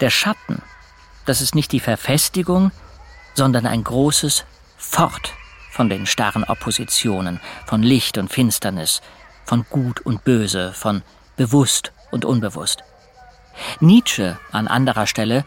Der 0.01 0.11
Schatten, 0.11 0.63
das 1.27 1.41
ist 1.41 1.57
nicht 1.57 1.73
die 1.73 1.81
Verfestigung, 1.81 2.71
sondern 3.35 3.67
ein 3.67 3.85
großes 3.85 4.45
Fort 4.77 5.35
von 5.71 5.89
den 5.89 6.07
starren 6.07 6.45
Oppositionen, 6.45 7.41
von 7.67 7.83
Licht 7.83 8.17
und 8.17 8.33
Finsternis, 8.33 9.03
von 9.45 9.67
Gut 9.71 10.01
und 10.01 10.25
Böse, 10.25 10.73
von 10.73 11.03
bewusst 11.37 11.93
und 12.11 12.25
unbewusst. 12.25 12.85
Nietzsche 13.81 14.39
an 14.53 14.69
anderer 14.69 15.07
Stelle 15.07 15.45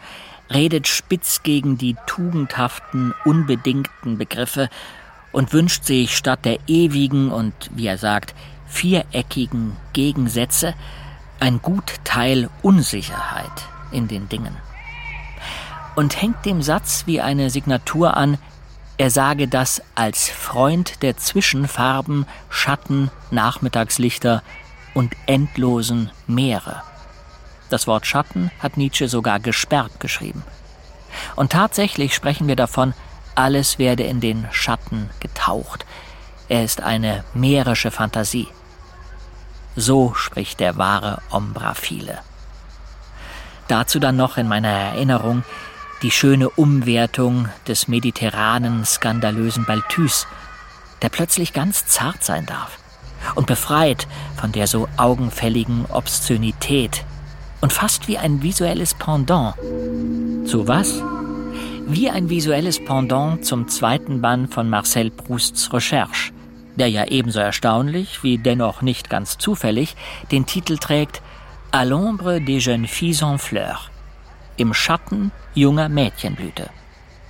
redet 0.50 0.88
spitz 0.88 1.42
gegen 1.42 1.78
die 1.78 1.96
tugendhaften, 2.06 3.14
unbedingten 3.24 4.18
Begriffe 4.18 4.68
und 5.32 5.52
wünscht 5.52 5.84
sich 5.84 6.16
statt 6.16 6.44
der 6.44 6.58
ewigen 6.66 7.30
und, 7.30 7.54
wie 7.74 7.86
er 7.86 7.98
sagt, 7.98 8.34
viereckigen 8.66 9.76
Gegensätze 9.92 10.74
ein 11.40 11.60
gut 11.62 11.94
Teil 12.04 12.50
Unsicherheit 12.62 13.50
in 13.92 14.08
den 14.08 14.28
Dingen. 14.28 14.67
Und 15.98 16.22
hängt 16.22 16.46
dem 16.46 16.62
Satz 16.62 17.06
wie 17.06 17.20
eine 17.20 17.50
Signatur 17.50 18.16
an, 18.16 18.38
er 18.98 19.10
sage 19.10 19.48
das 19.48 19.82
als 19.96 20.28
Freund 20.28 21.02
der 21.02 21.16
Zwischenfarben, 21.16 22.24
Schatten, 22.48 23.10
Nachmittagslichter 23.32 24.44
und 24.94 25.16
endlosen 25.26 26.12
Meere. 26.28 26.84
Das 27.68 27.88
Wort 27.88 28.06
Schatten 28.06 28.52
hat 28.60 28.76
Nietzsche 28.76 29.08
sogar 29.08 29.40
gesperrt 29.40 29.98
geschrieben. 29.98 30.44
Und 31.34 31.50
tatsächlich 31.50 32.14
sprechen 32.14 32.46
wir 32.46 32.54
davon, 32.54 32.94
alles 33.34 33.80
werde 33.80 34.04
in 34.04 34.20
den 34.20 34.46
Schatten 34.52 35.10
getaucht. 35.18 35.84
Er 36.48 36.62
ist 36.62 36.80
eine 36.80 37.24
mährische 37.34 37.90
Fantasie. 37.90 38.46
So 39.74 40.14
spricht 40.14 40.60
der 40.60 40.76
wahre 40.76 41.20
Ombraphile. 41.30 42.20
Dazu 43.66 43.98
dann 43.98 44.14
noch 44.14 44.36
in 44.36 44.46
meiner 44.46 44.68
Erinnerung 44.68 45.42
die 46.02 46.10
schöne 46.10 46.48
Umwertung 46.48 47.48
des 47.66 47.88
mediterranen, 47.88 48.84
skandalösen 48.84 49.64
Balthus, 49.64 50.26
der 51.02 51.08
plötzlich 51.08 51.52
ganz 51.52 51.86
zart 51.86 52.22
sein 52.22 52.46
darf 52.46 52.78
und 53.34 53.46
befreit 53.46 54.06
von 54.36 54.52
der 54.52 54.66
so 54.66 54.88
augenfälligen 54.96 55.86
Obszönität, 55.86 57.04
und 57.60 57.72
fast 57.72 58.06
wie 58.06 58.18
ein 58.18 58.42
visuelles 58.42 58.94
Pendant. 58.94 59.54
Zu 60.46 60.68
was? 60.68 61.02
Wie 61.86 62.08
ein 62.10 62.30
visuelles 62.30 62.78
Pendant 62.84 63.44
zum 63.44 63.68
zweiten 63.68 64.20
Band 64.20 64.54
von 64.54 64.70
Marcel 64.70 65.10
Prousts 65.10 65.72
Recherche, 65.72 66.32
der 66.76 66.88
ja 66.88 67.06
ebenso 67.06 67.40
erstaunlich 67.40 68.22
wie 68.22 68.38
dennoch 68.38 68.82
nicht 68.82 69.10
ganz 69.10 69.38
zufällig 69.38 69.96
den 70.30 70.46
Titel 70.46 70.76
trägt 70.78 71.20
À 71.72 71.84
l'ombre 71.84 72.38
des 72.40 72.64
jeunes 72.64 72.88
filles 72.88 73.22
en 73.22 73.38
fleurs. 73.38 73.90
Im 74.58 74.74
Schatten 74.74 75.30
junger 75.54 75.88
Mädchenblüte. 75.88 76.68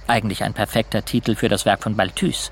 Eigentlich 0.07 0.43
ein 0.45 0.55
perfekter 0.55 1.05
Titel 1.05 1.35
für 1.35 1.51
das 1.51 1.67
Werk 1.67 1.83
von 1.83 1.95
Balthus. 1.95 2.51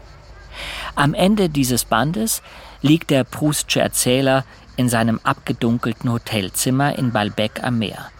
Am 0.94 1.14
Ende 1.14 1.48
dieses 1.48 1.86
Bandes 1.86 2.42
liegt 2.82 3.08
der 3.08 3.24
Proustsche 3.24 3.80
Erzähler 3.80 4.44
in 4.76 4.90
seinem 4.90 5.18
abgedunkelten 5.24 6.12
Hotelzimmer 6.12 6.98
in 6.98 7.10
Balbec 7.10 7.64
am 7.64 7.78
Meer, 7.78 8.10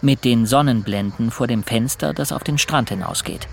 mit 0.00 0.24
den 0.24 0.46
Sonnenblenden 0.46 1.30
vor 1.30 1.46
dem 1.46 1.62
Fenster, 1.62 2.14
das 2.14 2.32
auf 2.32 2.44
den 2.44 2.56
Strand 2.56 2.88
hinausgeht. 2.88 3.46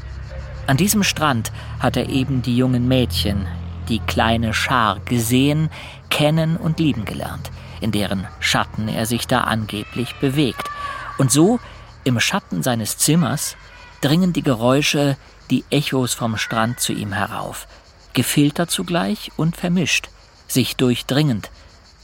An 0.68 0.78
diesem 0.78 1.04
Strand 1.04 1.52
hat 1.82 1.98
er 1.98 2.08
eben 2.08 2.44
die 2.44 2.56
jungen 2.56 2.88
Mädchen, 2.88 3.46
die 3.90 4.00
kleine 4.00 4.54
Schar 4.54 5.02
gesehen, 5.02 5.70
kennen 6.10 6.56
und 6.56 6.80
lieben 6.80 7.04
gelernt, 7.04 7.52
in 7.82 7.92
deren 7.92 8.26
Schatten 8.40 8.88
er 8.88 9.06
sich 9.06 9.28
da 9.28 9.42
angeblich 9.42 10.16
bewegt. 10.22 10.70
Und 11.18 11.30
so, 11.30 11.60
im 12.08 12.20
Schatten 12.20 12.64
seines 12.64 12.98
Zimmers, 12.98 13.58
dringen 14.02 14.32
die 14.32 14.42
Geräusche, 14.42 15.18
die 15.50 15.66
Echos 15.70 16.14
vom 16.14 16.38
Strand 16.38 16.80
zu 16.80 16.94
ihm 16.94 17.12
herauf, 17.12 17.68
gefiltert 18.14 18.72
zugleich 18.72 19.32
und 19.36 19.58
vermischt, 19.58 20.10
sich 20.48 20.78
durchdringend, 20.78 21.52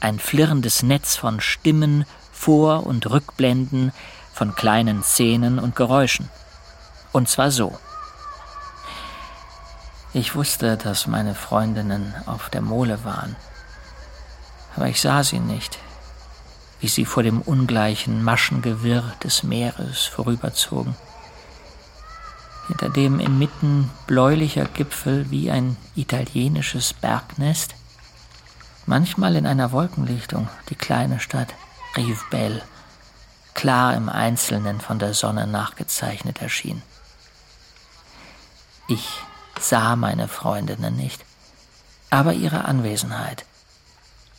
ein 0.00 0.18
flirrendes 0.18 0.82
Netz 0.82 1.16
von 1.16 1.40
Stimmen, 1.40 2.04
Vor- 2.32 2.86
und 2.86 3.08
Rückblenden, 3.08 3.92
von 4.34 4.54
kleinen 4.54 5.02
Szenen 5.02 5.58
und 5.58 5.74
Geräuschen. 5.74 6.28
Und 7.12 7.28
zwar 7.28 7.50
so. 7.50 7.78
Ich 10.12 10.34
wusste, 10.34 10.76
dass 10.76 11.06
meine 11.06 11.34
Freundinnen 11.34 12.14
auf 12.26 12.50
der 12.50 12.60
Mole 12.60 13.04
waren, 13.04 13.36
aber 14.76 14.88
ich 14.88 15.00
sah 15.00 15.24
sie 15.24 15.40
nicht, 15.40 15.78
wie 16.84 16.88
sie 16.88 17.06
vor 17.06 17.22
dem 17.22 17.40
ungleichen 17.40 18.22
Maschengewirr 18.22 19.14
des 19.24 19.42
Meeres 19.42 20.04
vorüberzogen, 20.04 20.94
hinter 22.68 22.90
dem 22.90 23.20
inmitten 23.20 23.90
bläulicher 24.06 24.66
Gipfel 24.66 25.30
wie 25.30 25.50
ein 25.50 25.78
italienisches 25.96 26.92
Bergnest, 26.92 27.74
manchmal 28.84 29.34
in 29.36 29.46
einer 29.46 29.72
Wolkenlichtung 29.72 30.50
die 30.68 30.74
kleine 30.74 31.20
Stadt 31.20 31.54
Rivebelle 31.96 32.60
klar 33.54 33.94
im 33.94 34.10
Einzelnen 34.10 34.78
von 34.82 34.98
der 34.98 35.14
Sonne 35.14 35.46
nachgezeichnet 35.46 36.42
erschien. 36.42 36.82
Ich 38.88 39.08
sah 39.58 39.96
meine 39.96 40.28
Freundinnen 40.28 40.96
nicht, 40.96 41.24
aber 42.10 42.34
ihre 42.34 42.66
Anwesenheit, 42.66 43.46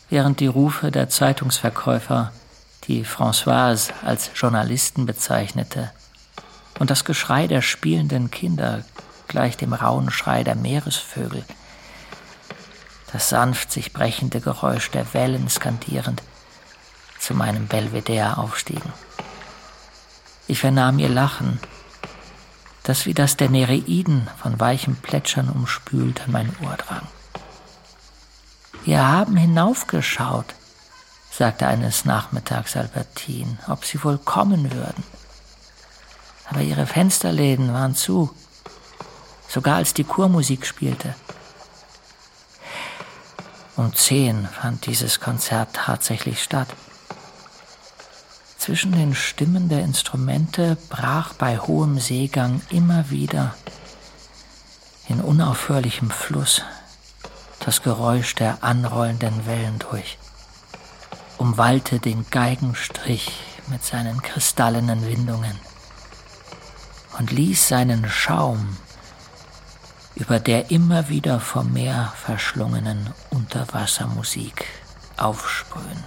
während 0.08 0.40
die 0.40 0.46
Rufe 0.46 0.90
der 0.90 1.08
Zeitungsverkäufer, 1.08 2.32
die 2.84 3.04
Françoise 3.04 3.92
als 4.04 4.30
Journalisten 4.34 5.06
bezeichnete, 5.06 5.90
und 6.78 6.90
das 6.90 7.04
Geschrei 7.04 7.46
der 7.46 7.62
spielenden 7.62 8.30
Kinder 8.30 8.84
gleich 9.28 9.56
dem 9.56 9.72
rauen 9.72 10.10
Schrei 10.10 10.44
der 10.44 10.54
Meeresvögel, 10.54 11.44
das 13.12 13.28
sanft 13.28 13.72
sich 13.72 13.92
brechende 13.92 14.40
Geräusch 14.40 14.90
der 14.90 15.14
Wellen 15.14 15.48
skandierend 15.48 16.22
zu 17.18 17.34
meinem 17.34 17.66
Belvedere 17.66 18.36
aufstiegen. 18.36 18.92
Ich 20.48 20.60
vernahm 20.60 20.98
ihr 20.98 21.08
Lachen, 21.08 21.58
das 22.82 23.06
wie 23.06 23.14
das 23.14 23.36
der 23.36 23.48
Nereiden 23.48 24.28
von 24.40 24.60
weichem 24.60 24.96
Plätschern 24.96 25.48
umspült 25.48 26.20
an 26.22 26.32
mein 26.32 26.54
Ohr 26.62 26.76
drang. 26.76 27.08
Wir 28.86 29.04
haben 29.04 29.36
hinaufgeschaut, 29.36 30.54
sagte 31.28 31.66
eines 31.66 32.04
Nachmittags 32.04 32.76
Albertine, 32.76 33.58
ob 33.66 33.84
sie 33.84 34.02
wohl 34.04 34.16
kommen 34.16 34.72
würden. 34.72 35.02
Aber 36.48 36.60
ihre 36.60 36.86
Fensterläden 36.86 37.74
waren 37.74 37.96
zu, 37.96 38.32
sogar 39.48 39.74
als 39.74 39.92
die 39.92 40.04
Chormusik 40.04 40.64
spielte. 40.64 41.16
Um 43.74 43.92
zehn 43.92 44.46
fand 44.46 44.86
dieses 44.86 45.18
Konzert 45.18 45.70
tatsächlich 45.72 46.40
statt. 46.40 46.68
Zwischen 48.56 48.92
den 48.92 49.16
Stimmen 49.16 49.68
der 49.68 49.82
Instrumente 49.82 50.76
brach 50.90 51.34
bei 51.34 51.58
hohem 51.58 51.98
Seegang 51.98 52.60
immer 52.70 53.10
wieder 53.10 53.56
in 55.08 55.20
unaufhörlichem 55.20 56.10
Fluss 56.10 56.62
das 57.66 57.82
Geräusch 57.82 58.36
der 58.36 58.62
anrollenden 58.62 59.44
Wellen 59.44 59.80
durch, 59.80 60.18
umwallte 61.36 61.98
den 61.98 62.24
Geigenstrich 62.30 63.40
mit 63.66 63.84
seinen 63.84 64.22
kristallenen 64.22 65.04
Windungen 65.04 65.58
und 67.18 67.32
ließ 67.32 67.66
seinen 67.66 68.08
Schaum 68.08 68.76
über 70.14 70.38
der 70.38 70.70
immer 70.70 71.08
wieder 71.08 71.40
vom 71.40 71.72
Meer 71.72 72.12
verschlungenen 72.16 73.12
Unterwassermusik 73.30 74.66
aufsprühen. 75.16 76.04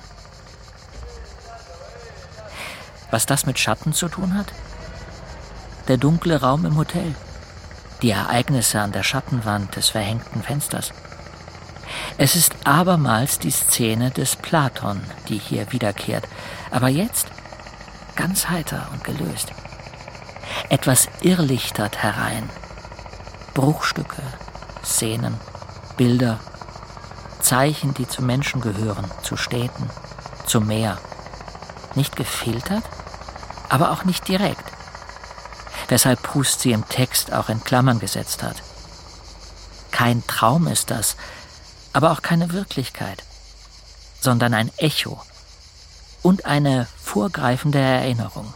Was 3.12 3.26
das 3.26 3.46
mit 3.46 3.60
Schatten 3.60 3.92
zu 3.92 4.08
tun 4.08 4.34
hat? 4.34 4.48
Der 5.90 5.98
dunkle 5.98 6.40
Raum 6.40 6.66
im 6.66 6.78
Hotel. 6.78 7.14
Die 8.02 8.12
Ereignisse 8.12 8.80
an 8.80 8.94
der 8.94 9.04
Schattenwand 9.04 9.76
des 9.76 9.90
verhängten 9.90 10.42
Fensters. 10.42 10.94
Es 12.18 12.36
ist 12.36 12.56
abermals 12.66 13.40
die 13.40 13.52
Szene 13.52 14.12
des 14.12 14.36
Platon, 14.36 15.02
die 15.28 15.38
hier 15.38 15.72
wiederkehrt, 15.72 16.28
aber 16.72 16.88
jetzt 16.88 17.28
ganz 18.16 18.50
heiter 18.50 18.88
und 18.92 19.04
gelöst. 19.04 19.54
Etwas 20.70 21.08
irrlichtert 21.22 22.04
herein. 22.04 22.50
Bruchstücke, 23.54 24.22
Szenen, 24.84 25.36
Bilder, 25.98 26.40
Zeichen, 27.40 27.94
die 27.94 28.08
zu 28.08 28.22
Menschen 28.22 28.62
gehören, 28.62 29.10
zu 29.24 29.38
Städten, 29.38 29.90
zum 30.46 30.68
Meer. 30.68 30.98
Nicht 31.96 32.16
gefiltert, 32.16 32.84
aber 33.70 33.92
auch 33.92 34.04
nicht 34.04 34.28
direkt. 34.28 34.64
Weshalb 35.88 36.22
Proust 36.22 36.62
sie 36.62 36.72
im 36.72 36.88
Text 36.88 37.34
auch 37.34 37.50
in 37.50 37.64
Klammern 37.64 38.00
gesetzt 38.00 38.44
hat. 38.44 38.58
Kein 39.92 40.26
Traum 40.28 40.68
ist 40.68 40.92
das, 40.92 41.16
aber 41.94 42.12
auch 42.12 42.22
keine 42.22 42.52
Wirklichkeit, 42.52 43.24
sondern 44.22 44.54
ein 44.54 44.72
Echo 44.78 45.22
und 46.22 46.46
eine 46.46 46.88
vorgreifende 47.02 47.80
Erinnerung. 47.80 48.54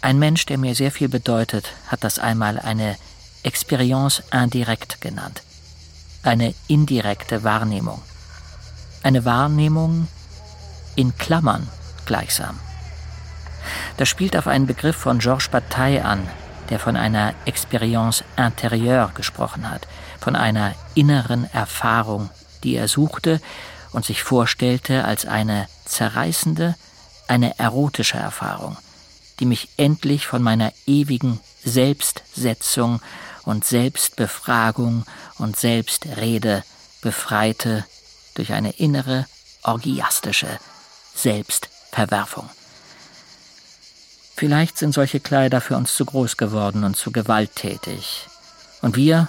Ein 0.00 0.18
Mensch, 0.18 0.44
der 0.46 0.58
mir 0.58 0.74
sehr 0.74 0.92
viel 0.92 1.08
bedeutet, 1.08 1.72
hat 1.88 2.04
das 2.04 2.18
einmal 2.18 2.58
eine 2.58 2.96
Experience 3.42 4.22
indirecte 4.32 4.98
genannt, 4.98 5.42
eine 6.22 6.54
indirekte 6.66 7.42
Wahrnehmung, 7.44 8.02
eine 9.02 9.24
Wahrnehmung 9.24 10.08
in 10.96 11.16
Klammern 11.16 11.68
gleichsam. 12.04 12.58
Das 13.96 14.08
spielt 14.08 14.36
auf 14.36 14.46
einen 14.46 14.66
Begriff 14.66 14.96
von 14.96 15.20
Georges 15.20 15.48
Bataille 15.48 16.04
an, 16.04 16.28
der 16.70 16.78
von 16.78 16.96
einer 16.96 17.34
Experience 17.44 18.24
intérieure 18.36 19.12
gesprochen 19.14 19.70
hat, 19.70 19.86
von 20.24 20.36
einer 20.36 20.74
inneren 20.94 21.44
Erfahrung, 21.52 22.30
die 22.62 22.76
er 22.76 22.88
suchte 22.88 23.42
und 23.92 24.06
sich 24.06 24.22
vorstellte 24.22 25.04
als 25.04 25.26
eine 25.26 25.68
zerreißende, 25.84 26.76
eine 27.28 27.58
erotische 27.58 28.16
Erfahrung, 28.16 28.78
die 29.38 29.44
mich 29.44 29.68
endlich 29.76 30.26
von 30.26 30.42
meiner 30.42 30.72
ewigen 30.86 31.40
Selbstsetzung 31.62 33.02
und 33.42 33.66
Selbstbefragung 33.66 35.04
und 35.36 35.58
Selbstrede 35.58 36.64
befreite 37.02 37.84
durch 38.34 38.54
eine 38.54 38.70
innere, 38.70 39.26
orgiastische 39.62 40.58
Selbstverwerfung. 41.14 42.48
Vielleicht 44.34 44.78
sind 44.78 44.94
solche 44.94 45.20
Kleider 45.20 45.60
für 45.60 45.76
uns 45.76 45.94
zu 45.94 46.06
groß 46.06 46.38
geworden 46.38 46.82
und 46.84 46.96
zu 46.96 47.12
gewalttätig. 47.12 48.26
Und 48.80 48.96
wir, 48.96 49.28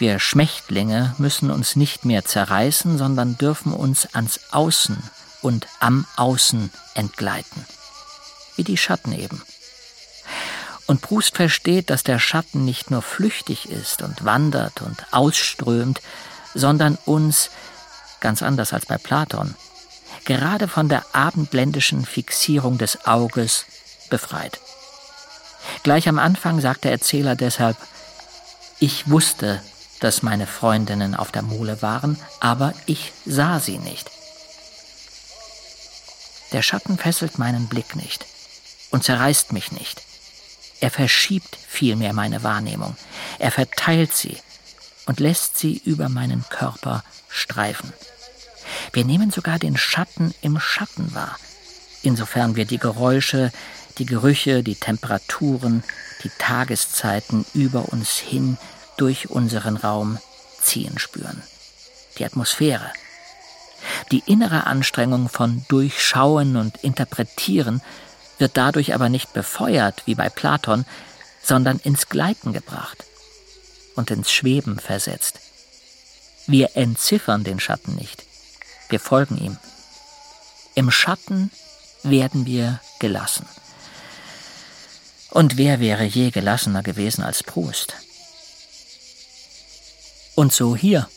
wir 0.00 0.18
Schmächtlinge, 0.18 1.14
müssen 1.18 1.50
uns 1.50 1.76
nicht 1.76 2.04
mehr 2.04 2.24
zerreißen, 2.24 2.98
sondern 2.98 3.36
dürfen 3.38 3.72
uns 3.72 4.14
ans 4.14 4.40
Außen 4.50 4.96
und 5.42 5.66
am 5.80 6.06
Außen 6.16 6.70
entgleiten. 6.94 7.64
Wie 8.56 8.64
die 8.64 8.76
Schatten 8.76 9.12
eben. 9.12 9.42
Und 10.86 11.02
Proust 11.02 11.36
versteht, 11.36 11.90
dass 11.90 12.02
der 12.02 12.18
Schatten 12.18 12.64
nicht 12.64 12.90
nur 12.90 13.02
flüchtig 13.02 13.68
ist 13.68 14.02
und 14.02 14.24
wandert 14.24 14.80
und 14.82 15.04
ausströmt, 15.10 16.00
sondern 16.54 16.96
uns, 17.04 17.50
ganz 18.20 18.42
anders 18.42 18.72
als 18.72 18.86
bei 18.86 18.96
Platon, 18.96 19.54
gerade 20.24 20.66
von 20.66 20.88
der 20.88 21.04
abendländischen 21.12 22.04
Fixierung 22.04 22.78
des 22.78 23.06
Auges 23.06 23.66
befreit. 24.10 24.60
Gleich 25.82 26.08
am 26.08 26.18
Anfang 26.18 26.60
sagt 26.60 26.84
der 26.84 26.92
Erzähler 26.92 27.36
deshalb, 27.36 27.76
ich 28.80 29.10
wusste, 29.10 29.60
dass 30.00 30.22
meine 30.22 30.46
Freundinnen 30.46 31.14
auf 31.14 31.32
der 31.32 31.42
Mole 31.42 31.82
waren, 31.82 32.18
aber 32.40 32.74
ich 32.86 33.12
sah 33.24 33.60
sie 33.60 33.78
nicht. 33.78 34.10
Der 36.52 36.62
Schatten 36.62 36.96
fesselt 36.96 37.38
meinen 37.38 37.68
Blick 37.68 37.96
nicht 37.96 38.24
und 38.90 39.04
zerreißt 39.04 39.52
mich 39.52 39.72
nicht. 39.72 40.02
Er 40.80 40.90
verschiebt 40.90 41.56
vielmehr 41.68 42.12
meine 42.12 42.42
Wahrnehmung, 42.42 42.96
er 43.38 43.50
verteilt 43.50 44.14
sie 44.14 44.36
und 45.06 45.20
lässt 45.20 45.58
sie 45.58 45.80
über 45.84 46.08
meinen 46.08 46.44
Körper 46.48 47.02
streifen. 47.28 47.92
Wir 48.92 49.04
nehmen 49.04 49.30
sogar 49.30 49.58
den 49.58 49.76
Schatten 49.76 50.34
im 50.40 50.60
Schatten 50.60 51.14
wahr, 51.14 51.36
insofern 52.02 52.54
wir 52.56 52.64
die 52.64 52.78
Geräusche, 52.78 53.50
die 53.98 54.06
Gerüche, 54.06 54.62
die 54.62 54.76
Temperaturen, 54.76 55.82
die 56.22 56.30
Tageszeiten 56.38 57.44
über 57.54 57.88
uns 57.92 58.18
hin 58.18 58.56
durch 59.00 59.30
unseren 59.30 59.76
Raum 59.76 60.18
ziehen 60.60 60.98
spüren. 60.98 61.42
Die 62.18 62.24
Atmosphäre. 62.24 62.92
Die 64.10 64.22
innere 64.26 64.66
Anstrengung 64.66 65.28
von 65.28 65.64
Durchschauen 65.68 66.56
und 66.56 66.76
Interpretieren 66.78 67.80
wird 68.38 68.56
dadurch 68.56 68.94
aber 68.94 69.08
nicht 69.08 69.32
befeuert 69.32 70.02
wie 70.06 70.14
bei 70.14 70.28
Platon, 70.28 70.84
sondern 71.42 71.78
ins 71.78 72.08
Gleiten 72.08 72.52
gebracht 72.52 73.04
und 73.94 74.10
ins 74.10 74.30
Schweben 74.30 74.78
versetzt. 74.78 75.40
Wir 76.46 76.76
entziffern 76.76 77.44
den 77.44 77.60
Schatten 77.60 77.94
nicht, 77.94 78.24
wir 78.88 79.00
folgen 79.00 79.38
ihm. 79.38 79.56
Im 80.74 80.90
Schatten 80.90 81.50
werden 82.02 82.46
wir 82.46 82.80
gelassen. 83.00 83.46
Und 85.30 85.56
wer 85.56 85.80
wäre 85.80 86.04
je 86.04 86.30
gelassener 86.30 86.82
gewesen 86.82 87.22
als 87.22 87.42
Proust? 87.42 87.94
Und 90.38 90.52
so 90.52 90.76
hier. 90.76 91.08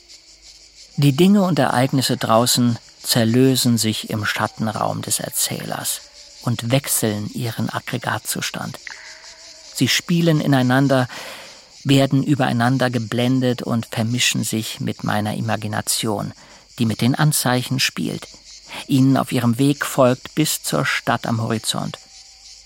Die 0.98 1.12
Dinge 1.12 1.44
und 1.44 1.60
Ereignisse 1.60 2.18
draußen 2.18 2.80
zerlösen 3.04 3.78
sich 3.78 4.10
im 4.10 4.26
Schattenraum 4.26 5.04
des 5.04 5.20
Erzählers 5.20 6.02
und 6.42 6.72
wechseln 6.72 7.30
ihren 7.32 7.70
Aggregatzustand. 7.70 8.80
Sie 9.76 9.88
spielen 9.88 10.42
ineinander, 10.42 11.08
werden 11.84 12.24
übereinander 12.24 12.90
geblendet 12.90 13.62
und 13.62 13.86
vermischen 13.86 14.44
sich 14.44 14.80
mit 14.80 15.04
meiner 15.04 15.36
Imagination, 15.36 16.34
die 16.80 16.88
mit 16.88 17.02
den 17.02 17.14
Anzeichen 17.14 17.80
spielt, 17.80 18.28
ihnen 18.88 19.18
auf 19.18 19.32
ihrem 19.32 19.60
Weg 19.60 19.86
folgt 19.86 20.34
bis 20.34 20.64
zur 20.64 20.84
Stadt 20.84 21.28
am 21.28 21.44
Horizont, 21.44 22.00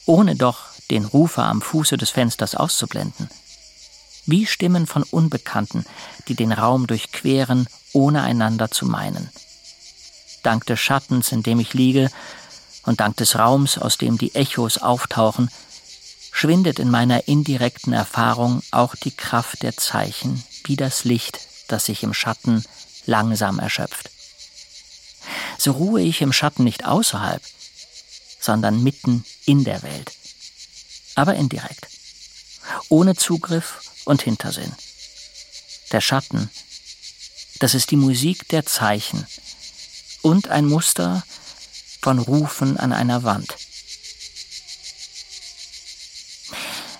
ohne 0.05 0.37
doch 0.37 0.67
den 0.89 1.03
Rufer 1.03 1.43
am 1.43 1.61
Fuße 1.61 1.97
des 1.97 2.11
Fensters 2.11 2.55
auszublenden. 2.55 3.29
Wie 4.25 4.45
Stimmen 4.45 4.87
von 4.87 5.03
Unbekannten, 5.03 5.85
die 6.27 6.35
den 6.35 6.51
Raum 6.51 6.87
durchqueren, 6.87 7.67
ohne 7.93 8.23
einander 8.23 8.71
zu 8.71 8.85
meinen. 8.85 9.29
Dank 10.43 10.65
des 10.65 10.79
Schattens, 10.79 11.31
in 11.31 11.43
dem 11.43 11.59
ich 11.59 11.73
liege, 11.73 12.09
und 12.83 12.99
dank 12.99 13.17
des 13.17 13.35
Raums, 13.35 13.77
aus 13.77 13.97
dem 13.97 14.17
die 14.17 14.35
Echos 14.35 14.77
auftauchen, 14.77 15.49
schwindet 16.31 16.79
in 16.79 16.91
meiner 16.91 17.27
indirekten 17.27 17.93
Erfahrung 17.93 18.61
auch 18.71 18.95
die 18.95 19.11
Kraft 19.15 19.63
der 19.63 19.77
Zeichen 19.77 20.43
wie 20.65 20.75
das 20.75 21.03
Licht, 21.03 21.39
das 21.67 21.85
sich 21.85 22.03
im 22.03 22.13
Schatten 22.13 22.63
langsam 23.05 23.59
erschöpft. 23.59 24.09
So 25.57 25.71
ruhe 25.71 26.01
ich 26.01 26.21
im 26.21 26.33
Schatten 26.33 26.63
nicht 26.63 26.85
außerhalb, 26.85 27.41
sondern 28.39 28.83
mitten 28.83 29.25
in 29.45 29.63
der 29.63 29.81
Welt, 29.81 30.11
aber 31.15 31.35
indirekt, 31.35 31.87
ohne 32.89 33.15
Zugriff 33.15 33.81
und 34.05 34.21
Hintersinn. 34.21 34.71
Der 35.91 36.01
Schatten, 36.01 36.49
das 37.59 37.73
ist 37.73 37.91
die 37.91 37.95
Musik 37.95 38.47
der 38.49 38.65
Zeichen 38.65 39.25
und 40.21 40.49
ein 40.49 40.65
Muster, 40.65 41.23
von 42.05 42.19
Rufen 42.19 42.77
an 42.77 42.93
einer 42.93 43.23
Wand. 43.23 43.55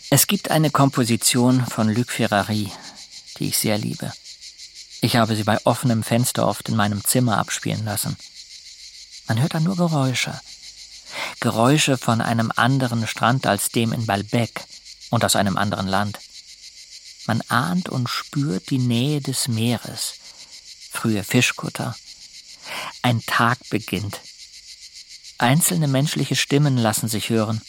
Es 0.09 0.25
gibt 0.25 0.49
eine 0.49 0.71
Komposition 0.71 1.63
von 1.67 1.93
Luc 1.93 2.09
Ferrari, 2.09 2.71
die 3.37 3.49
ich 3.49 3.57
sehr 3.59 3.77
liebe. 3.77 4.11
Ich 5.01 5.15
habe 5.15 5.35
sie 5.35 5.43
bei 5.43 5.63
offenem 5.63 6.01
Fenster 6.01 6.47
oft 6.47 6.69
in 6.69 6.75
meinem 6.75 7.03
Zimmer 7.03 7.37
abspielen 7.37 7.85
lassen. 7.85 8.17
Man 9.27 9.39
hört 9.39 9.53
da 9.53 9.59
nur 9.59 9.75
Geräusche. 9.75 10.41
Geräusche 11.39 11.99
von 11.99 12.19
einem 12.19 12.51
anderen 12.55 13.05
Strand 13.05 13.45
als 13.45 13.69
dem 13.69 13.93
in 13.93 14.07
Balbec 14.07 14.63
und 15.09 15.23
aus 15.25 15.35
einem 15.35 15.57
anderen 15.57 15.87
Land. 15.87 16.19
Man 17.27 17.41
ahnt 17.49 17.89
und 17.89 18.07
spürt 18.09 18.69
die 18.69 18.79
Nähe 18.79 19.21
des 19.21 19.47
Meeres, 19.47 20.15
frühe 20.91 21.23
Fischkutter. 21.23 21.95
Ein 23.01 23.23
Tag 23.25 23.57
beginnt, 23.69 24.19
Einzelne 25.37 25.87
menschliche 25.87 26.35
Stimmen 26.35 26.77
lassen 26.77 27.09
sich 27.09 27.29
hören. 27.29 27.61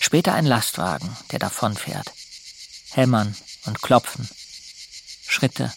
Später 0.00 0.34
ein 0.34 0.46
Lastwagen, 0.46 1.14
der 1.30 1.38
davonfährt. 1.38 2.10
Hämmern 2.92 3.36
und 3.66 3.82
Klopfen. 3.82 4.28
Schritte. 5.26 5.72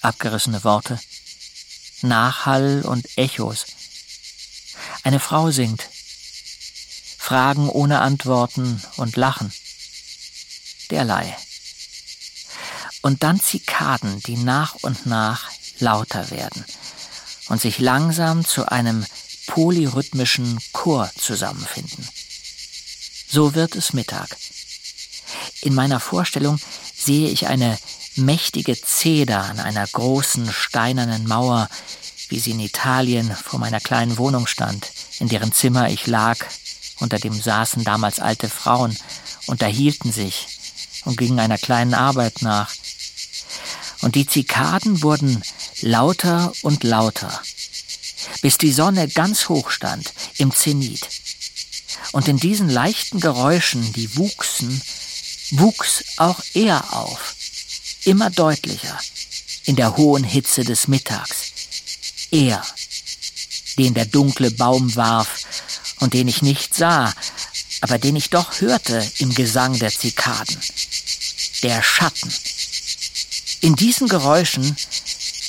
Abgerissene 0.00 0.62
Worte. 0.62 1.00
Nachhall 2.02 2.82
und 2.82 3.06
Echos. 3.18 3.66
Eine 5.02 5.18
Frau 5.18 5.50
singt. 5.50 5.88
Fragen 7.30 7.68
ohne 7.68 8.00
Antworten 8.00 8.82
und 8.96 9.14
Lachen. 9.14 9.52
Derlei. 10.90 11.36
Und 13.02 13.22
dann 13.22 13.38
Zikaden, 13.38 14.20
die 14.24 14.36
nach 14.36 14.74
und 14.82 15.06
nach 15.06 15.48
lauter 15.78 16.32
werden 16.32 16.64
und 17.46 17.60
sich 17.60 17.78
langsam 17.78 18.44
zu 18.44 18.66
einem 18.66 19.06
polyrhythmischen 19.46 20.58
Chor 20.72 21.08
zusammenfinden. 21.16 22.08
So 23.28 23.54
wird 23.54 23.76
es 23.76 23.92
Mittag. 23.92 24.36
In 25.60 25.76
meiner 25.76 26.00
Vorstellung 26.00 26.58
sehe 26.96 27.30
ich 27.30 27.46
eine 27.46 27.78
mächtige 28.16 28.76
Zeder 28.76 29.44
an 29.44 29.60
einer 29.60 29.86
großen 29.86 30.52
steinernen 30.52 31.28
Mauer, 31.28 31.68
wie 32.28 32.40
sie 32.40 32.50
in 32.50 32.58
Italien 32.58 33.30
vor 33.36 33.60
meiner 33.60 33.78
kleinen 33.78 34.18
Wohnung 34.18 34.48
stand, 34.48 34.90
in 35.20 35.28
deren 35.28 35.52
Zimmer 35.52 35.90
ich 35.90 36.08
lag, 36.08 36.44
unter 37.00 37.18
dem 37.18 37.40
saßen 37.40 37.84
damals 37.84 38.20
alte 38.20 38.48
Frauen, 38.48 38.96
unterhielten 39.46 40.12
sich 40.12 40.46
und 41.04 41.16
gingen 41.16 41.40
einer 41.40 41.58
kleinen 41.58 41.94
Arbeit 41.94 42.42
nach. 42.42 42.72
Und 44.02 44.14
die 44.14 44.26
Zikaden 44.26 45.02
wurden 45.02 45.42
lauter 45.80 46.52
und 46.62 46.84
lauter, 46.84 47.42
bis 48.42 48.58
die 48.58 48.72
Sonne 48.72 49.08
ganz 49.08 49.48
hoch 49.48 49.70
stand, 49.70 50.12
im 50.38 50.54
Zenit. 50.54 51.06
Und 52.12 52.28
in 52.28 52.38
diesen 52.38 52.68
leichten 52.68 53.20
Geräuschen, 53.20 53.92
die 53.92 54.16
wuchsen, 54.16 54.80
wuchs 55.52 56.04
auch 56.16 56.40
er 56.54 56.92
auf, 56.94 57.34
immer 58.04 58.30
deutlicher, 58.30 58.98
in 59.64 59.76
der 59.76 59.96
hohen 59.96 60.24
Hitze 60.24 60.64
des 60.64 60.88
Mittags. 60.88 61.52
Er, 62.30 62.64
den 63.76 63.94
der 63.94 64.06
dunkle 64.06 64.50
Baum 64.50 64.94
warf 64.96 65.44
und 66.00 66.14
den 66.14 66.28
ich 66.28 66.42
nicht 66.42 66.74
sah, 66.74 67.12
aber 67.80 67.98
den 67.98 68.16
ich 68.16 68.30
doch 68.30 68.60
hörte 68.60 69.06
im 69.18 69.34
Gesang 69.34 69.78
der 69.78 69.90
Zikaden. 69.90 70.58
Der 71.62 71.82
Schatten. 71.82 72.32
In 73.60 73.76
diesen 73.76 74.08
Geräuschen 74.08 74.76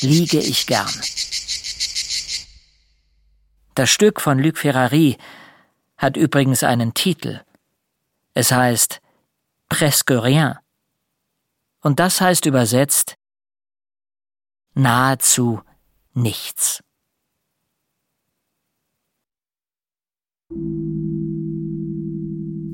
liege 0.01 0.39
ich 0.39 0.67
gern. 0.67 0.93
Das 3.75 3.89
Stück 3.89 4.19
von 4.19 4.39
Luc 4.39 4.57
Ferrari 4.57 5.17
hat 5.97 6.17
übrigens 6.17 6.63
einen 6.63 6.93
Titel. 6.93 7.41
Es 8.33 8.51
heißt 8.51 9.01
Presque 9.69 10.21
rien. 10.21 10.57
Und 11.79 11.99
das 11.99 12.21
heißt 12.21 12.45
übersetzt 12.45 13.15
nahezu 14.73 15.61
nichts. 16.13 16.83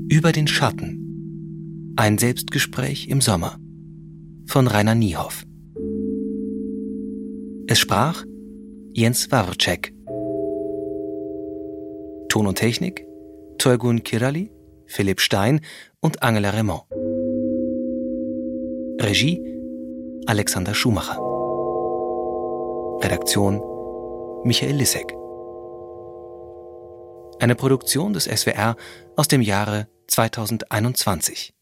Über 0.10 0.32
den 0.32 0.48
Schatten. 0.48 1.94
Ein 1.96 2.18
Selbstgespräch 2.18 3.08
im 3.08 3.22
Sommer. 3.22 3.58
Von 4.48 4.68
Rainer 4.68 4.96
Niehoff. 4.96 5.46
Es 7.68 7.80
sprach 7.80 8.24
Jens 8.94 9.32
Warczek. 9.32 9.94
Ton 12.30 12.48
und 12.48 12.56
Technik 12.56 13.08
Tolgun 13.58 14.04
Kirali, 14.04 14.52
Philipp 14.86 15.20
Stein 15.20 15.62
und 16.00 16.22
Angela 16.22 16.52
Raymond. 16.52 16.84
Regie 19.02 19.42
Alexander 20.28 20.74
Schumacher. 20.74 21.18
Redaktion 23.02 23.62
Michael 24.44 24.76
Lissek. 24.76 25.17
Eine 27.40 27.56
Produktion 27.56 28.14
des 28.14 28.26
SWR 28.26 28.76
aus 29.16 29.28
dem 29.28 29.42
Jahre 29.42 29.88
2021. 30.08 31.57